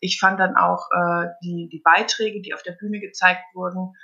Ich 0.00 0.18
fand 0.18 0.40
dann 0.40 0.56
auch 0.56 0.88
äh, 0.90 1.28
die, 1.44 1.68
die 1.70 1.80
Beiträge, 1.84 2.42
die 2.42 2.54
auf 2.54 2.62
der 2.62 2.72
Bühne 2.72 2.98
gezeigt 2.98 3.44
wurden, 3.54 3.94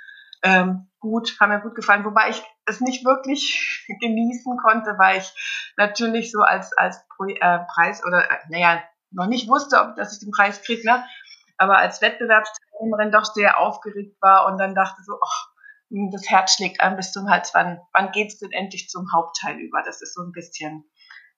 ähm, 0.41 0.87
gut, 0.99 1.37
haben 1.39 1.49
mir 1.49 1.61
gut 1.61 1.75
gefallen, 1.75 2.05
wobei 2.05 2.29
ich 2.29 2.41
es 2.65 2.79
nicht 2.79 3.05
wirklich 3.05 3.85
genießen 3.99 4.57
konnte, 4.57 4.95
weil 4.97 5.19
ich 5.19 5.73
natürlich 5.77 6.31
so 6.31 6.41
als 6.41 6.71
als 6.77 7.05
Pro, 7.09 7.25
äh, 7.25 7.59
Preis 7.73 8.03
oder 8.05 8.23
äh, 8.23 8.37
naja 8.49 8.81
noch 9.11 9.27
nicht 9.27 9.49
wusste, 9.49 9.81
ob 9.81 9.95
dass 9.95 10.13
ich 10.13 10.19
den 10.19 10.31
Preis 10.31 10.61
kriege, 10.61 10.85
ne? 10.85 11.03
Aber 11.59 11.77
als 11.77 12.01
Wettbewerbsteilnehmerin 12.01 13.11
doch 13.11 13.25
sehr 13.25 13.59
aufgeregt 13.59 14.17
war 14.21 14.47
und 14.47 14.57
dann 14.57 14.73
dachte 14.73 15.03
so, 15.03 15.13
oh, 15.13 16.09
das 16.11 16.29
Herz 16.29 16.53
schlägt 16.53 16.81
an 16.81 16.95
bis 16.95 17.11
zum 17.11 17.29
Hals, 17.29 17.51
wann, 17.53 17.79
wann 17.93 18.11
geht's 18.11 18.37
denn 18.37 18.51
endlich 18.51 18.89
zum 18.89 19.11
Hauptteil 19.13 19.57
über? 19.57 19.81
Das 19.83 20.01
ist 20.01 20.13
so 20.13 20.21
ein 20.21 20.31
bisschen, 20.31 20.85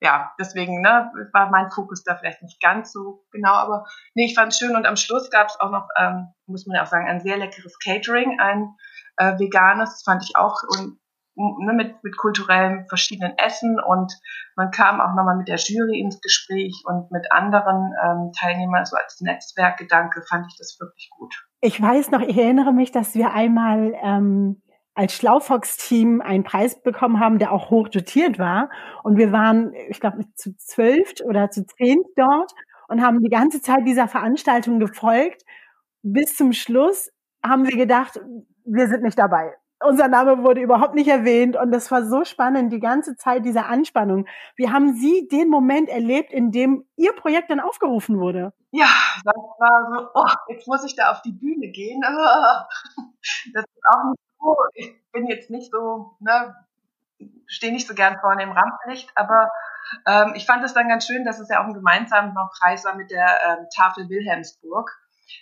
ja, 0.00 0.32
deswegen 0.38 0.80
ne, 0.80 1.10
war 1.32 1.50
mein 1.50 1.70
Fokus 1.70 2.04
da 2.04 2.16
vielleicht 2.16 2.42
nicht 2.42 2.60
ganz 2.60 2.92
so 2.92 3.24
genau, 3.32 3.52
aber 3.52 3.86
nee, 4.14 4.26
ich 4.26 4.34
fand 4.34 4.52
es 4.52 4.58
schön. 4.58 4.76
Und 4.76 4.86
am 4.86 4.96
Schluss 4.96 5.30
gab 5.30 5.48
es 5.48 5.58
auch 5.58 5.70
noch, 5.70 5.88
ähm, 5.98 6.28
muss 6.46 6.66
man 6.66 6.76
ja 6.76 6.82
auch 6.82 6.88
sagen, 6.88 7.08
ein 7.08 7.20
sehr 7.20 7.38
leckeres 7.38 7.78
Catering, 7.78 8.38
ein 8.40 8.74
äh, 9.16 9.38
veganes, 9.38 10.02
fand 10.04 10.22
ich 10.22 10.36
auch. 10.36 10.62
Und 10.78 10.98
ne, 11.60 11.72
mit, 11.72 12.02
mit 12.02 12.16
kulturellem 12.16 12.86
verschiedenen 12.88 13.36
Essen 13.38 13.78
und 13.80 14.12
man 14.56 14.70
kam 14.70 15.00
auch 15.00 15.14
nochmal 15.14 15.36
mit 15.36 15.48
der 15.48 15.56
Jury 15.56 16.00
ins 16.00 16.20
Gespräch 16.20 16.82
und 16.84 17.10
mit 17.10 17.30
anderen 17.32 17.92
ähm, 18.04 18.32
Teilnehmern, 18.38 18.84
so 18.84 18.96
als 18.96 19.20
Netzwerkgedanke 19.20 20.22
fand 20.28 20.46
ich 20.48 20.56
das 20.58 20.78
wirklich 20.80 21.10
gut. 21.10 21.34
Ich 21.60 21.80
weiß 21.80 22.10
noch, 22.10 22.20
ich 22.20 22.36
erinnere 22.36 22.72
mich, 22.72 22.92
dass 22.92 23.14
wir 23.14 23.32
einmal 23.32 23.94
ähm, 24.02 24.62
als 24.94 25.14
Schlaufox-Team 25.14 26.20
einen 26.20 26.44
Preis 26.44 26.82
bekommen 26.82 27.18
haben, 27.18 27.38
der 27.38 27.52
auch 27.52 27.70
hoch 27.70 27.88
dotiert 27.88 28.38
war. 28.38 28.68
Und 29.02 29.16
wir 29.16 29.32
waren, 29.32 29.72
ich 29.88 30.00
glaube, 30.00 30.24
zu 30.34 30.54
zwölf 30.56 31.12
oder 31.24 31.50
zu 31.50 31.64
zehn 31.64 32.02
dort 32.16 32.52
und 32.88 33.02
haben 33.02 33.20
die 33.20 33.30
ganze 33.30 33.62
Zeit 33.62 33.86
dieser 33.86 34.08
Veranstaltung 34.08 34.78
gefolgt. 34.78 35.42
Bis 36.02 36.36
zum 36.36 36.52
Schluss 36.52 37.10
haben 37.42 37.66
wir 37.66 37.76
gedacht, 37.76 38.20
wir 38.64 38.88
sind 38.88 39.02
nicht 39.02 39.18
dabei 39.18 39.54
unser 39.84 40.08
Name 40.08 40.42
wurde 40.42 40.60
überhaupt 40.60 40.94
nicht 40.94 41.08
erwähnt 41.08 41.56
und 41.56 41.72
das 41.72 41.90
war 41.90 42.04
so 42.04 42.24
spannend, 42.24 42.72
die 42.72 42.80
ganze 42.80 43.16
Zeit 43.16 43.44
diese 43.44 43.64
Anspannung. 43.66 44.26
Wie 44.56 44.70
haben 44.70 44.94
Sie 44.94 45.28
den 45.28 45.48
Moment 45.48 45.88
erlebt, 45.88 46.32
in 46.32 46.50
dem 46.50 46.84
Ihr 46.96 47.12
Projekt 47.12 47.50
dann 47.50 47.60
aufgerufen 47.60 48.18
wurde? 48.20 48.52
Ja, 48.70 48.88
das 49.24 49.34
war 49.34 49.90
so, 49.92 50.08
oh, 50.14 50.52
jetzt 50.52 50.66
muss 50.66 50.84
ich 50.84 50.96
da 50.96 51.10
auf 51.10 51.22
die 51.22 51.32
Bühne 51.32 51.68
gehen. 51.68 52.00
Das 53.54 53.64
ist 53.64 53.82
auch 53.88 54.10
nicht 54.10 54.20
so, 54.40 54.56
ich 54.74 55.12
bin 55.12 55.28
jetzt 55.28 55.48
nicht 55.48 55.70
so, 55.70 56.16
ne, 56.18 56.56
stehe 57.46 57.72
nicht 57.72 57.86
so 57.86 57.94
gern 57.94 58.18
vorne 58.18 58.42
im 58.42 58.50
Rampenlicht, 58.50 59.10
aber 59.14 59.48
ähm, 60.06 60.32
ich 60.34 60.44
fand 60.44 60.64
es 60.64 60.74
dann 60.74 60.88
ganz 60.88 61.06
schön, 61.06 61.24
dass 61.24 61.38
es 61.38 61.48
ja 61.48 61.62
auch 61.62 61.66
ein 61.66 61.74
gemeinsamer 61.74 62.50
Preis 62.58 62.84
war 62.84 62.96
mit 62.96 63.12
der 63.12 63.38
ähm, 63.46 63.66
Tafel 63.76 64.08
Wilhelmsburg 64.08 64.90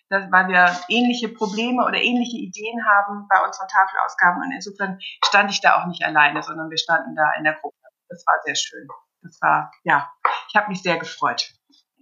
dass, 0.08 0.30
weil 0.30 0.48
wir 0.48 0.76
ähnliche 0.88 1.28
Probleme 1.28 1.84
oder 1.84 2.00
ähnliche 2.00 2.38
Ideen 2.38 2.84
haben 2.86 3.26
bei 3.28 3.44
unseren 3.44 3.68
Tafelausgaben. 3.68 4.42
Und 4.42 4.52
insofern 4.52 4.98
stand 5.24 5.50
ich 5.50 5.60
da 5.60 5.80
auch 5.80 5.86
nicht 5.86 6.04
alleine, 6.04 6.42
sondern 6.42 6.70
wir 6.70 6.78
standen 6.78 7.14
da 7.14 7.32
in 7.38 7.44
der 7.44 7.54
Gruppe. 7.54 7.76
Das 8.08 8.24
war 8.26 8.34
sehr 8.44 8.56
schön. 8.56 8.88
Das 9.22 9.38
war, 9.40 9.70
ja, 9.84 10.10
ich 10.48 10.56
habe 10.56 10.68
mich 10.68 10.82
sehr 10.82 10.98
gefreut. 10.98 11.52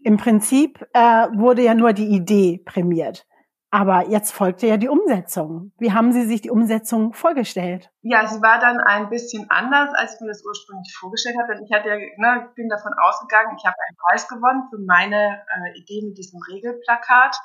Im 0.04 0.16
Prinzip 0.16 0.80
äh, 0.92 1.00
wurde 1.00 1.62
ja 1.62 1.74
nur 1.74 1.92
die 1.92 2.06
Idee 2.06 2.62
prämiert. 2.64 3.26
Aber 3.70 4.08
jetzt 4.08 4.32
folgte 4.32 4.66
ja 4.66 4.78
die 4.78 4.88
Umsetzung. 4.88 5.72
Wie 5.78 5.92
haben 5.92 6.12
Sie 6.12 6.24
sich 6.24 6.40
die 6.40 6.50
Umsetzung 6.50 7.12
vorgestellt? 7.12 7.90
Ja, 8.00 8.26
sie 8.26 8.40
war 8.40 8.58
dann 8.58 8.80
ein 8.80 9.10
bisschen 9.10 9.50
anders, 9.50 9.90
als 9.94 10.14
ich 10.14 10.20
mir 10.22 10.28
das 10.28 10.42
ursprünglich 10.42 10.96
vorgestellt 10.96 11.36
habe. 11.38 11.60
Ich 11.62 11.70
hatte 11.70 11.90
ne, 12.16 12.48
bin 12.54 12.70
davon 12.70 12.92
ausgegangen, 12.94 13.56
ich 13.58 13.66
habe 13.66 13.76
einen 13.86 13.96
Preis 13.98 14.26
gewonnen 14.26 14.68
für 14.70 14.78
meine 14.78 15.42
äh, 15.42 15.78
Idee 15.78 16.00
mit 16.06 16.16
diesem 16.16 16.40
Regelplakat. 16.48 17.36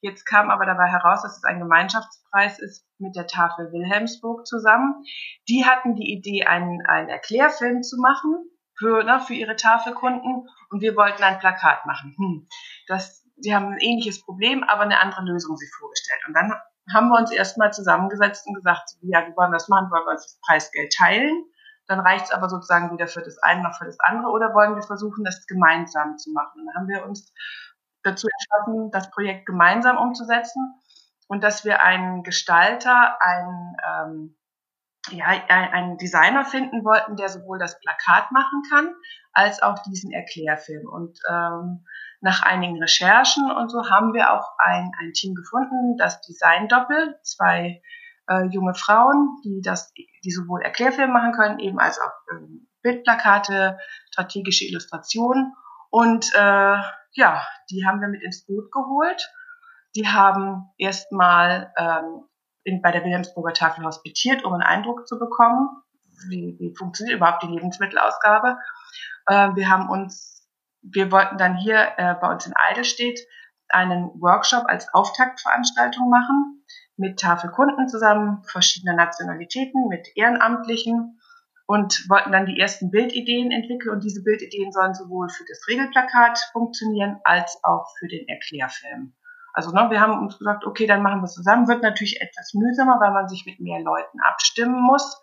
Jetzt 0.00 0.24
kam 0.24 0.48
aber 0.48 0.64
dabei 0.64 0.86
heraus, 0.86 1.22
dass 1.22 1.36
es 1.36 1.44
ein 1.44 1.58
Gemeinschaftspreis 1.58 2.58
ist 2.58 2.86
mit 2.98 3.14
der 3.14 3.26
Tafel 3.26 3.70
Wilhelmsburg 3.70 4.46
zusammen. 4.46 5.04
Die 5.46 5.66
hatten 5.66 5.94
die 5.94 6.10
Idee, 6.10 6.46
einen, 6.46 6.86
einen 6.86 7.10
Erklärfilm 7.10 7.82
zu 7.82 7.98
machen 8.00 8.48
für, 8.78 9.04
ne, 9.04 9.20
für 9.20 9.34
ihre 9.34 9.56
Tafelkunden 9.56 10.48
und 10.70 10.80
wir 10.80 10.96
wollten 10.96 11.22
ein 11.22 11.38
Plakat 11.38 11.84
machen. 11.84 12.14
Hm, 12.16 12.48
das 12.86 13.25
sie 13.38 13.54
haben 13.54 13.72
ein 13.72 13.78
ähnliches 13.78 14.22
Problem, 14.22 14.64
aber 14.64 14.82
eine 14.82 15.00
andere 15.00 15.24
Lösung 15.24 15.56
sich 15.56 15.70
vorgestellt. 15.78 16.20
Und 16.26 16.34
dann 16.34 16.52
haben 16.92 17.08
wir 17.08 17.18
uns 17.18 17.32
erstmal 17.32 17.72
zusammengesetzt 17.72 18.46
und 18.46 18.54
gesagt, 18.54 18.90
ja, 19.02 19.26
wie 19.26 19.36
wollen 19.36 19.50
wir 19.50 19.58
das 19.58 19.68
machen? 19.68 19.90
Wollen 19.90 20.06
wir 20.06 20.12
uns 20.12 20.24
das 20.24 20.40
Preisgeld 20.46 20.92
teilen? 20.92 21.44
Dann 21.88 22.00
reicht 22.00 22.26
es 22.26 22.30
aber 22.32 22.48
sozusagen 22.48 22.92
weder 22.92 23.06
für 23.06 23.22
das 23.22 23.38
eine 23.38 23.62
noch 23.62 23.76
für 23.76 23.84
das 23.84 23.98
andere 24.00 24.30
oder 24.30 24.54
wollen 24.54 24.74
wir 24.74 24.82
versuchen, 24.82 25.24
das 25.24 25.46
gemeinsam 25.46 26.16
zu 26.18 26.32
machen? 26.32 26.60
Und 26.60 26.66
dann 26.66 26.74
haben 26.74 26.88
wir 26.88 27.04
uns 27.04 27.32
dazu 28.02 28.26
entschlossen, 28.28 28.90
das 28.90 29.10
Projekt 29.10 29.46
gemeinsam 29.46 29.96
umzusetzen 29.96 30.80
und 31.28 31.42
dass 31.42 31.64
wir 31.64 31.82
einen 31.82 32.22
Gestalter, 32.22 33.18
einen, 33.20 33.76
ähm, 33.84 34.36
ja, 35.10 35.26
einen 35.48 35.96
Designer 35.98 36.44
finden 36.44 36.84
wollten, 36.84 37.16
der 37.16 37.28
sowohl 37.28 37.58
das 37.58 37.78
Plakat 37.80 38.32
machen 38.32 38.62
kann, 38.70 38.94
als 39.32 39.62
auch 39.62 39.78
diesen 39.84 40.12
Erklärfilm. 40.12 40.88
Und 40.88 41.20
ähm, 41.28 41.84
nach 42.26 42.42
einigen 42.42 42.82
Recherchen 42.82 43.52
und 43.52 43.70
so 43.70 43.88
haben 43.88 44.12
wir 44.12 44.32
auch 44.32 44.58
ein, 44.58 44.90
ein 44.98 45.12
Team 45.12 45.36
gefunden, 45.36 45.96
das 45.96 46.20
Design 46.22 46.66
Doppel, 46.66 47.16
zwei 47.22 47.80
äh, 48.28 48.46
junge 48.46 48.74
Frauen, 48.74 49.40
die 49.44 49.62
das, 49.62 49.92
die 49.94 50.30
sowohl 50.32 50.60
Erklärfilme 50.62 51.12
machen 51.12 51.32
können, 51.32 51.60
eben 51.60 51.78
als 51.78 52.00
auch 52.00 52.10
ähm, 52.32 52.66
Bildplakate, 52.82 53.78
strategische 54.10 54.64
Illustrationen. 54.64 55.54
Und 55.90 56.34
äh, 56.34 56.76
ja, 57.12 57.46
die 57.70 57.86
haben 57.86 58.00
wir 58.00 58.08
mit 58.08 58.24
ins 58.24 58.44
Boot 58.44 58.72
geholt. 58.72 59.30
Die 59.94 60.08
haben 60.08 60.68
erstmal 60.78 61.72
ähm, 61.78 62.82
bei 62.82 62.90
der 62.90 63.04
Wilhelmsburger 63.04 63.54
Tafel 63.54 63.84
hospitiert, 63.84 64.44
um 64.44 64.52
einen 64.52 64.64
Eindruck 64.64 65.06
zu 65.06 65.20
bekommen, 65.20 65.68
wie, 66.28 66.56
wie 66.58 66.74
funktioniert 66.74 67.18
überhaupt 67.18 67.44
die 67.44 67.54
Lebensmittelausgabe. 67.54 68.58
Äh, 69.26 69.50
wir 69.54 69.70
haben 69.70 69.88
uns 69.88 70.35
wir 70.92 71.10
wollten 71.10 71.38
dann 71.38 71.56
hier 71.56 71.92
äh, 71.96 72.14
bei 72.20 72.30
uns 72.30 72.46
in 72.46 72.54
Eidelstedt 72.56 73.20
einen 73.68 74.10
Workshop 74.20 74.64
als 74.66 74.92
Auftaktveranstaltung 74.94 76.08
machen 76.08 76.64
mit 76.96 77.18
Tafelkunden 77.18 77.88
zusammen, 77.88 78.42
verschiedener 78.44 78.94
Nationalitäten, 78.94 79.88
mit 79.88 80.08
Ehrenamtlichen 80.16 81.20
und 81.66 82.08
wollten 82.08 82.32
dann 82.32 82.46
die 82.46 82.58
ersten 82.58 82.90
Bildideen 82.90 83.50
entwickeln 83.50 83.94
und 83.94 84.04
diese 84.04 84.22
Bildideen 84.22 84.72
sollen 84.72 84.94
sowohl 84.94 85.28
für 85.28 85.44
das 85.48 85.66
Regelplakat 85.68 86.38
funktionieren 86.52 87.18
als 87.24 87.58
auch 87.64 87.86
für 87.98 88.06
den 88.06 88.26
Erklärfilm. 88.28 89.14
Also 89.52 89.72
ne, 89.72 89.88
wir 89.90 90.00
haben 90.00 90.20
uns 90.20 90.38
gesagt, 90.38 90.64
okay, 90.64 90.86
dann 90.86 91.02
machen 91.02 91.20
wir 91.20 91.24
es 91.24 91.34
zusammen. 91.34 91.66
Wird 91.66 91.82
natürlich 91.82 92.20
etwas 92.20 92.52
mühsamer, 92.54 93.00
weil 93.00 93.12
man 93.12 93.28
sich 93.28 93.46
mit 93.46 93.58
mehr 93.58 93.80
Leuten 93.80 94.20
abstimmen 94.20 94.80
muss. 94.80 95.20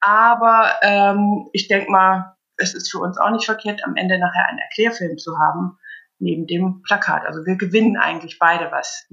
Aber 0.00 0.76
ähm, 0.82 1.48
ich 1.52 1.68
denke 1.68 1.90
mal, 1.90 2.36
es 2.60 2.74
ist 2.74 2.90
für 2.90 2.98
uns 2.98 3.18
auch 3.18 3.30
nicht 3.30 3.46
verkehrt, 3.46 3.82
am 3.84 3.96
Ende 3.96 4.18
nachher 4.18 4.48
einen 4.48 4.58
Erklärfilm 4.58 5.18
zu 5.18 5.38
haben, 5.38 5.78
neben 6.18 6.46
dem 6.46 6.82
Plakat. 6.82 7.24
Also 7.26 7.44
wir 7.46 7.56
gewinnen 7.56 7.96
eigentlich 7.96 8.38
beide 8.38 8.70
was. 8.70 9.06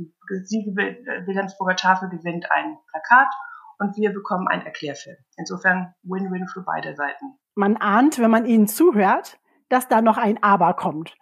Sie, 0.43 0.65
Wilhelmsburger 0.75 1.75
Tafel 1.75 2.10
gewinnt 2.10 2.45
ein 2.51 2.77
Plakat 2.91 3.33
und 3.79 3.95
wir 3.95 4.13
bekommen 4.13 4.47
einen 4.47 4.65
Erklärfilm. 4.65 5.17
Insofern 5.38 5.93
Win-Win 6.03 6.47
für 6.47 6.62
beide 6.62 6.95
Seiten. 6.95 7.38
Man 7.55 7.77
ahnt, 7.77 8.19
wenn 8.19 8.31
man 8.31 8.45
ihnen 8.45 8.67
zuhört, 8.67 9.39
dass 9.69 9.88
da 9.88 10.01
noch 10.01 10.17
ein 10.17 10.43
Aber 10.43 10.73
kommt. 10.73 11.15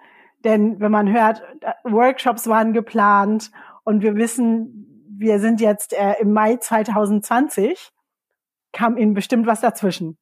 Denn 0.43 0.79
wenn 0.79 0.91
man 0.91 1.11
hört, 1.11 1.43
Workshops 1.83 2.47
waren 2.47 2.73
geplant 2.73 3.51
und 3.83 4.01
wir 4.01 4.15
wissen, 4.15 5.05
wir 5.17 5.39
sind 5.39 5.61
jetzt 5.61 5.93
äh, 5.93 6.15
im 6.19 6.33
Mai 6.33 6.57
2020, 6.57 7.91
kam 8.71 8.97
ihnen 8.97 9.13
bestimmt 9.13 9.47
was 9.47 9.61
dazwischen. 9.61 10.17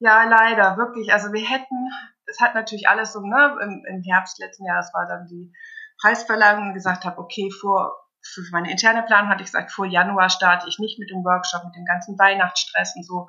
Ja, 0.00 0.24
leider, 0.24 0.76
wirklich. 0.76 1.12
Also 1.12 1.32
wir 1.32 1.44
hätten, 1.48 1.88
es 2.26 2.40
hat 2.40 2.54
natürlich 2.54 2.88
alles 2.88 3.12
so, 3.12 3.20
ne, 3.20 3.56
im, 3.62 3.84
im 3.88 4.02
Herbst 4.02 4.38
letzten 4.38 4.66
Jahres 4.66 4.90
war 4.92 5.06
dann 5.06 5.26
die 5.26 5.52
Preisverleihung 6.00 6.74
gesagt 6.74 7.04
habe, 7.04 7.18
okay, 7.18 7.50
vor, 7.50 7.94
für 8.22 8.42
meine 8.52 8.70
interne 8.70 9.02
Plan 9.02 9.28
hatte 9.28 9.42
ich 9.42 9.48
gesagt, 9.48 9.70
vor 9.70 9.86
Januar 9.86 10.30
starte 10.30 10.68
ich 10.68 10.78
nicht 10.78 10.98
mit 10.98 11.10
dem 11.10 11.24
Workshop, 11.24 11.64
mit 11.64 11.76
dem 11.76 11.84
ganzen 11.84 12.18
Weihnachtsstress 12.18 12.94
und 12.96 13.04
so. 13.04 13.28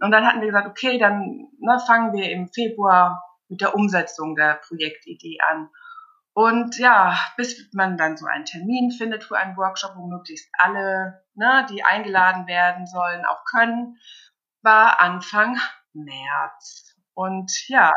Und 0.00 0.10
dann 0.10 0.26
hatten 0.26 0.40
wir 0.40 0.48
gesagt, 0.48 0.68
okay, 0.68 0.98
dann 0.98 1.48
ne, 1.58 1.78
fangen 1.86 2.12
wir 2.12 2.30
im 2.30 2.48
Februar 2.48 3.22
mit 3.48 3.60
der 3.60 3.74
Umsetzung 3.74 4.34
der 4.36 4.54
Projektidee 4.54 5.38
an. 5.50 5.68
Und 6.32 6.78
ja, 6.78 7.16
bis 7.36 7.70
man 7.72 7.96
dann 7.96 8.16
so 8.16 8.26
einen 8.26 8.44
Termin 8.44 8.90
findet 8.90 9.22
für 9.24 9.36
einen 9.36 9.56
Workshop, 9.56 9.92
wo 9.96 10.06
möglichst 10.06 10.48
alle, 10.58 11.22
ne, 11.34 11.66
die 11.70 11.84
eingeladen 11.84 12.46
werden 12.46 12.86
sollen, 12.86 13.24
auch 13.24 13.44
können, 13.44 13.98
war 14.62 15.00
Anfang 15.00 15.58
März. 15.94 16.94
Und 17.14 17.68
ja, 17.68 17.92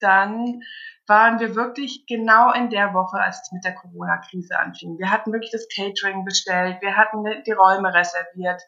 dann 0.00 0.62
waren 1.06 1.38
wir 1.40 1.54
wirklich 1.54 2.04
genau 2.06 2.52
in 2.52 2.70
der 2.70 2.94
Woche, 2.94 3.18
als 3.18 3.42
es 3.42 3.52
mit 3.52 3.64
der 3.64 3.74
Corona-Krise 3.74 4.58
anfing. 4.58 4.98
Wir 4.98 5.10
hatten 5.10 5.32
wirklich 5.32 5.52
das 5.52 5.68
Catering 5.74 6.24
bestellt, 6.24 6.80
wir 6.80 6.96
hatten 6.96 7.24
die 7.46 7.52
Räume 7.52 7.92
reserviert, 7.92 8.62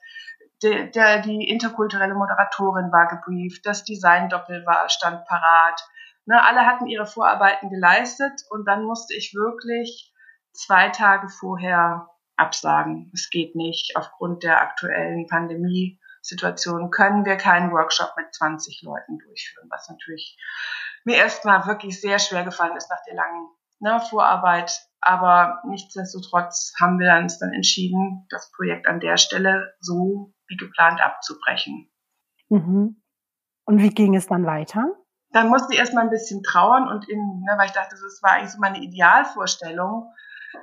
der, 0.63 0.87
der, 0.87 1.21
die 1.21 1.49
interkulturelle 1.49 2.15
Moderatorin 2.15 2.91
war 2.91 3.09
gebrieft, 3.09 3.67
das 3.67 3.85
Design-Doppel 3.85 4.65
war, 4.65 4.89
stand 4.89 5.25
parat. 5.27 5.81
Ne, 6.25 6.43
alle 6.43 6.67
hatten 6.67 6.87
ihre 6.87 7.07
Vorarbeiten 7.07 7.71
geleistet 7.71 8.43
und 8.51 8.67
dann 8.67 8.85
musste 8.85 9.15
ich 9.15 9.35
wirklich 9.35 10.13
zwei 10.53 10.89
Tage 10.89 11.29
vorher 11.29 12.09
absagen. 12.37 13.11
Es 13.15 13.31
geht 13.31 13.55
nicht 13.55 13.93
aufgrund 13.97 14.43
der 14.43 14.61
aktuellen 14.61 15.27
Pandemie. 15.27 16.01
Situation 16.27 16.91
können 16.91 17.25
wir 17.25 17.37
keinen 17.37 17.73
Workshop 17.73 18.15
mit 18.17 18.35
20 18.35 18.83
Leuten 18.83 19.19
durchführen, 19.19 19.69
was 19.71 19.89
natürlich 19.89 20.39
mir 21.05 21.17
erstmal 21.17 21.67
wirklich 21.67 22.01
sehr 22.01 22.19
schwer 22.19 22.45
gefallen 22.45 22.77
ist 22.77 22.91
nach 22.91 23.03
der 23.07 23.15
langen 23.15 23.49
ne, 23.81 24.01
Vorarbeit. 24.01 24.87
Aber 25.01 25.63
nichtsdestotrotz 25.67 26.73
haben 26.81 26.99
wir 26.99 27.15
uns 27.15 27.39
dann 27.39 27.53
entschieden, 27.53 28.27
das 28.31 28.51
Projekt 28.53 28.89
an 28.89 29.01
der 29.01 29.17
Stelle 29.17 29.75
so 29.81 30.35
wie 30.49 30.57
geplant 30.57 31.01
abzubrechen. 31.01 31.89
Mhm. 32.49 33.01
Und 33.65 33.83
wie 33.83 33.91
ging 33.91 34.17
es 34.17 34.27
dann 34.27 34.47
weiter? 34.47 34.85
Dann 35.31 35.49
musste 35.49 35.75
ich 35.75 35.79
erstmal 35.79 36.05
ein 36.05 36.11
bisschen 36.11 36.43
trauern 36.43 36.89
und 36.89 37.09
in, 37.09 37.19
ne, 37.19 37.55
weil 37.57 37.67
ich 37.67 37.73
dachte, 37.73 37.95
das 37.95 38.23
war 38.23 38.33
eigentlich 38.33 38.51
so 38.51 38.59
meine 38.59 38.79
Idealvorstellung, 38.79 40.13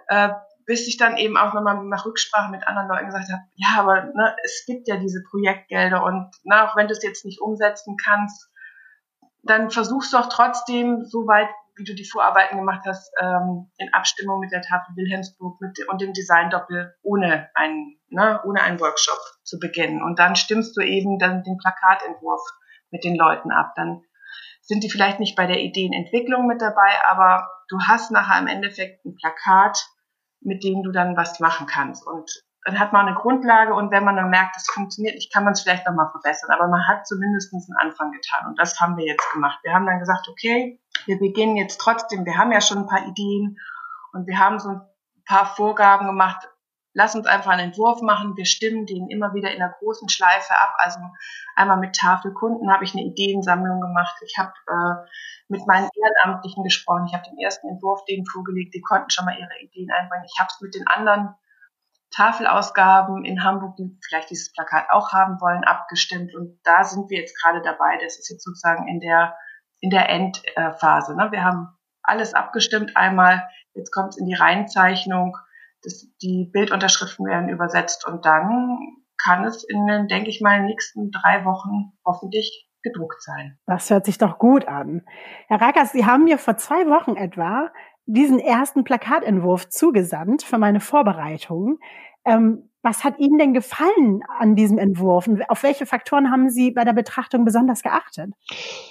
äh, 0.08 0.30
bis 0.66 0.88
ich 0.88 0.98
dann 0.98 1.18
eben 1.18 1.38
auch 1.38 1.54
nochmal 1.54 1.84
nach 1.86 2.06
Rücksprache 2.06 2.52
mit 2.52 2.68
anderen 2.68 2.88
Leuten 2.88 3.06
gesagt 3.08 3.32
habe, 3.32 3.44
ja, 3.56 3.80
aber 3.80 4.04
ne, 4.04 4.36
es 4.44 4.64
gibt 4.66 4.88
ja 4.88 4.98
diese 4.98 5.24
Projektgelder 5.30 6.04
und 6.04 6.30
na, 6.44 6.68
auch 6.68 6.76
wenn 6.76 6.88
du 6.88 6.94
es 6.94 7.04
jetzt 7.04 7.26
nicht 7.26 7.42
umsetzen 7.42 7.98
kannst, 7.98 8.50
dann 9.44 9.70
versuchst 9.70 10.14
du 10.14 10.18
auch 10.18 10.30
trotzdem, 10.30 11.04
so 11.06 11.28
weit 11.28 11.50
wie 11.76 11.84
du 11.84 11.96
die 11.96 12.06
Vorarbeiten 12.06 12.58
gemacht 12.58 12.84
hast, 12.86 13.12
ähm, 13.20 13.72
in 13.78 13.94
Abstimmung 13.94 14.40
mit 14.40 14.52
der 14.52 14.62
Tafel 14.62 14.96
Wilhelmsburg 14.96 15.60
mit, 15.60 15.78
und 15.88 16.02
dem 16.02 16.14
Design-Doppel 16.14 16.96
ohne 17.02 17.50
einen, 17.56 17.98
ne, 18.10 18.42
ohne 18.46 18.62
einen 18.62 18.80
Workshop 18.80 19.20
zu 19.44 19.60
beginnen. 19.60 20.04
Und 20.04 20.20
dann 20.20 20.36
stimmst 20.36 20.78
du 20.78 20.82
eben 20.82 21.18
dann 21.18 21.44
den 21.44 21.58
Plakatentwurf 21.58 22.42
mit 22.92 23.04
den 23.04 23.16
Leuten 23.16 23.52
ab. 23.52 23.74
Dann 23.76 24.04
sind 24.62 24.84
die 24.84 24.90
vielleicht 24.90 25.20
nicht 25.20 25.36
bei 25.36 25.48
der 25.48 25.60
Ideenentwicklung 25.60 26.48
mit 26.48 26.62
dabei, 26.62 26.92
aber 27.06 27.50
du 27.70 27.80
hast 27.88 28.12
nachher 28.12 28.40
im 28.40 28.48
Endeffekt 28.48 29.04
ein 29.06 29.16
Plakat, 29.16 29.84
mit 30.46 30.64
denen 30.64 30.84
du 30.84 30.92
dann 30.92 31.18
was 31.18 31.40
machen 31.40 31.68
kannst. 31.68 32.06
Und 32.06 32.44
dann 32.66 32.80
hat 32.80 32.94
man 32.94 33.08
eine 33.08 33.16
Grundlage 33.16 33.74
und 33.74 33.92
wenn 33.92 34.06
man 34.06 34.16
dann 34.16 34.30
merkt, 34.30 34.56
es 34.56 34.68
funktioniert 34.72 35.16
nicht, 35.16 35.34
kann 35.34 35.44
man 35.44 35.54
es 35.54 35.62
vielleicht 35.62 35.86
nochmal 35.86 36.10
verbessern. 36.12 36.50
Aber 36.52 36.68
man 36.68 36.88
hat 36.88 37.06
zumindest 37.06 37.54
einen 37.54 37.78
Anfang 37.78 38.12
getan 38.12 38.48
und 38.48 38.60
das 38.60 38.80
haben 38.80 38.96
wir 38.98 39.06
jetzt 39.06 39.30
gemacht. 39.34 39.60
Wir 39.64 39.74
haben 39.74 39.86
dann 39.86 40.00
gesagt, 40.00 40.28
okay, 40.30 40.80
wir 41.06 41.20
beginnen 41.20 41.58
jetzt 41.58 41.80
trotzdem, 41.80 42.26
wir 42.26 42.38
haben 42.38 42.52
ja 42.52 42.62
schon 42.62 42.80
ein 42.80 42.88
paar 42.88 43.06
Ideen 43.06 43.58
und 44.14 44.28
wir 44.28 44.40
haben 44.40 44.60
so 44.60 44.70
ein 44.70 44.82
paar 45.26 45.46
Vorgaben 45.46 46.08
gemacht, 46.08 46.48
lass 46.94 47.16
uns 47.16 47.28
einfach 47.28 47.52
einen 47.52 47.70
Entwurf 47.70 48.02
machen. 48.02 48.36
Wir 48.38 48.46
stimmen 48.46 48.86
den 48.86 49.10
immer 49.10 49.34
wieder 49.34 49.52
in 49.52 49.62
einer 49.62 49.74
großen 49.80 50.10
Schleife 50.10 50.54
ab. 50.54 50.74
Also 50.78 51.00
einmal 51.56 51.78
mit 51.78 51.96
Tafelkunden 51.96 52.72
habe 52.72 52.84
ich 52.84 52.94
eine 52.94 53.04
Ideensammlung 53.04 53.82
gemacht. 53.82 54.16
Ich 54.26 54.38
habe 54.38 54.54
äh, 54.68 55.10
mit 55.48 55.66
meinen 55.68 55.90
Ehrenamtlichen 55.96 56.64
gesprochen. 56.64 57.06
Ich 57.08 57.14
habe 57.14 57.24
den 57.30 57.40
ersten 57.40 57.68
Entwurf 57.68 58.06
denen 58.06 58.26
vorgelegt. 58.26 58.74
Die 58.74 58.82
konnten 58.82 59.10
schon 59.10 59.26
mal 59.26 59.38
ihre 59.38 59.60
Ideen 59.62 59.92
einbringen. 59.92 60.26
Ich 60.26 60.40
habe 60.40 60.50
es 60.54 60.62
mit 60.62 60.76
den 60.76 60.88
anderen 60.88 61.36
Tafelausgaben 62.12 63.26
in 63.26 63.44
Hamburg, 63.44 63.76
die 63.76 63.98
vielleicht 64.06 64.30
dieses 64.30 64.54
Plakat 64.54 64.86
auch 64.92 65.14
haben 65.14 65.42
wollen, 65.42 65.64
abgestimmt. 65.64 66.36
Und 66.36 66.60
da 66.64 66.84
sind 66.84 67.10
wir 67.10 67.20
jetzt 67.20 67.42
gerade 67.42 67.62
dabei. 67.64 67.98
Das 68.02 68.20
ist 68.20 68.30
jetzt 68.30 68.44
sozusagen 68.44 68.88
in 68.88 69.00
der 69.00 69.36
in 69.84 69.90
der 69.90 70.08
Endphase. 70.10 71.14
Ne? 71.14 71.30
Wir 71.32 71.44
haben 71.44 71.68
alles 72.04 72.34
abgestimmt 72.34 72.96
einmal. 72.96 73.50
Jetzt 73.74 73.92
kommt 73.92 74.10
es 74.10 74.18
in 74.18 74.26
die 74.26 74.34
Reihenzeichnung. 74.34 75.36
Das, 75.84 76.08
die 76.22 76.50
Bildunterschriften 76.52 77.26
werden 77.26 77.50
übersetzt 77.50 78.08
und 78.08 78.26
dann 78.26 78.78
kann 79.24 79.46
es 79.46 79.64
in 79.64 79.86
den, 79.88 80.08
denke 80.08 80.30
ich 80.30 80.42
mal, 80.42 80.62
nächsten 80.64 81.12
drei 81.12 81.46
Wochen 81.46 81.94
hoffentlich 82.06 82.70
gedruckt 82.84 83.22
sein. 83.22 83.58
Das 83.66 83.90
hört 83.90 84.06
sich 84.06 84.18
doch 84.18 84.38
gut 84.38 84.68
an. 84.68 85.04
Herr 85.48 85.62
Rackers, 85.62 85.92
Sie 85.94 86.06
haben 86.06 86.26
mir 86.26 86.38
vor 86.38 86.58
zwei 86.58 86.88
Wochen 86.88 87.16
etwa 87.16 87.70
diesen 88.06 88.40
ersten 88.40 88.84
Plakatentwurf 88.84 89.70
zugesandt 89.70 90.44
für 90.44 90.58
meine 90.58 90.82
Vorbereitung. 90.82 91.80
Ähm, 92.26 92.70
was 92.82 93.06
hat 93.06 93.18
Ihnen 93.18 93.38
denn 93.38 93.54
gefallen 93.54 94.24
an 94.40 94.58
diesem 94.58 94.78
Entwurf? 94.78 95.28
Und 95.28 95.50
auf 95.50 95.64
welche 95.64 95.86
Faktoren 95.86 96.30
haben 96.30 96.50
Sie 96.50 96.72
bei 96.72 96.84
der 96.84 96.92
Betrachtung 96.92 97.46
besonders 97.46 97.82
geachtet? 97.82 98.32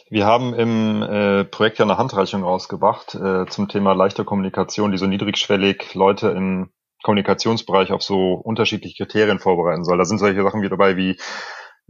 Wir 0.09 0.25
haben 0.25 0.55
im 0.55 1.03
äh, 1.03 1.45
Projekt 1.45 1.79
ja 1.79 1.85
eine 1.85 1.99
Handreichung 1.99 2.43
rausgebracht 2.43 3.15
äh, 3.15 3.45
zum 3.47 3.69
Thema 3.69 3.93
leichte 3.93 4.25
Kommunikation, 4.25 4.93
die 4.93 4.99
so 4.99 5.07
niedrigschwellig 5.07 5.95
Leute 5.95 6.29
im 6.31 6.71
Kommunikationsbereich 7.03 7.93
auf 7.93 8.03
so 8.03 8.35
unterschiedliche 8.35 9.05
Kriterien 9.05 9.39
vorbereiten 9.39 9.85
soll. 9.85 9.99
Da 9.99 10.05
sind 10.05 10.19
solche 10.19 10.43
Sachen 10.43 10.63
wie 10.63 10.69
dabei 10.69 10.97
wie 10.97 11.19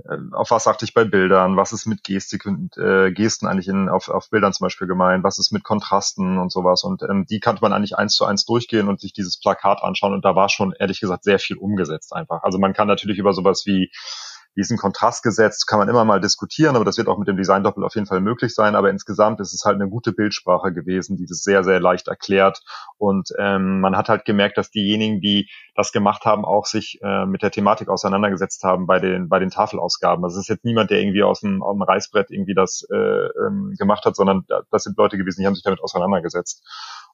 äh, 0.05 0.16
auf 0.33 0.51
was 0.51 0.66
achte 0.66 0.85
ich 0.85 0.94
bei 0.94 1.05
Bildern, 1.05 1.57
was 1.57 1.72
ist 1.72 1.87
mit 1.87 2.03
Gestik 2.03 2.46
und 2.46 2.77
äh, 2.77 3.12
Gesten 3.12 3.46
eigentlich 3.46 3.68
in, 3.68 3.88
auf, 3.88 4.09
auf 4.09 4.31
Bildern 4.31 4.53
zum 4.53 4.64
Beispiel 4.64 4.88
gemeint, 4.88 5.25
was 5.25 5.38
ist 5.38 5.53
mit 5.53 5.64
Kontrasten 5.64 6.38
und 6.38 6.51
sowas. 6.51 6.83
Und 6.83 7.03
ähm, 7.03 7.27
die 7.29 7.40
kannte 7.40 7.62
man 7.62 7.72
eigentlich 7.72 7.96
eins 7.96 8.14
zu 8.14 8.25
eins 8.25 8.44
durchgehen 8.44 8.88
und 8.88 9.01
sich 9.01 9.12
dieses 9.12 9.38
Plakat 9.38 9.83
anschauen 9.83 10.14
und 10.14 10.25
da 10.25 10.35
war 10.35 10.48
schon 10.48 10.72
ehrlich 10.79 11.01
gesagt 11.01 11.25
sehr 11.25 11.38
viel 11.38 11.57
umgesetzt 11.57 12.14
einfach. 12.14 12.42
Also 12.42 12.59
man 12.59 12.72
kann 12.72 12.88
natürlich 12.88 13.18
über 13.18 13.33
sowas 13.33 13.64
wie 13.66 13.90
diesen 14.56 14.76
Kontrast 14.76 15.22
gesetzt, 15.22 15.66
kann 15.66 15.78
man 15.78 15.88
immer 15.88 16.04
mal 16.04 16.20
diskutieren, 16.20 16.76
aber 16.76 16.84
das 16.84 16.98
wird 16.98 17.08
auch 17.08 17.18
mit 17.18 17.28
dem 17.28 17.36
Design-Doppel 17.36 17.84
auf 17.84 17.94
jeden 17.94 18.06
Fall 18.06 18.20
möglich 18.20 18.54
sein. 18.54 18.74
Aber 18.74 18.90
insgesamt 18.90 19.40
ist 19.40 19.54
es 19.54 19.64
halt 19.64 19.76
eine 19.76 19.88
gute 19.88 20.12
Bildsprache 20.12 20.72
gewesen, 20.72 21.16
die 21.16 21.26
das 21.26 21.42
sehr, 21.42 21.64
sehr 21.64 21.80
leicht 21.80 22.08
erklärt. 22.08 22.62
Und 22.98 23.30
ähm, 23.38 23.80
man 23.80 23.96
hat 23.96 24.08
halt 24.08 24.24
gemerkt, 24.24 24.58
dass 24.58 24.70
diejenigen, 24.70 25.20
die 25.20 25.48
das 25.74 25.92
gemacht 25.92 26.24
haben, 26.24 26.44
auch 26.44 26.66
sich 26.66 26.98
äh, 27.02 27.24
mit 27.24 27.42
der 27.42 27.50
Thematik 27.50 27.88
auseinandergesetzt 27.88 28.62
haben 28.64 28.86
bei 28.86 28.98
den, 28.98 29.28
bei 29.28 29.38
den 29.38 29.50
Tafelausgaben. 29.50 30.24
Also 30.24 30.38
es 30.38 30.44
ist 30.44 30.48
jetzt 30.48 30.64
niemand, 30.64 30.90
der 30.90 31.00
irgendwie 31.00 31.22
aus 31.22 31.40
dem, 31.40 31.62
aus 31.62 31.74
dem 31.74 31.82
Reißbrett 31.82 32.30
irgendwie 32.30 32.54
das 32.54 32.86
äh, 32.92 32.96
ähm, 32.96 33.74
gemacht 33.78 34.04
hat, 34.04 34.16
sondern 34.16 34.44
das 34.70 34.84
sind 34.84 34.98
Leute 34.98 35.16
gewesen, 35.16 35.40
die 35.40 35.46
haben 35.46 35.54
sich 35.54 35.64
damit 35.64 35.82
auseinandergesetzt. 35.82 36.62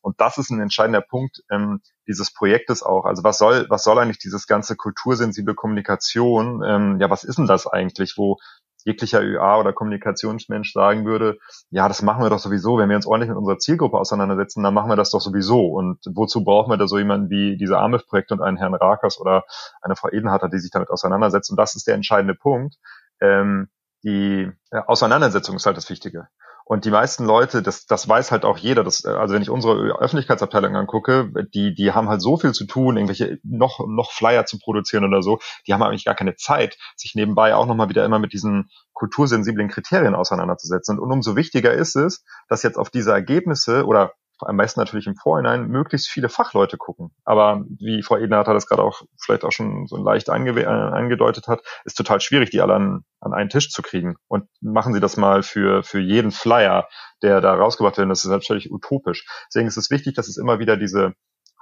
Und 0.00 0.20
das 0.20 0.38
ist 0.38 0.50
ein 0.50 0.60
entscheidender 0.60 1.00
Punkt 1.00 1.42
ähm, 1.50 1.80
dieses 2.06 2.32
Projektes 2.32 2.82
auch. 2.82 3.04
Also 3.04 3.24
was 3.24 3.38
soll, 3.38 3.66
was 3.68 3.84
soll 3.84 3.98
eigentlich 3.98 4.18
dieses 4.18 4.46
ganze 4.46 4.76
kultursensible 4.76 5.54
Kommunikation? 5.54 6.62
Ähm, 6.64 6.98
ja, 7.00 7.10
was 7.10 7.24
ist 7.24 7.38
denn 7.38 7.46
das 7.46 7.66
eigentlich, 7.66 8.14
wo 8.16 8.38
jeglicher 8.84 9.22
ÖA 9.22 9.58
oder 9.58 9.72
Kommunikationsmensch 9.72 10.72
sagen 10.72 11.04
würde, 11.04 11.38
ja, 11.70 11.88
das 11.88 12.02
machen 12.02 12.22
wir 12.22 12.30
doch 12.30 12.38
sowieso, 12.38 12.78
wenn 12.78 12.88
wir 12.88 12.96
uns 12.96 13.06
ordentlich 13.06 13.28
mit 13.28 13.36
unserer 13.36 13.58
Zielgruppe 13.58 13.98
auseinandersetzen, 13.98 14.62
dann 14.62 14.74
machen 14.74 14.88
wir 14.88 14.96
das 14.96 15.10
doch 15.10 15.20
sowieso. 15.20 15.66
Und 15.66 15.98
wozu 16.14 16.44
brauchen 16.44 16.70
wir 16.70 16.76
da 16.76 16.86
so 16.86 16.96
jemanden 16.96 17.28
wie 17.28 17.56
diese 17.56 17.78
AMIF-Projekte 17.78 18.34
und 18.34 18.40
einen 18.40 18.56
Herrn 18.56 18.74
Rakers 18.74 19.20
oder 19.20 19.44
eine 19.82 19.96
Frau 19.96 20.08
Edenharter, 20.08 20.48
die 20.48 20.58
sich 20.58 20.70
damit 20.70 20.90
auseinandersetzen? 20.90 21.52
Und 21.52 21.58
das 21.58 21.74
ist 21.74 21.86
der 21.86 21.94
entscheidende 21.94 22.34
Punkt. 22.34 22.76
Ähm, 23.20 23.68
die 24.04 24.50
Auseinandersetzung 24.70 25.56
ist 25.56 25.66
halt 25.66 25.76
das 25.76 25.90
Wichtige. 25.90 26.28
Und 26.68 26.84
die 26.84 26.90
meisten 26.90 27.24
Leute, 27.24 27.62
das, 27.62 27.86
das 27.86 28.06
weiß 28.06 28.30
halt 28.30 28.44
auch 28.44 28.58
jeder, 28.58 28.84
das, 28.84 29.02
also 29.06 29.34
wenn 29.34 29.40
ich 29.40 29.48
unsere 29.48 29.98
Öffentlichkeitsabteilung 29.98 30.76
angucke, 30.76 31.32
die, 31.54 31.74
die 31.74 31.92
haben 31.92 32.10
halt 32.10 32.20
so 32.20 32.36
viel 32.36 32.52
zu 32.52 32.66
tun, 32.66 32.98
irgendwelche 32.98 33.38
noch, 33.42 33.80
noch 33.88 34.12
Flyer 34.12 34.44
zu 34.44 34.58
produzieren 34.58 35.06
oder 35.06 35.22
so, 35.22 35.38
die 35.66 35.72
haben 35.72 35.82
eigentlich 35.82 36.04
gar 36.04 36.14
keine 36.14 36.36
Zeit, 36.36 36.76
sich 36.94 37.14
nebenbei 37.14 37.54
auch 37.54 37.64
nochmal 37.64 37.88
wieder 37.88 38.04
immer 38.04 38.18
mit 38.18 38.34
diesen 38.34 38.68
kultursensiblen 38.92 39.68
Kriterien 39.68 40.14
auseinanderzusetzen. 40.14 40.98
Und 40.98 41.10
umso 41.10 41.36
wichtiger 41.36 41.72
ist 41.72 41.96
es, 41.96 42.22
dass 42.50 42.62
jetzt 42.62 42.76
auf 42.76 42.90
diese 42.90 43.12
Ergebnisse 43.12 43.86
oder 43.86 44.12
am 44.40 44.56
meisten 44.56 44.80
natürlich 44.80 45.06
im 45.06 45.16
Vorhinein, 45.16 45.68
möglichst 45.68 46.08
viele 46.08 46.28
Fachleute 46.28 46.76
gucken. 46.76 47.10
Aber 47.24 47.64
wie 47.78 48.02
Frau 48.02 48.16
Edner 48.16 48.38
hat 48.38 48.48
das 48.48 48.66
gerade 48.66 48.82
auch 48.82 49.02
vielleicht 49.20 49.44
auch 49.44 49.52
schon 49.52 49.86
so 49.86 49.96
leicht 49.96 50.30
ange 50.30 50.50
äh, 50.60 50.66
angedeutet 50.66 51.48
hat, 51.48 51.60
ist 51.84 51.96
total 51.96 52.20
schwierig, 52.20 52.50
die 52.50 52.60
alle 52.60 52.74
an, 52.74 53.04
an 53.20 53.32
einen 53.32 53.50
Tisch 53.50 53.70
zu 53.70 53.82
kriegen. 53.82 54.16
Und 54.28 54.48
machen 54.60 54.94
Sie 54.94 55.00
das 55.00 55.16
mal 55.16 55.42
für, 55.42 55.82
für 55.82 56.00
jeden 56.00 56.30
Flyer, 56.30 56.88
der 57.22 57.40
da 57.40 57.54
rausgebracht 57.54 57.98
wird. 57.98 58.10
Das 58.10 58.24
ist 58.24 58.30
natürlich 58.30 58.70
utopisch. 58.70 59.26
Deswegen 59.48 59.68
ist 59.68 59.76
es 59.76 59.90
wichtig, 59.90 60.14
dass 60.14 60.28
es 60.28 60.36
immer 60.36 60.58
wieder 60.58 60.76
diese 60.76 61.14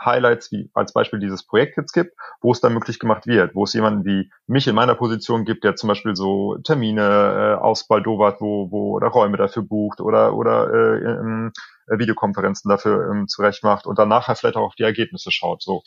Highlights 0.04 0.52
wie 0.52 0.70
als 0.74 0.92
Beispiel 0.92 1.18
dieses 1.18 1.44
Projekt 1.44 1.76
jetzt 1.76 1.92
gibt, 1.92 2.14
wo 2.40 2.52
es 2.52 2.60
dann 2.60 2.74
möglich 2.74 2.98
gemacht 2.98 3.26
wird, 3.26 3.54
wo 3.54 3.64
es 3.64 3.72
jemanden 3.72 4.04
wie 4.04 4.30
mich 4.46 4.66
in 4.66 4.74
meiner 4.74 4.94
Position 4.94 5.44
gibt, 5.44 5.64
der 5.64 5.76
zum 5.76 5.88
Beispiel 5.88 6.14
so 6.16 6.58
Termine 6.58 7.02
äh, 7.02 7.62
ausbaldowert, 7.62 8.40
wo, 8.40 8.70
wo 8.70 8.96
oder 8.96 9.08
Räume 9.08 9.36
dafür 9.36 9.62
bucht 9.62 10.00
oder 10.00 10.34
oder 10.34 10.72
äh, 10.72 11.48
äh, 11.88 11.98
Videokonferenzen 11.98 12.68
dafür 12.68 13.10
ähm, 13.10 13.28
zurecht 13.28 13.62
macht 13.62 13.86
und 13.86 13.98
dann 13.98 14.08
nachher 14.08 14.36
vielleicht 14.36 14.56
auch 14.56 14.66
auf 14.66 14.74
die 14.74 14.82
Ergebnisse 14.82 15.30
schaut. 15.30 15.62
So, 15.62 15.82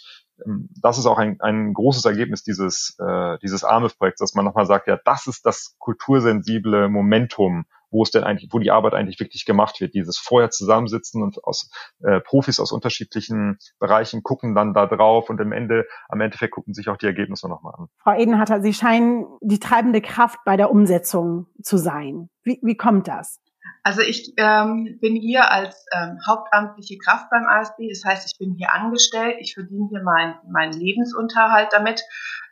ähm, 0.46 0.70
das 0.82 0.98
ist 0.98 1.06
auch 1.06 1.18
ein, 1.18 1.38
ein 1.42 1.74
großes 1.74 2.06
Ergebnis 2.06 2.44
dieses 2.44 2.98
äh, 3.00 3.38
dieses 3.40 3.64
AMIF-Projekts, 3.64 4.20
dass 4.20 4.34
man 4.34 4.46
nochmal 4.46 4.66
sagt, 4.66 4.88
ja, 4.88 4.98
das 5.04 5.28
ist 5.28 5.46
das 5.46 5.76
kultursensible 5.78 6.90
Momentum, 6.90 7.66
wo 7.92 8.04
es 8.04 8.12
denn 8.12 8.24
eigentlich, 8.24 8.50
wo 8.52 8.60
die 8.60 8.72
Arbeit 8.72 8.94
eigentlich 8.94 9.20
wirklich 9.20 9.46
gemacht 9.46 9.80
wird. 9.82 9.94
Dieses 9.94 10.18
vorher 10.18 10.50
zusammensitzen 10.50 11.24
und 11.24 11.44
aus 11.44 11.70
äh, 12.04 12.20
Profis 12.20 12.60
aus 12.60 12.72
unterschiedlichen 12.72 13.58
Bereichen 13.80 14.24
gucken 14.24 14.56
dann 14.56 14.74
da 14.74 14.86
drauf 14.86 15.30
und 15.30 15.40
am 15.42 15.52
Ende, 15.52 15.86
am 16.08 16.22
Endeffekt 16.22 16.54
gucken 16.54 16.74
sich 16.74 16.90
auch 16.90 16.98
die 16.98 17.06
Ergebnisse 17.06 17.48
nochmal 17.50 17.74
an. 17.78 17.88
Frau 17.98 18.14
Edenhatter, 18.14 18.62
Sie 18.62 18.74
scheinen 18.74 19.26
die 19.42 19.60
treibende 19.60 20.02
Kraft 20.02 20.40
bei 20.46 20.58
der 20.58 20.72
Umsetzung 20.72 21.48
zu 21.62 21.78
sein. 21.78 22.30
Wie, 22.44 22.60
wie 22.64 22.76
kommt 22.76 23.08
das? 23.08 23.40
Also 23.84 24.02
ich 24.02 24.34
ähm, 24.38 24.98
bin 25.00 25.16
hier 25.16 25.52
als 25.52 25.86
ähm, 25.94 26.20
hauptamtliche 26.28 26.98
Kraft 26.98 27.30
beim 27.30 27.46
ASB, 27.46 27.88
das 27.90 28.04
heißt, 28.06 28.32
ich 28.32 28.38
bin 28.38 28.56
hier 28.56 28.74
angestellt, 28.74 29.38
ich 29.40 29.54
verdiene 29.54 29.88
hier 29.90 30.04
meinen 30.04 30.36
mein 30.50 30.72
Lebensunterhalt 30.72 31.70
damit. 31.72 32.04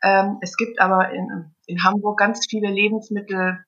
Ähm, 0.04 0.38
es 0.42 0.56
gibt 0.56 0.80
aber 0.80 1.12
in, 1.12 1.54
in 1.66 1.84
Hamburg 1.84 2.20
ganz 2.20 2.46
viele 2.50 2.70
Lebensmittel, 2.70 3.60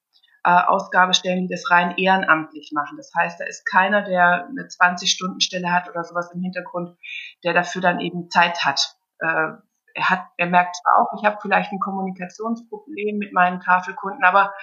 äh, 0.50 0.68
Ausgabestellen, 0.68 1.48
die 1.48 1.54
das 1.54 1.70
rein 1.70 1.96
ehrenamtlich 1.98 2.72
machen. 2.74 2.98
Das 2.98 3.12
heißt, 3.16 3.40
da 3.40 3.46
ist 3.46 3.66
keiner, 3.66 4.02
der 4.02 4.48
eine 4.48 4.64
20-Stunden-Stelle 4.64 5.72
hat 5.72 5.88
oder 5.90 6.04
sowas 6.04 6.32
im 6.34 6.42
Hintergrund, 6.42 6.98
der 7.44 7.54
dafür 7.54 7.82
dann 7.82 8.00
eben 8.00 8.30
Zeit 8.30 8.66
hat. 8.66 8.96
Äh, 9.20 9.52
er 9.94 10.10
hat, 10.10 10.26
er 10.38 10.48
merkt 10.48 10.76
zwar 10.78 10.98
auch, 10.98 11.20
ich 11.20 11.26
habe 11.26 11.38
vielleicht 11.42 11.72
ein 11.72 11.80
Kommunikationsproblem 11.80 13.18
mit 13.18 13.34
meinen 13.34 13.60
Tafelkunden, 13.60 14.24
aber 14.24 14.54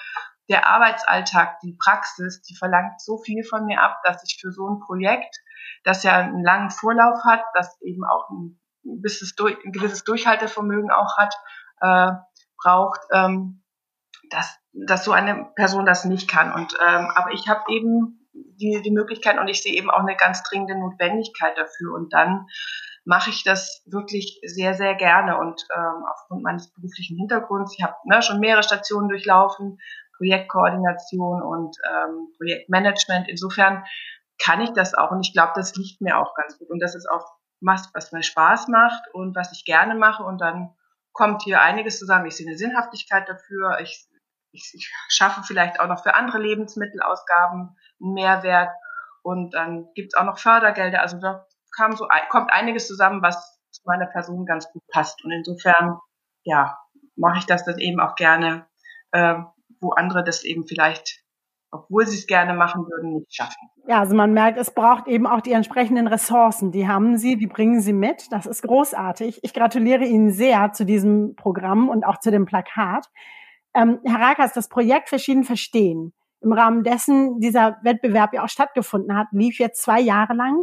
der 0.49 0.67
Arbeitsalltag, 0.67 1.61
die 1.61 1.77
Praxis, 1.81 2.43
die 2.43 2.57
verlangt 2.57 3.01
so 3.01 3.19
viel 3.19 3.45
von 3.45 3.67
mir 3.67 3.83
ab, 3.83 4.01
dass 4.03 4.25
ich 4.25 4.39
für 4.41 4.53
so 4.53 4.69
ein 4.69 4.81
Projekt, 4.81 5.37
das 5.85 6.03
ja 6.03 6.17
einen 6.19 6.43
langen 6.43 6.71
Vorlauf 6.71 7.23
hat, 7.25 7.43
das 7.55 7.81
eben 7.83 8.05
auch 8.05 8.29
ein, 8.31 8.61
gewisses, 8.85 9.35
ein 9.41 9.73
gewisses 9.73 10.05
Durchhaltevermögen 10.05 10.91
auch 10.91 11.17
hat, 11.17 11.35
äh, 11.81 12.13
braucht, 12.57 13.01
ähm, 13.13 13.63
dass, 14.31 14.59
dass 14.85 15.05
so 15.05 15.13
eine 15.13 15.49
Person 15.55 15.87
das 15.87 16.05
nicht 16.05 16.29
kann. 16.29 16.53
Und 16.53 16.75
ähm, 16.81 17.09
aber 17.15 17.33
ich 17.33 17.49
habe 17.49 17.63
eben 17.69 18.29
die, 18.35 18.83
die 18.83 18.91
Möglichkeit 18.91 19.39
und 19.39 19.49
ich 19.49 19.63
sehe 19.63 19.75
eben 19.75 19.91
auch 19.91 20.01
eine 20.01 20.17
ganz 20.17 20.43
dringende 20.43 20.79
Notwendigkeit 20.79 21.57
dafür. 21.57 21.95
Und 21.95 22.13
dann 22.13 22.47
mache 23.05 23.31
ich 23.31 23.45
das 23.45 23.83
wirklich 23.87 24.41
sehr, 24.45 24.75
sehr 24.75 24.95
gerne. 24.95 25.39
Und 25.39 25.67
ähm, 25.75 26.05
aufgrund 26.13 26.43
meines 26.43 26.73
beruflichen 26.73 27.17
Hintergrunds, 27.17 27.75
ich 27.79 27.85
habe 27.85 27.95
ne, 28.05 28.21
schon 28.23 28.41
mehrere 28.41 28.63
Stationen 28.63 29.09
durchlaufen, 29.09 29.79
Projektkoordination 30.17 31.43
und 31.43 31.77
ähm, 31.89 32.29
Projektmanagement. 32.37 33.29
Insofern 33.29 33.85
kann 34.43 34.61
ich 34.61 34.71
das 34.71 34.95
auch 34.95 35.11
und 35.11 35.21
ich 35.21 35.33
glaube, 35.33 35.53
das 35.55 35.75
liegt 35.77 36.01
mir 36.01 36.19
auch 36.19 36.35
ganz 36.35 36.59
gut. 36.59 36.69
Und 36.69 36.81
das 36.81 36.95
ist 36.95 37.09
auch 37.09 37.25
was, 37.61 37.89
was 37.95 38.13
mir 38.13 38.23
Spaß 38.23 38.69
macht 38.69 39.03
und 39.15 39.35
was 39.35 39.53
ich 39.53 39.65
gerne 39.65 39.95
mache. 39.95 40.23
Und 40.23 40.41
dann 40.41 40.75
kommt 41.13 41.43
hier 41.43 41.61
einiges 41.61 41.99
zusammen. 41.99 42.27
Ich 42.27 42.37
sehe 42.37 42.47
eine 42.47 42.59
Sinnhaftigkeit 42.59 43.29
dafür. 43.29 43.79
Ich, 43.81 44.07
ich, 44.57 44.73
ich 44.75 44.91
schaffe 45.09 45.43
vielleicht 45.43 45.81
auch 45.81 45.87
noch 45.87 46.03
für 46.03 46.15
andere 46.15 46.39
Lebensmittelausgaben 46.39 47.77
einen 48.01 48.15
Mehrwert. 48.15 48.71
Und 49.23 49.55
dann 49.55 49.89
gibt 49.95 50.13
es 50.13 50.19
auch 50.19 50.25
noch 50.25 50.39
Fördergelder. 50.39 51.01
Also 51.01 51.19
da 51.19 51.47
kam 51.77 51.97
so, 51.97 52.09
kommt 52.31 52.53
einiges 52.53 52.87
zusammen, 52.87 53.23
was 53.23 53.61
zu 53.71 53.83
meiner 53.85 54.07
Person 54.07 54.47
ganz 54.47 54.71
gut 54.73 54.83
passt. 54.89 55.25
Und 55.25 55.31
insofern, 55.33 55.99
ja, 56.45 56.79
mache 57.17 57.39
ich 57.39 57.47
das 57.47 57.65
dann 57.65 57.79
eben 57.79 58.01
auch 58.01 58.15
gerne, 58.15 58.67
äh, 59.13 59.35
wo 59.81 59.91
andere 59.91 60.25
das 60.25 60.45
eben 60.45 60.67
vielleicht, 60.67 61.23
obwohl 61.71 62.07
sie 62.07 62.19
es 62.19 62.27
gerne 62.27 62.55
machen 62.55 62.87
würden, 62.87 63.15
nicht 63.15 63.35
schaffen. 63.35 63.69
Ja, 63.89 64.01
also 64.01 64.15
man 64.15 64.33
merkt, 64.33 64.59
es 64.59 64.73
braucht 64.73 65.07
eben 65.07 65.27
auch 65.27 65.41
die 65.41 65.53
entsprechenden 65.53 66.07
Ressourcen. 66.07 66.73
Die 66.73 66.89
haben 66.89 67.19
sie, 67.19 67.37
die 67.37 67.47
bringen 67.47 67.81
sie 67.81 67.93
mit. 67.93 68.33
Das 68.33 68.47
ist 68.47 68.63
großartig. 68.63 69.41
Ich 69.43 69.55
gratuliere 69.55 70.05
Ihnen 70.05 70.33
sehr 70.33 70.73
zu 70.73 70.85
diesem 70.85 71.37
Programm 71.37 71.89
und 71.89 72.05
auch 72.05 72.19
zu 72.19 72.31
dem 72.31 72.47
Plakat. 72.47 73.07
Ähm, 73.77 74.01
Herr 74.05 74.21
Rakas, 74.21 74.55
das 74.55 74.69
Projekt 74.69 75.11
Verschieden 75.11 75.45
Verstehen, 75.45 76.15
im 76.41 76.53
Rahmen 76.53 76.83
dessen 76.83 77.41
dieser 77.41 77.77
Wettbewerb 77.83 78.33
ja 78.33 78.45
auch 78.45 78.49
stattgefunden 78.49 79.17
hat, 79.17 79.27
lief 79.33 79.59
jetzt 79.59 79.83
zwei 79.83 80.01
Jahre 80.01 80.35
lang. 80.35 80.63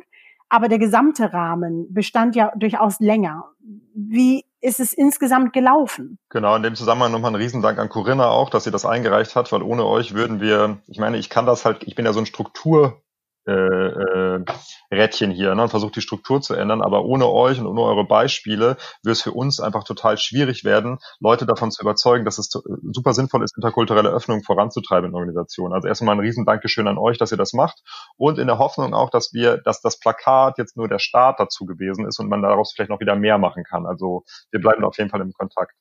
Aber 0.49 0.67
der 0.67 0.80
gesamte 0.80 1.34
Rahmen 1.34 1.91
bestand 1.93 2.36
ja 2.36 2.52
durchaus 2.56 2.99
länger. 2.99 3.45
Wie 3.95 4.45
ist 4.62 4.80
es 4.80 4.93
insgesamt 4.93 5.52
gelaufen? 5.52 6.19
Genau, 6.30 6.56
in 6.56 6.63
dem 6.63 6.76
Zusammenhang 6.76 7.12
nochmal 7.12 7.32
ein 7.32 7.36
Riesendank 7.36 7.80
an 7.80 7.89
Corinna 7.89 8.30
auch, 8.30 8.49
dass 8.49 8.63
sie 8.63 8.71
das 8.71 8.86
eingereicht 8.86 9.36
hat, 9.36 9.52
weil 9.52 9.63
ohne 9.63 9.86
euch 9.86 10.13
würden 10.13 10.39
wir, 10.39 10.78
ich 10.88 10.99
meine, 10.99 11.17
ich 11.17 11.30
kann 11.30 11.45
das 11.45 11.65
halt, 11.65 11.84
ich 11.84 11.95
bin 11.95 12.06
ja 12.06 12.13
so 12.13 12.19
ein 12.19 12.26
Struktur 12.26 13.02
äh, 13.45 13.51
äh, 13.51 14.45
Rädchen 14.91 15.32
hier 15.32 15.53
ne, 15.56 15.63
und 15.63 15.69
versucht 15.69 15.95
die 15.95 16.01
Struktur 16.01 16.41
zu 16.41 16.53
ändern. 16.53 16.82
Aber 16.82 17.03
ohne 17.06 17.27
euch 17.27 17.60
und 17.60 17.67
ohne 17.67 17.82
eure 17.82 18.06
Beispiele 18.06 18.77
wird 19.03 19.15
es 19.15 19.21
für 19.21 19.32
uns 19.32 19.60
einfach 19.60 19.84
total 19.84 20.17
schwierig 20.17 20.63
werden, 20.63 20.99
Leute 21.19 21.45
davon 21.45 21.71
zu 21.71 21.82
überzeugen, 21.82 22.25
dass 22.25 22.38
es 22.38 22.49
super 22.49 23.13
sinnvoll 23.13 23.43
ist, 23.43 23.56
interkulturelle 23.58 24.10
Öffnung 24.10 24.43
voranzutreiben 24.43 25.10
in 25.10 25.15
Organisationen. 25.15 25.73
Also 25.73 25.88
erstmal 25.88 26.15
ein 26.15 26.21
riesen 26.21 26.45
Dankeschön 26.45 26.88
an 26.88 26.97
euch, 26.97 27.17
dass 27.17 27.32
ihr 27.32 27.38
das 27.38 27.53
macht 27.53 27.82
und 28.17 28.39
in 28.39 28.47
der 28.47 28.60
Hoffnung 28.60 28.93
auch, 28.93 29.10
dass 29.10 29.34
wir, 29.34 29.58
dass 29.58 29.82
das 29.82 29.99
Plakat 29.99 30.58
jetzt 30.58 30.77
nur 30.77 30.88
der 30.88 30.99
Start 30.99 31.39
dazu 31.39 31.65
gewesen 31.65 32.08
ist 32.08 32.19
und 32.19 32.29
man 32.29 32.41
daraus 32.41 32.73
vielleicht 32.73 32.89
noch 32.89 32.99
wieder 32.99 33.15
mehr 33.15 33.38
machen 33.38 33.63
kann. 33.63 33.86
Also 33.86 34.23
wir 34.51 34.62
bleiben 34.62 34.86
auf 34.86 34.97
jeden 34.97 35.10
Fall 35.10 35.21
im 35.21 35.34
Kontakt. 35.34 35.73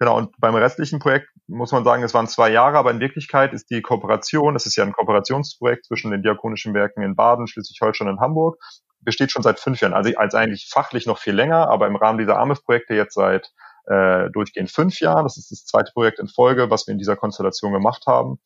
Genau, 0.00 0.16
und 0.16 0.34
beim 0.40 0.54
restlichen 0.54 0.98
Projekt 0.98 1.28
muss 1.46 1.72
man 1.72 1.84
sagen, 1.84 2.02
es 2.02 2.14
waren 2.14 2.26
zwei 2.26 2.50
Jahre, 2.50 2.78
aber 2.78 2.90
in 2.90 3.00
Wirklichkeit 3.00 3.52
ist 3.52 3.68
die 3.70 3.82
Kooperation, 3.82 4.56
es 4.56 4.64
ist 4.64 4.74
ja 4.76 4.82
ein 4.82 4.94
Kooperationsprojekt 4.94 5.84
zwischen 5.84 6.10
den 6.10 6.22
diakonischen 6.22 6.72
Werken 6.72 7.02
in 7.02 7.16
Baden, 7.16 7.46
Schleswig-Holstein 7.46 8.08
und 8.08 8.18
Hamburg, 8.18 8.56
besteht 9.00 9.30
schon 9.30 9.42
seit 9.42 9.60
fünf 9.60 9.82
Jahren, 9.82 9.92
also 9.92 10.10
als 10.16 10.34
eigentlich 10.34 10.70
fachlich 10.72 11.04
noch 11.04 11.18
viel 11.18 11.34
länger, 11.34 11.68
aber 11.68 11.86
im 11.86 11.96
Rahmen 11.96 12.18
dieser 12.18 12.38
AMIF-Projekte 12.38 12.94
jetzt 12.94 13.12
seit 13.12 13.52
äh, 13.88 14.30
durchgehend 14.30 14.70
fünf 14.70 15.00
Jahren. 15.00 15.24
Das 15.24 15.36
ist 15.36 15.50
das 15.50 15.66
zweite 15.66 15.92
Projekt 15.92 16.18
in 16.18 16.28
Folge, 16.28 16.70
was 16.70 16.86
wir 16.86 16.92
in 16.92 16.98
dieser 16.98 17.16
Konstellation 17.16 17.74
gemacht 17.74 18.04
haben 18.06 18.40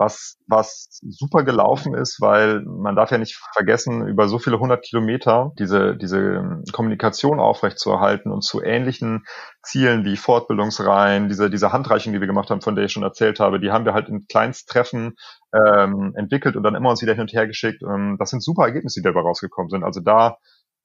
was, 0.00 0.38
was 0.46 0.98
super 1.02 1.44
gelaufen 1.44 1.94
ist, 1.94 2.22
weil 2.22 2.62
man 2.62 2.96
darf 2.96 3.10
ja 3.10 3.18
nicht 3.18 3.38
vergessen, 3.52 4.08
über 4.08 4.28
so 4.28 4.38
viele 4.38 4.58
hundert 4.58 4.82
Kilometer 4.82 5.52
diese, 5.58 5.94
diese 5.94 6.62
Kommunikation 6.72 7.38
aufrechtzuerhalten 7.38 8.32
und 8.32 8.42
zu 8.42 8.62
ähnlichen 8.62 9.24
Zielen 9.62 10.06
wie 10.06 10.16
Fortbildungsreihen, 10.16 11.28
diese, 11.28 11.50
diese 11.50 11.72
Handreichung, 11.72 12.14
die 12.14 12.20
wir 12.20 12.26
gemacht 12.26 12.48
haben, 12.48 12.62
von 12.62 12.76
der 12.76 12.86
ich 12.86 12.92
schon 12.92 13.02
erzählt 13.02 13.40
habe, 13.40 13.60
die 13.60 13.70
haben 13.70 13.84
wir 13.84 13.92
halt 13.92 14.08
in 14.08 14.26
Kleinsttreffen 14.26 15.16
ähm, 15.54 16.14
entwickelt 16.16 16.56
und 16.56 16.62
dann 16.62 16.74
immer 16.74 16.88
uns 16.88 17.02
wieder 17.02 17.12
hin 17.12 17.22
und 17.22 17.32
her 17.34 17.46
geschickt. 17.46 17.82
Ähm, 17.82 18.16
das 18.18 18.30
sind 18.30 18.42
super 18.42 18.64
Ergebnisse, 18.64 19.00
die 19.00 19.04
dabei 19.04 19.20
rausgekommen 19.20 19.68
sind. 19.68 19.84
Also 19.84 20.00
da 20.00 20.38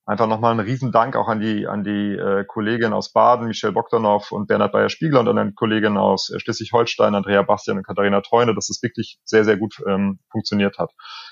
einfach 0.06 0.28
nochmal 0.28 0.52
einen 0.52 0.60
Riesendank 0.60 1.16
auch 1.16 1.28
an 1.28 1.40
die, 1.40 1.68
an 1.68 1.84
die 1.84 2.14
äh, 2.14 2.46
Kollegin 2.46 2.94
aus 2.94 3.12
Baden, 3.12 3.48
Michelle 3.48 3.74
Bogdanow 3.74 4.32
und 4.32 4.48
Bernhard 4.48 4.72
Bayer-Spiegler 4.72 5.20
und 5.20 5.28
an 5.28 5.36
den 5.38 5.56
Kollegen 5.56 5.98
aus 5.98 6.30
äh, 6.30 6.40
Schleswig-Holstein, 6.40 7.16
Andrea 7.16 7.42
Bastian 7.42 7.78
und 7.78 7.88
Katharina 7.88 8.22
Treune, 8.22 8.54
dass 8.54 8.70
es 8.70 8.82
wirklich 8.84 9.20
sehr, 9.24 9.44
sehr 9.44 9.58
gut 9.58 9.82
ähm, 9.88 10.20
funktioniert 10.32 10.78
hat. 10.78 10.92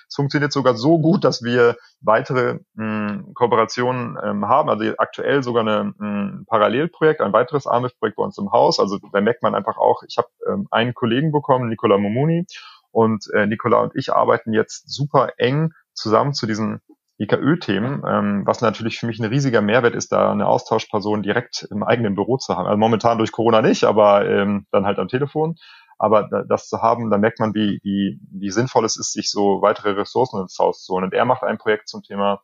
Es 0.10 0.16
funktioniert 0.16 0.52
sogar 0.52 0.76
so 0.76 1.00
gut, 1.00 1.24
dass 1.24 1.44
wir 1.44 1.78
weitere 2.02 2.60
mh, 2.74 3.26
Kooperationen 3.36 4.18
ähm, 4.24 4.48
haben. 4.48 4.70
Also 4.70 4.86
aktuell 4.98 5.44
sogar 5.44 5.66
ein 5.68 5.94
mh, 5.98 6.44
Parallelprojekt, 6.48 7.22
ein 7.22 7.34
weiteres 7.34 7.68
AMIF-Projekt 7.68 8.18
bei 8.18 8.24
uns 8.24 8.38
im 8.40 8.52
Haus. 8.52 8.80
Also 8.80 8.98
da 9.12 9.22
merkt 9.22 9.44
man 9.44 9.54
einfach 9.54 9.78
auch, 9.78 10.02
ich 10.08 10.18
habe 10.18 10.30
ähm, 10.48 10.68
einen 10.72 10.96
Kollegen 10.96 11.32
bekommen, 11.32 11.70
Nicola 11.70 11.98
Momuni, 11.98 12.46
und 12.92 13.26
äh, 13.34 13.48
Nicola 13.48 13.82
und 13.82 13.94
ich 13.96 14.14
arbeiten 14.14 14.54
jetzt 14.54 14.94
super 14.94 15.34
eng 15.38 15.74
zusammen 15.94 16.34
zu 16.34 16.46
diesen 16.46 16.80
IKÖ-Themen, 17.20 18.04
ähm, 18.08 18.44
was 18.46 18.62
natürlich 18.62 19.00
für 19.00 19.06
mich 19.06 19.20
ein 19.20 19.26
riesiger 19.26 19.62
Mehrwert 19.62 19.96
ist, 19.96 20.12
da 20.12 20.32
eine 20.32 20.48
Austauschperson 20.48 21.22
direkt 21.22 21.68
im 21.70 21.84
eigenen 21.84 22.16
Büro 22.16 22.38
zu 22.38 22.56
haben. 22.56 22.66
Also 22.66 22.78
momentan 22.78 23.18
durch 23.18 23.32
Corona 23.32 23.62
nicht, 23.62 23.84
aber 23.84 24.28
ähm, 24.28 24.66
dann 24.72 24.86
halt 24.86 25.00
am 25.00 25.08
Telefon. 25.08 25.56
Aber 26.00 26.28
das 26.50 26.68
zu 26.68 26.82
haben, 26.82 27.12
da 27.12 27.18
merkt 27.18 27.40
man, 27.40 27.54
wie, 27.54 27.80
wie, 27.84 28.20
wie 28.32 28.50
sinnvoll 28.50 28.84
es 28.84 28.98
ist, 28.98 29.14
sich 29.14 29.30
so 29.30 29.62
weitere 29.62 29.92
Ressourcen 29.92 30.42
ins 30.42 30.58
Haus 30.60 30.84
zu 30.84 30.94
holen. 30.94 31.06
Und 31.06 31.14
er 31.14 31.24
macht 31.24 31.44
ein 31.44 31.58
Projekt 31.58 31.88
zum 31.88 32.02
Thema 32.02 32.42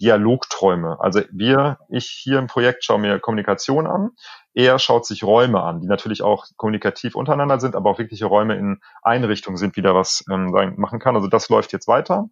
Dialogträume. 0.00 0.98
Also 1.00 1.22
wir, 1.32 1.78
ich 1.88 2.06
hier 2.06 2.38
im 2.38 2.46
Projekt 2.46 2.84
schaue 2.84 2.98
mir 2.98 3.18
Kommunikation 3.18 3.86
an. 3.86 4.10
Er 4.52 4.78
schaut 4.78 5.06
sich 5.06 5.24
Räume 5.24 5.62
an, 5.62 5.80
die 5.80 5.86
natürlich 5.86 6.22
auch 6.22 6.46
kommunikativ 6.56 7.14
untereinander 7.14 7.60
sind, 7.60 7.74
aber 7.74 7.90
auch 7.90 7.98
wirkliche 7.98 8.26
Räume 8.26 8.56
in 8.56 8.80
Einrichtungen 9.02 9.56
sind, 9.56 9.76
wie 9.76 9.82
da 9.82 9.94
was 9.94 10.24
ähm, 10.30 10.52
machen 10.76 10.98
kann. 10.98 11.16
Also 11.16 11.28
das 11.28 11.48
läuft 11.48 11.72
jetzt 11.72 11.88
weiter. 11.88 12.28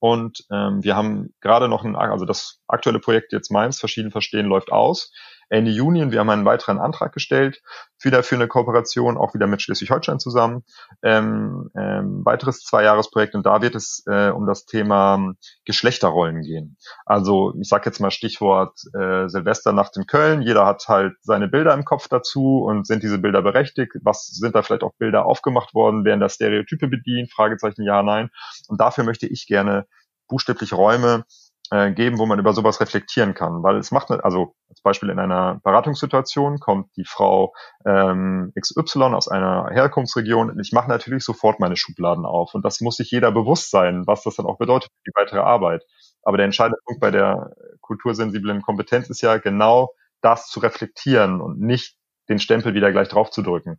Und 0.00 0.44
ähm, 0.50 0.82
wir 0.82 0.96
haben 0.96 1.34
gerade 1.40 1.68
noch 1.68 1.84
ein, 1.84 1.96
also 1.96 2.24
das 2.24 2.60
aktuelle 2.68 3.00
Projekt 3.00 3.32
jetzt 3.32 3.50
meins, 3.50 3.78
verschieden 3.78 4.10
verstehen, 4.10 4.46
läuft 4.46 4.72
aus. 4.72 5.12
Ende 5.48 5.70
Juni 5.70 6.02
und 6.02 6.12
wir 6.12 6.20
haben 6.20 6.30
einen 6.30 6.44
weiteren 6.44 6.78
Antrag 6.78 7.12
gestellt, 7.12 7.62
wieder 8.02 8.22
für 8.22 8.34
eine 8.34 8.48
Kooperation, 8.48 9.16
auch 9.16 9.34
wieder 9.34 9.46
mit 9.46 9.62
Schleswig-Holstein 9.62 10.18
zusammen. 10.18 10.64
Ähm, 11.02 11.70
ähm, 11.76 12.24
weiteres 12.24 12.60
Zweijahresprojekt 12.60 13.34
und 13.34 13.46
da 13.46 13.62
wird 13.62 13.74
es 13.74 14.02
äh, 14.06 14.30
um 14.30 14.46
das 14.46 14.66
Thema 14.66 15.34
Geschlechterrollen 15.64 16.42
gehen. 16.42 16.76
Also 17.04 17.54
ich 17.60 17.68
sage 17.68 17.86
jetzt 17.86 18.00
mal 18.00 18.10
Stichwort 18.10 18.78
äh, 18.94 19.28
Silvesternacht 19.28 19.96
in 19.96 20.06
Köln. 20.06 20.42
Jeder 20.42 20.66
hat 20.66 20.88
halt 20.88 21.14
seine 21.22 21.48
Bilder 21.48 21.74
im 21.74 21.84
Kopf 21.84 22.08
dazu 22.08 22.64
und 22.64 22.86
sind 22.86 23.02
diese 23.02 23.18
Bilder 23.18 23.42
berechtigt? 23.42 23.92
Was 24.02 24.26
sind 24.26 24.54
da 24.54 24.62
vielleicht 24.62 24.82
auch 24.82 24.94
Bilder 24.98 25.26
aufgemacht 25.26 25.74
worden? 25.74 26.04
Werden 26.04 26.20
da 26.20 26.28
Stereotype 26.28 26.88
bedient? 26.88 27.32
Fragezeichen 27.32 27.82
ja, 27.82 28.02
nein. 28.02 28.30
Und 28.68 28.80
dafür 28.80 29.04
möchte 29.04 29.26
ich 29.26 29.46
gerne 29.46 29.86
buchstäblich 30.28 30.72
Räume 30.72 31.24
äh, 31.70 31.92
geben, 31.92 32.18
wo 32.18 32.26
man 32.26 32.38
über 32.38 32.52
sowas 32.52 32.80
reflektieren 32.80 33.34
kann. 33.34 33.62
Weil 33.62 33.76
es 33.76 33.90
macht, 33.90 34.10
also 34.10 34.54
als 34.68 34.80
Beispiel 34.82 35.10
in 35.10 35.18
einer 35.18 35.60
Beratungssituation 35.64 36.58
kommt 36.60 36.94
die 36.96 37.04
Frau 37.04 37.54
ähm, 37.84 38.52
XY 38.60 39.14
aus 39.14 39.28
einer 39.28 39.68
Herkunftsregion 39.70 40.50
und 40.50 40.60
ich 40.60 40.72
mache 40.72 40.88
natürlich 40.88 41.24
sofort 41.24 41.60
meine 41.60 41.76
Schubladen 41.76 42.24
auf. 42.24 42.54
Und 42.54 42.64
das 42.64 42.80
muss 42.80 42.96
sich 42.96 43.10
jeder 43.10 43.32
bewusst 43.32 43.70
sein, 43.70 44.06
was 44.06 44.22
das 44.22 44.36
dann 44.36 44.46
auch 44.46 44.58
bedeutet 44.58 44.90
für 44.90 45.10
die 45.10 45.16
weitere 45.16 45.40
Arbeit. 45.40 45.84
Aber 46.22 46.36
der 46.36 46.46
entscheidende 46.46 46.78
Punkt 46.84 47.00
bei 47.00 47.10
der 47.10 47.52
kultursensiblen 47.80 48.62
Kompetenz 48.62 49.10
ist 49.10 49.22
ja 49.22 49.38
genau 49.38 49.90
das 50.20 50.48
zu 50.48 50.60
reflektieren 50.60 51.40
und 51.40 51.60
nicht 51.60 51.96
den 52.28 52.38
Stempel 52.38 52.74
wieder 52.74 52.90
gleich 52.92 53.08
drauf 53.08 53.30
zu 53.30 53.42
drücken. 53.42 53.78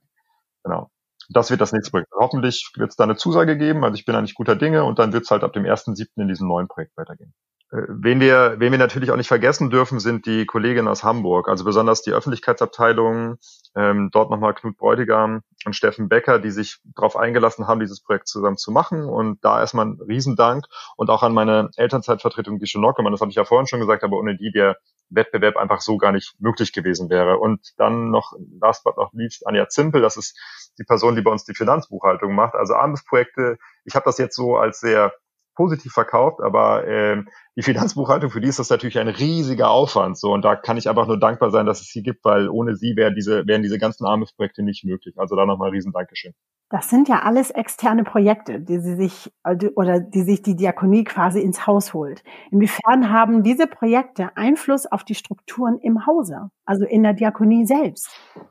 Genau. 0.64 0.90
Das 1.30 1.50
wird 1.52 1.60
das 1.60 1.74
nächste 1.74 1.92
Projekt. 1.92 2.10
Hoffentlich 2.18 2.72
wird 2.78 2.90
es 2.90 2.96
da 2.96 3.04
eine 3.04 3.18
Zusage 3.18 3.58
geben. 3.58 3.84
Also 3.84 3.96
ich 3.96 4.06
bin 4.06 4.16
eigentlich 4.16 4.36
guter 4.36 4.56
Dinge 4.56 4.86
und 4.86 4.98
dann 5.00 5.12
wird 5.12 5.26
es 5.26 5.32
halt 5.32 5.44
ab 5.44 5.52
dem 5.54 5.64
1.7. 5.64 6.08
in 6.16 6.28
diesem 6.30 6.48
neuen 6.48 6.68
Projekt 6.68 6.96
weitergehen. 6.96 7.34
Äh, 7.72 7.82
wen 7.90 8.20
wir, 8.20 8.56
wen 8.60 8.72
wir 8.72 8.80
natürlich 8.80 9.12
auch 9.12 9.18
nicht 9.18 9.28
vergessen 9.28 9.70
dürfen, 9.70 10.00
sind 10.00 10.26
die 10.26 10.46
Kolleginnen 10.46 10.88
aus 10.88 11.04
Hamburg, 11.04 11.50
also 11.50 11.66
besonders 11.66 12.02
die 12.02 12.12
Öffentlichkeitsabteilung, 12.12 13.38
ähm, 13.76 14.10
dort 14.12 14.30
nochmal 14.30 14.54
Knut 14.54 14.78
Bräutigam 14.78 15.42
und 15.66 15.76
Steffen 15.76 16.08
Becker, 16.08 16.40
die 16.40 16.52
sich 16.52 16.80
darauf 16.96 17.18
eingelassen 17.18 17.68
haben, 17.68 17.80
dieses 17.80 18.02
Projekt 18.02 18.28
zusammen 18.28 18.58
zu 18.58 18.72
machen. 18.72 19.04
Und 19.04 19.44
da 19.44 19.60
erstmal 19.60 19.88
ein 19.88 20.00
Riesendank 20.02 20.66
und 20.96 21.10
auch 21.10 21.24
an 21.24 21.34
meine 21.34 21.70
Elternzeitvertretung, 21.76 22.60
die 22.60 22.80
Nockemann, 22.80 23.12
das 23.12 23.22
habe 23.22 23.32
ich 23.32 23.36
ja 23.36 23.44
vorhin 23.44 23.68
schon 23.68 23.80
gesagt, 23.80 24.04
aber 24.04 24.18
ohne 24.18 24.38
die 24.38 24.52
der 24.52 24.78
Wettbewerb 25.10 25.58
einfach 25.58 25.82
so 25.82 25.98
gar 25.98 26.12
nicht 26.12 26.36
möglich 26.40 26.74
gewesen 26.74 27.10
wäre. 27.10 27.38
Und 27.38 27.74
dann 27.78 28.12
noch, 28.12 28.34
last 28.62 28.84
but 28.84 28.98
not 28.98 29.10
least, 29.14 29.46
Anja 29.48 29.68
Zimpel, 29.70 30.02
das 30.02 30.18
ist 30.18 30.38
die 30.78 30.84
Person, 30.84 31.16
die 31.16 31.22
bei 31.22 31.32
uns 31.32 31.44
die 31.44 31.56
Finanzbuchhaltung 31.56 32.34
macht. 32.34 32.56
Also 32.56 32.76
Arbeitsprojekte, 32.76 33.58
ich 33.86 33.96
habe 33.96 34.06
das 34.06 34.18
jetzt 34.18 34.36
so 34.36 34.58
als 34.58 34.80
sehr 34.80 35.14
positiv 35.58 35.92
verkauft, 35.92 36.40
aber 36.40 36.88
ähm, 36.88 37.28
die 37.56 37.64
Finanzbuchhaltung, 37.64 38.30
für 38.30 38.40
die 38.40 38.48
ist 38.48 38.60
das 38.60 38.70
natürlich 38.70 39.00
ein 39.00 39.08
riesiger 39.08 39.72
Aufwand. 39.72 40.18
So, 40.18 40.32
und 40.32 40.46
da 40.46 40.56
kann 40.56 40.78
ich 40.78 40.88
einfach 40.88 41.08
nur 41.08 41.20
dankbar 41.20 41.50
sein, 41.50 41.66
dass 41.66 41.82
es 41.82 41.88
sie 41.88 42.04
gibt, 42.04 42.24
weil 42.24 42.48
ohne 42.48 42.76
sie 42.76 42.96
wären 42.96 43.16
diese, 43.16 43.46
wären 43.48 43.64
diese 43.64 43.80
ganzen 43.80 44.06
AMIF-Projekte 44.06 44.62
nicht 44.62 44.86
möglich. 44.86 45.16
Also 45.18 45.36
da 45.36 45.48
nochmal 45.48 45.70
ein 45.70 45.74
riesen 45.74 45.92
Dankeschön. 45.92 46.34
Das 46.70 46.90
sind 46.90 47.10
ja 47.10 47.24
alles 47.24 47.50
externe 47.50 48.04
Projekte, 48.04 48.60
die 48.60 48.80
sie 48.80 48.96
sich 48.96 49.34
also, 49.42 49.70
oder 49.76 50.00
die 50.00 50.22
sich 50.22 50.44
die 50.44 50.56
Diakonie 50.56 51.04
quasi 51.06 51.42
ins 51.42 51.66
Haus 51.66 51.94
holt. 51.94 52.24
Inwiefern 52.52 53.10
haben 53.10 53.42
diese 53.42 53.66
Projekte 53.66 54.38
Einfluss 54.38 54.86
auf 54.86 55.04
die 55.04 55.16
Strukturen 55.16 55.80
im 55.82 56.06
Hause, 56.06 56.52
also 56.68 56.86
in 56.86 57.02
der 57.02 57.14
Diakonie 57.14 57.66
selbst? 57.66 58.10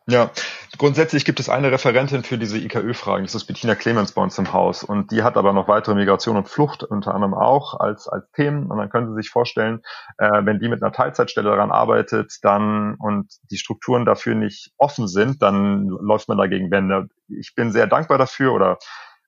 Ja, 0.09 0.31
grundsätzlich 0.79 1.24
gibt 1.24 1.38
es 1.38 1.48
eine 1.48 1.70
Referentin 1.70 2.22
für 2.22 2.38
diese 2.38 2.59
IKÖ-Fragen, 2.59 3.24
das 3.24 3.35
ist 3.35 3.44
Bettina 3.44 3.74
Clemens 3.74 4.12
bei 4.12 4.22
uns 4.22 4.38
im 4.38 4.52
Haus. 4.52 4.83
Und 4.83 5.12
die 5.12 5.22
hat 5.22 5.37
aber 5.37 5.52
noch 5.52 5.68
weitere 5.68 5.94
Migration 5.94 6.37
und 6.37 6.48
Flucht 6.48 6.83
unter 6.83 7.14
anderem 7.14 7.35
auch 7.35 7.79
als 7.79 8.09
als 8.09 8.31
Themen. 8.33 8.70
Und 8.70 8.79
dann 8.79 8.88
können 8.88 9.09
Sie 9.09 9.22
sich 9.22 9.31
vorstellen, 9.31 9.83
äh, 10.18 10.44
wenn 10.44 10.59
die 10.59 10.68
mit 10.68 10.83
einer 10.83 10.92
Teilzeitstelle 10.92 11.50
daran 11.50 11.70
arbeitet, 11.70 12.38
dann 12.42 12.94
und 12.98 13.31
die 13.50 13.59
Strukturen 13.59 14.05
dafür 14.07 14.35
nicht 14.35 14.72
offen 14.79 15.09
sind, 15.09 15.42
dann 15.42 15.87
läuft 15.87 16.29
man 16.29 16.38
dagegen 16.38 16.70
Wände. 16.70 17.09
Ich 17.29 17.55
bin 17.55 17.70
sehr 17.70 17.87
dankbar 17.87 18.18
dafür 18.18 18.52
oder 18.55 18.79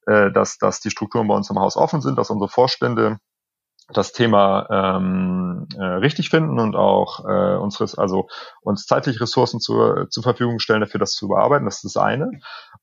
äh, 0.06 0.32
dass, 0.32 0.56
dass 0.56 0.80
die 0.80 0.90
Strukturen 0.90 1.28
bei 1.28 1.34
uns 1.34 1.50
im 1.50 1.58
Haus 1.58 1.76
offen 1.76 2.00
sind, 2.00 2.16
dass 2.16 2.30
unsere 2.30 2.48
Vorstände 2.48 3.18
das 3.90 4.12
Thema 4.12 4.66
ähm, 4.70 5.66
äh, 5.76 5.82
richtig 5.82 6.28
finden 6.28 6.60
und 6.60 6.76
auch 6.76 7.24
äh, 7.24 7.56
unseres, 7.56 7.96
also 7.96 8.28
uns 8.60 8.84
zeitlich 8.84 9.20
Ressourcen 9.20 9.60
zur, 9.60 10.08
zur 10.10 10.22
Verfügung 10.22 10.58
stellen, 10.58 10.80
dafür 10.80 11.00
das 11.00 11.12
zu 11.12 11.28
bearbeiten. 11.28 11.64
Das 11.64 11.76
ist 11.76 11.96
das 11.96 11.96
eine. 11.96 12.30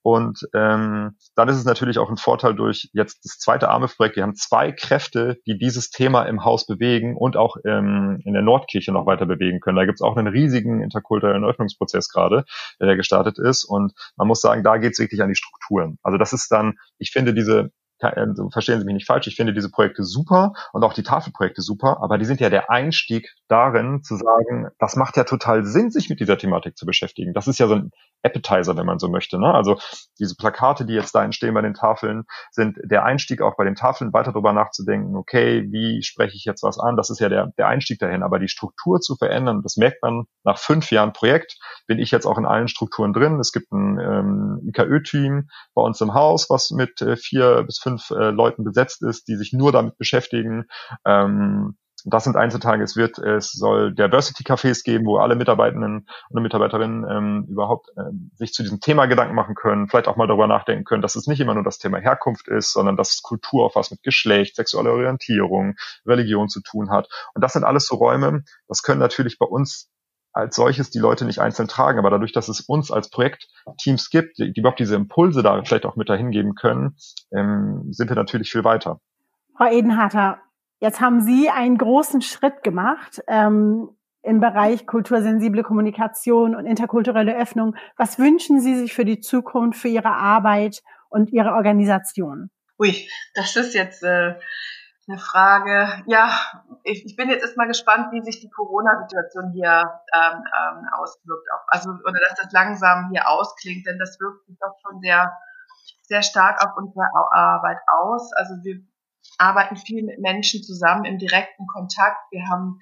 Und 0.01 0.39
ähm, 0.55 1.15
dann 1.35 1.49
ist 1.49 1.57
es 1.57 1.65
natürlich 1.65 1.99
auch 1.99 2.09
ein 2.09 2.17
Vorteil 2.17 2.55
durch 2.55 2.89
jetzt 2.93 3.23
das 3.23 3.37
zweite 3.37 3.69
AMIF-Projekt. 3.69 4.15
Wir 4.15 4.23
haben 4.23 4.35
zwei 4.35 4.71
Kräfte, 4.71 5.37
die 5.45 5.57
dieses 5.57 5.91
Thema 5.91 6.23
im 6.23 6.43
Haus 6.43 6.65
bewegen 6.65 7.15
und 7.15 7.37
auch 7.37 7.57
ähm, 7.65 8.19
in 8.25 8.33
der 8.33 8.41
Nordkirche 8.41 8.91
noch 8.91 9.05
weiter 9.05 9.27
bewegen 9.27 9.59
können. 9.59 9.77
Da 9.77 9.85
gibt 9.85 9.99
es 9.99 10.01
auch 10.01 10.17
einen 10.17 10.27
riesigen 10.27 10.81
interkulturellen 10.81 11.45
Öffnungsprozess 11.45 12.09
gerade, 12.09 12.45
der 12.79 12.95
gestartet 12.95 13.37
ist. 13.37 13.63
Und 13.63 13.93
man 14.15 14.27
muss 14.27 14.41
sagen, 14.41 14.63
da 14.63 14.77
geht 14.77 14.93
es 14.93 14.99
wirklich 14.99 15.21
an 15.21 15.29
die 15.29 15.35
Strukturen. 15.35 15.99
Also 16.01 16.17
das 16.17 16.33
ist 16.33 16.51
dann, 16.51 16.77
ich 16.97 17.11
finde 17.11 17.35
diese 17.35 17.71
also 17.99 18.49
verstehen 18.49 18.79
Sie 18.79 18.85
mich 18.85 18.95
nicht 18.95 19.07
falsch, 19.07 19.27
ich 19.27 19.35
finde 19.35 19.53
diese 19.53 19.71
Projekte 19.71 20.03
super 20.03 20.53
und 20.73 20.83
auch 20.83 20.93
die 20.93 21.03
Tafelprojekte 21.03 21.61
super, 21.61 21.99
aber 22.01 22.17
die 22.17 22.25
sind 22.25 22.39
ja 22.39 22.49
der 22.49 22.69
Einstieg 22.69 23.33
darin 23.47 24.03
zu 24.03 24.15
sagen, 24.15 24.69
das 24.79 24.95
macht 24.95 25.17
ja 25.17 25.23
total 25.23 25.65
Sinn, 25.65 25.91
sich 25.91 26.09
mit 26.09 26.19
dieser 26.19 26.37
Thematik 26.37 26.77
zu 26.77 26.85
beschäftigen. 26.85 27.33
Das 27.33 27.47
ist 27.47 27.59
ja 27.59 27.67
so 27.67 27.75
ein 27.75 27.91
Appetizer, 28.25 28.75
wenn 28.75 28.85
man 28.85 28.99
so 28.99 29.07
möchte. 29.07 29.39
Ne? 29.39 29.53
Also 29.53 29.77
diese 30.19 30.35
Plakate, 30.35 30.85
die 30.85 30.93
jetzt 30.93 31.13
da 31.13 31.23
entstehen 31.23 31.53
bei 31.53 31.61
den 31.61 31.73
Tafeln, 31.73 32.23
sind 32.51 32.77
der 32.83 33.05
Einstieg 33.05 33.41
auch 33.41 33.55
bei 33.55 33.63
den 33.63 33.75
Tafeln, 33.75 34.13
weiter 34.13 34.31
darüber 34.31 34.51
nachzudenken, 34.51 35.15
okay, 35.15 35.67
wie 35.71 36.01
spreche 36.01 36.35
ich 36.35 36.43
jetzt 36.45 36.63
was 36.63 36.79
an? 36.79 36.97
Das 36.97 37.09
ist 37.09 37.19
ja 37.19 37.29
der, 37.29 37.51
der 37.57 37.67
Einstieg 37.67 37.99
dahin. 37.99 38.23
Aber 38.23 38.39
die 38.39 38.47
Struktur 38.47 38.99
zu 38.99 39.15
verändern, 39.15 39.61
das 39.61 39.77
merkt 39.77 40.01
man 40.01 40.25
nach 40.43 40.57
fünf 40.57 40.91
Jahren 40.91 41.13
Projekt, 41.13 41.57
bin 41.87 41.99
ich 41.99 42.11
jetzt 42.11 42.25
auch 42.25 42.37
in 42.37 42.45
allen 42.45 42.67
Strukturen 42.67 43.13
drin. 43.13 43.39
Es 43.39 43.51
gibt 43.51 43.71
ein 43.71 43.99
ähm, 43.99 44.61
IKÖ-Team 44.67 45.47
bei 45.75 45.81
uns 45.81 46.01
im 46.01 46.13
Haus, 46.13 46.49
was 46.49 46.71
mit 46.71 47.01
äh, 47.01 47.15
vier 47.15 47.63
bis 47.63 47.77
fünf 47.85 48.09
äh, 48.09 48.31
Leuten 48.31 48.63
besetzt 48.63 49.03
ist, 49.03 49.27
die 49.27 49.35
sich 49.35 49.53
nur 49.53 49.71
damit 49.71 49.97
beschäftigen. 49.97 50.65
Ähm, 51.05 51.77
das 52.07 52.23
sind 52.23 52.35
Einzeltage. 52.35 52.83
Es 52.83 52.95
wird, 52.95 53.17
es 53.17 53.51
soll 53.51 53.93
Diversity-Cafés 53.93 54.83
geben, 54.83 55.05
wo 55.05 55.17
alle 55.17 55.35
Mitarbeitenden 55.35 56.07
und 56.29 56.41
Mitarbeiterinnen 56.43 57.05
ähm, 57.09 57.47
überhaupt 57.49 57.89
äh, 57.97 58.11
sich 58.35 58.53
zu 58.53 58.61
diesem 58.63 58.79
Thema 58.79 59.07
Gedanken 59.07 59.33
machen 59.33 59.55
können, 59.55 59.87
vielleicht 59.87 60.07
auch 60.07 60.15
mal 60.15 60.27
darüber 60.27 60.47
nachdenken 60.47 60.83
können, 60.83 61.01
dass 61.01 61.15
es 61.15 61.25
nicht 61.27 61.39
immer 61.39 61.55
nur 61.55 61.63
das 61.63 61.79
Thema 61.79 61.97
Herkunft 61.99 62.47
ist, 62.47 62.73
sondern 62.73 62.95
dass 62.95 63.21
Kultur 63.23 63.65
auch 63.65 63.75
was 63.75 63.91
mit 63.91 64.03
Geschlecht, 64.03 64.55
sexueller 64.55 64.91
Orientierung, 64.91 65.75
Religion 66.05 66.47
zu 66.47 66.61
tun 66.61 66.91
hat. 66.91 67.09
Und 67.33 67.43
das 67.43 67.53
sind 67.53 67.63
alles 67.63 67.87
so 67.87 67.95
Räume, 67.95 68.43
das 68.67 68.83
können 68.83 68.99
natürlich 68.99 69.39
bei 69.39 69.47
uns 69.47 69.89
als 70.35 70.57
solches 70.57 70.89
die 70.91 70.99
Leute 70.99 71.25
nicht 71.25 71.39
einzeln 71.39 71.67
tragen. 71.67 71.97
Aber 71.97 72.09
dadurch, 72.09 72.33
dass 72.33 72.49
es 72.49 72.59
uns 72.59 72.91
als 72.91 73.09
Projektteams 73.09 74.09
gibt, 74.09 74.37
die, 74.37 74.51
die 74.51 74.59
überhaupt 74.59 74.79
diese 74.79 74.95
Impulse 74.95 75.41
da 75.41 75.63
vielleicht 75.63 75.85
auch 75.85 75.95
mit 75.95 76.09
dahin 76.09 76.29
geben 76.31 76.55
können, 76.55 76.97
ähm, 77.31 77.87
sind 77.91 78.09
wir 78.09 78.15
natürlich 78.15 78.51
viel 78.51 78.65
weiter. 78.65 78.99
Frau 79.57 79.71
Edenharter, 79.71 80.39
jetzt 80.81 80.99
haben 80.99 81.21
Sie 81.21 81.49
einen 81.49 81.77
großen 81.77 82.21
Schritt 82.21 82.63
gemacht 82.63 83.23
ähm, 83.27 83.89
im 84.23 84.41
Bereich 84.41 84.85
kultursensible 84.85 85.63
Kommunikation 85.63 86.55
und 86.55 86.65
interkulturelle 86.65 87.37
Öffnung. 87.37 87.75
Was 87.95 88.19
wünschen 88.19 88.59
Sie 88.59 88.75
sich 88.75 88.93
für 88.93 89.05
die 89.05 89.21
Zukunft, 89.21 89.79
für 89.79 89.87
Ihre 89.87 90.11
Arbeit 90.11 90.83
und 91.09 91.31
Ihre 91.31 91.53
Organisation? 91.53 92.49
Ui, 92.77 93.07
das 93.35 93.55
ist 93.55 93.73
jetzt 93.73 94.03
äh, 94.03 94.35
eine 95.07 95.19
Frage. 95.19 96.03
Ja, 96.07 96.31
ich, 96.83 97.05
ich 97.05 97.15
bin 97.15 97.29
jetzt 97.29 97.41
erstmal 97.41 97.67
gespannt, 97.67 98.11
wie 98.11 98.21
sich 98.21 98.39
die 98.39 98.49
Corona-Situation 98.49 99.51
hier 99.53 100.01
ähm, 100.13 100.43
ähm, 100.43 100.87
auswirkt. 100.93 101.47
Also 101.67 101.91
oder 101.91 102.19
dass 102.27 102.39
das 102.41 102.51
langsam 102.51 103.09
hier 103.11 103.29
ausklingt, 103.29 103.85
denn 103.85 103.99
das 103.99 104.19
wirkt 104.19 104.45
sich 104.47 104.57
doch 104.59 104.75
schon 104.81 105.01
sehr 105.01 105.31
sehr 106.07 106.21
stark 106.21 106.63
auf 106.63 106.77
unsere 106.77 107.05
Arbeit 107.31 107.79
aus. 107.87 108.31
Also 108.33 108.53
wir 108.63 108.81
arbeiten 109.37 109.75
viel 109.75 110.03
mit 110.03 110.19
Menschen 110.19 110.63
zusammen 110.63 111.05
im 111.05 111.17
direkten 111.17 111.67
Kontakt. 111.67 112.19
Wir 112.31 112.47
haben 112.47 112.79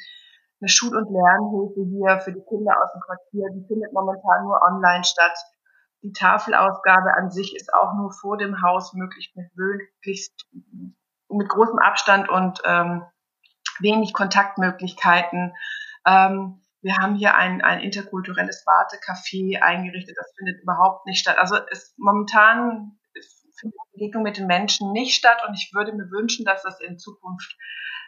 eine 0.61 0.69
Schul- 0.69 0.95
und 0.95 1.09
Lernhilfe 1.11 1.83
hier 1.89 2.19
für 2.21 2.31
die 2.31 2.43
Kinder 2.47 2.73
aus 2.81 2.91
dem 2.93 3.01
Quartier. 3.01 3.47
Die 3.53 3.65
findet 3.67 3.93
momentan 3.93 4.43
nur 4.43 4.61
online 4.61 5.03
statt. 5.03 5.37
Die 6.03 6.11
Tafelausgabe 6.11 7.13
an 7.13 7.31
sich 7.31 7.55
ist 7.55 7.73
auch 7.73 7.93
nur 7.93 8.11
vor 8.11 8.37
dem 8.37 8.61
Haus 8.61 8.93
möglich, 8.93 9.31
mit 9.35 9.47
möglichst 9.55 10.45
mit 11.37 11.49
großem 11.49 11.79
Abstand 11.79 12.29
und 12.29 12.61
ähm, 12.65 13.03
wenig 13.79 14.13
Kontaktmöglichkeiten. 14.13 15.53
Ähm, 16.05 16.61
wir 16.81 16.97
haben 16.97 17.15
hier 17.15 17.35
ein, 17.35 17.61
ein 17.61 17.79
interkulturelles 17.79 18.65
Wartecafé 18.65 19.61
eingerichtet. 19.61 20.15
Das 20.17 20.33
findet 20.37 20.61
überhaupt 20.61 21.05
nicht 21.05 21.19
statt. 21.19 21.37
Also 21.39 21.57
es 21.71 21.93
momentan 21.97 22.99
findet 23.59 23.77
die 23.77 23.97
Begegnung 23.97 24.23
mit 24.23 24.37
den 24.37 24.47
Menschen 24.47 24.91
nicht 24.91 25.15
statt 25.15 25.43
und 25.47 25.53
ich 25.53 25.71
würde 25.73 25.93
mir 25.93 26.11
wünschen, 26.11 26.45
dass 26.45 26.63
das 26.63 26.79
in 26.81 26.99
Zukunft 26.99 27.55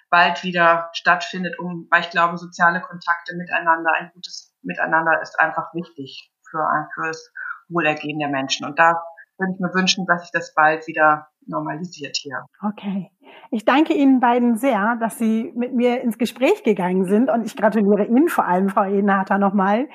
bald 0.09 0.43
wieder 0.43 0.89
stattfindet, 0.93 1.57
um, 1.59 1.87
weil 1.89 2.01
ich 2.01 2.09
glaube, 2.09 2.37
soziale 2.37 2.81
Kontakte 2.81 3.35
miteinander, 3.35 3.91
ein 3.93 4.11
gutes 4.13 4.53
Miteinander 4.61 5.21
ist 5.21 5.39
einfach 5.39 5.73
wichtig 5.73 6.31
für, 6.49 6.65
ein, 6.67 6.87
für 6.93 7.07
das 7.07 7.31
Wohlergehen 7.69 8.19
der 8.19 8.29
Menschen. 8.29 8.65
Und 8.65 8.77
da 8.77 9.03
würde 9.37 9.53
ich 9.53 9.59
mir 9.59 9.73
wünschen, 9.73 10.05
dass 10.05 10.21
sich 10.21 10.31
das 10.31 10.53
bald 10.53 10.87
wieder 10.87 11.27
normalisiert 11.47 12.17
hier. 12.17 12.45
Okay. 12.61 13.11
Ich 13.51 13.65
danke 13.65 13.93
Ihnen 13.93 14.19
beiden 14.19 14.57
sehr, 14.57 14.97
dass 14.99 15.17
Sie 15.17 15.51
mit 15.55 15.73
mir 15.73 16.01
ins 16.01 16.17
Gespräch 16.17 16.63
gegangen 16.63 17.05
sind 17.05 17.29
und 17.29 17.45
ich 17.45 17.55
gratuliere 17.55 18.05
Ihnen 18.05 18.29
vor 18.29 18.45
allem, 18.45 18.69
Frau 18.69 18.83
Edenharter, 18.83 19.37
nochmal 19.37 19.87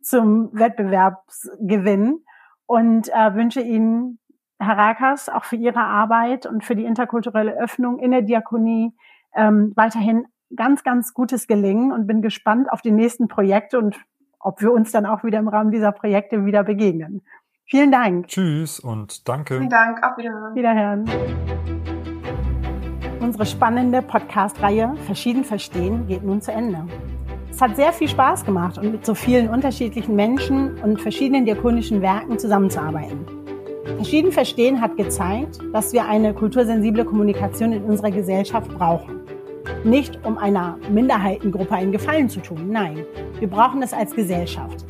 zum 0.00 0.50
Wettbewerbsgewinn 0.52 2.24
und 2.66 3.08
äh, 3.08 3.34
wünsche 3.34 3.60
Ihnen, 3.60 4.18
Herr 4.58 4.76
Rakas, 4.76 5.28
auch 5.28 5.44
für 5.44 5.56
Ihre 5.56 5.80
Arbeit 5.80 6.46
und 6.46 6.64
für 6.64 6.74
die 6.74 6.84
interkulturelle 6.84 7.58
Öffnung 7.58 7.98
in 7.98 8.10
der 8.10 8.22
Diakonie 8.22 8.92
ähm, 9.34 9.72
weiterhin 9.76 10.26
ganz, 10.54 10.82
ganz 10.82 11.14
gutes 11.14 11.46
Gelingen 11.46 11.92
und 11.92 12.06
bin 12.06 12.22
gespannt 12.22 12.70
auf 12.70 12.82
die 12.82 12.90
nächsten 12.90 13.28
Projekte 13.28 13.78
und 13.78 13.96
ob 14.40 14.60
wir 14.62 14.72
uns 14.72 14.92
dann 14.92 15.06
auch 15.06 15.24
wieder 15.24 15.38
im 15.38 15.48
Rahmen 15.48 15.70
dieser 15.70 15.92
Projekte 15.92 16.44
wieder 16.44 16.64
begegnen. 16.64 17.22
Vielen 17.70 17.92
Dank. 17.92 18.28
Tschüss 18.28 18.80
und 18.80 19.28
danke. 19.28 19.58
Vielen 19.58 19.68
Dank. 19.68 20.02
Auf 20.02 20.16
Wiederhören. 20.16 20.54
Wiederhören. 20.54 21.04
Unsere 23.20 23.44
spannende 23.44 24.00
Podcast-Reihe 24.00 24.94
Verschieden 25.04 25.44
verstehen 25.44 26.06
geht 26.06 26.24
nun 26.24 26.40
zu 26.40 26.50
Ende. 26.50 26.86
Es 27.50 27.60
hat 27.60 27.76
sehr 27.76 27.92
viel 27.92 28.08
Spaß 28.08 28.46
gemacht 28.46 28.78
und 28.78 28.90
mit 28.92 29.04
so 29.04 29.14
vielen 29.14 29.50
unterschiedlichen 29.50 30.16
Menschen 30.16 30.78
und 30.82 30.98
verschiedenen 30.98 31.44
diakonischen 31.44 32.00
Werken 32.00 32.38
zusammenzuarbeiten. 32.38 33.26
Verschieden 33.96 34.32
verstehen 34.32 34.80
hat 34.80 34.96
gezeigt, 34.96 35.58
dass 35.74 35.92
wir 35.92 36.06
eine 36.06 36.32
kultursensible 36.32 37.04
Kommunikation 37.04 37.72
in 37.72 37.84
unserer 37.84 38.12
Gesellschaft 38.12 38.72
brauchen. 38.78 39.20
Nicht 39.84 40.18
um 40.24 40.38
einer 40.38 40.78
Minderheitengruppe 40.90 41.74
einen 41.74 41.92
Gefallen 41.92 42.30
zu 42.30 42.40
tun, 42.40 42.70
nein, 42.70 43.04
wir 43.38 43.48
brauchen 43.50 43.82
es 43.82 43.92
als 43.92 44.14
Gesellschaft. 44.14 44.86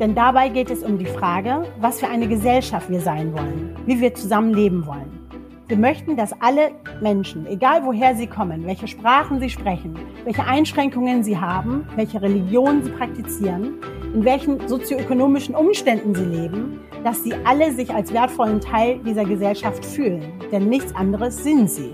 Denn 0.00 0.14
dabei 0.14 0.48
geht 0.48 0.70
es 0.70 0.82
um 0.82 0.96
die 0.96 1.04
Frage, 1.04 1.64
was 1.78 2.00
für 2.00 2.08
eine 2.08 2.26
Gesellschaft 2.26 2.88
wir 2.88 3.02
sein 3.02 3.34
wollen, 3.34 3.76
wie 3.84 4.00
wir 4.00 4.14
zusammen 4.14 4.54
leben 4.54 4.86
wollen. 4.86 5.20
Wir 5.68 5.76
möchten, 5.76 6.16
dass 6.16 6.32
alle 6.40 6.70
Menschen, 7.02 7.46
egal 7.46 7.84
woher 7.84 8.16
sie 8.16 8.26
kommen, 8.26 8.66
welche 8.66 8.88
Sprachen 8.88 9.40
sie 9.40 9.50
sprechen, 9.50 9.94
welche 10.24 10.44
Einschränkungen 10.44 11.22
sie 11.22 11.38
haben, 11.38 11.86
welche 11.96 12.22
Religionen 12.22 12.82
sie 12.82 12.90
praktizieren, 12.92 13.74
in 14.14 14.24
welchen 14.24 14.66
sozioökonomischen 14.66 15.54
Umständen 15.54 16.14
sie 16.14 16.24
leben, 16.24 16.80
dass 17.04 17.22
sie 17.22 17.34
alle 17.44 17.70
sich 17.70 17.94
als 17.94 18.10
wertvollen 18.12 18.62
Teil 18.62 19.00
dieser 19.00 19.26
Gesellschaft 19.26 19.84
fühlen. 19.84 20.32
Denn 20.50 20.70
nichts 20.70 20.96
anderes 20.96 21.44
sind 21.44 21.70
sie. 21.70 21.92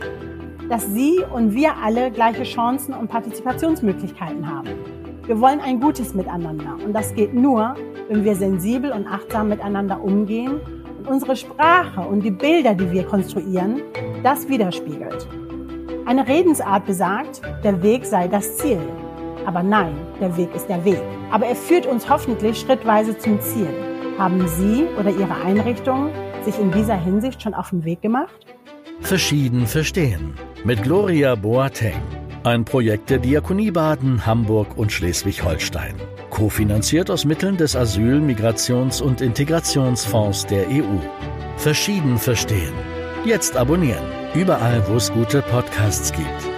Dass 0.69 0.87
sie 0.87 1.19
und 1.35 1.55
wir 1.55 1.77
alle 1.77 2.13
gleiche 2.13 2.45
Chancen 2.45 2.95
und 2.95 3.09
Partizipationsmöglichkeiten 3.09 4.49
haben. 4.49 4.71
Wir 5.27 5.41
wollen 5.41 5.61
ein 5.61 5.81
gutes 5.81 6.15
Miteinander 6.15 6.77
und 6.85 6.93
das 6.93 7.13
geht 7.13 7.35
nur, 7.35 7.75
wenn 8.09 8.25
wir 8.25 8.35
sensibel 8.35 8.93
und 8.93 9.07
achtsam 9.07 9.49
miteinander 9.49 10.03
umgehen 10.03 10.61
und 10.99 11.09
unsere 11.09 11.37
Sprache 11.37 12.01
und 12.01 12.21
die 12.21 12.31
Bilder, 12.31 12.75
die 12.75 12.91
wir 12.91 13.05
konstruieren, 13.05 13.83
das 14.23 14.49
widerspiegelt. 14.49 15.27
Eine 16.07 16.27
Redensart 16.27 16.87
besagt, 16.87 17.43
der 17.65 17.83
Weg 17.83 18.05
sei 18.05 18.29
das 18.29 18.59
Ziel. 18.59 18.79
Aber 19.45 19.63
nein, 19.63 19.95
der 20.21 20.37
Weg 20.37 20.55
ist 20.55 20.69
der 20.69 20.85
Weg. 20.85 21.01
Aber 21.31 21.47
er 21.47 21.57
führt 21.57 21.87
uns 21.87 22.09
hoffentlich 22.09 22.59
schrittweise 22.61 23.17
zum 23.19 23.41
Ziel. 23.41 23.69
Haben 24.19 24.47
Sie 24.49 24.85
oder 24.99 25.11
Ihre 25.11 25.35
Einrichtung 25.45 26.11
sich 26.45 26.59
in 26.59 26.71
dieser 26.71 26.97
Hinsicht 26.97 27.43
schon 27.43 27.55
auf 27.55 27.71
den 27.71 27.85
Weg 27.85 28.03
gemacht? 28.03 28.47
Verschieden 29.01 29.67
verstehen. 29.67 30.35
Mit 30.65 30.83
Gloria 30.83 31.35
Boateng. 31.35 32.26
Ein 32.47 32.65
Projekt 32.65 33.11
der 33.11 33.19
Diakonie 33.19 33.73
Baden, 33.73 34.25
Hamburg 34.25 34.79
und 34.79 34.93
Schleswig-Holstein. 34.93 35.97
Kofinanziert 36.31 37.11
aus 37.11 37.25
Mitteln 37.25 37.57
des 37.57 37.75
Asyl-, 37.75 38.21
Migrations- 38.21 39.03
und 39.03 39.21
Integrationsfonds 39.21 40.47
der 40.47 40.69
EU. 40.69 41.01
Verschieden 41.57 42.19
verstehen. 42.19 42.73
Jetzt 43.25 43.57
abonnieren. 43.57 44.07
Überall, 44.33 44.81
wo 44.87 44.95
es 44.95 45.13
gute 45.13 45.43
Podcasts 45.43 46.13
gibt. 46.13 46.56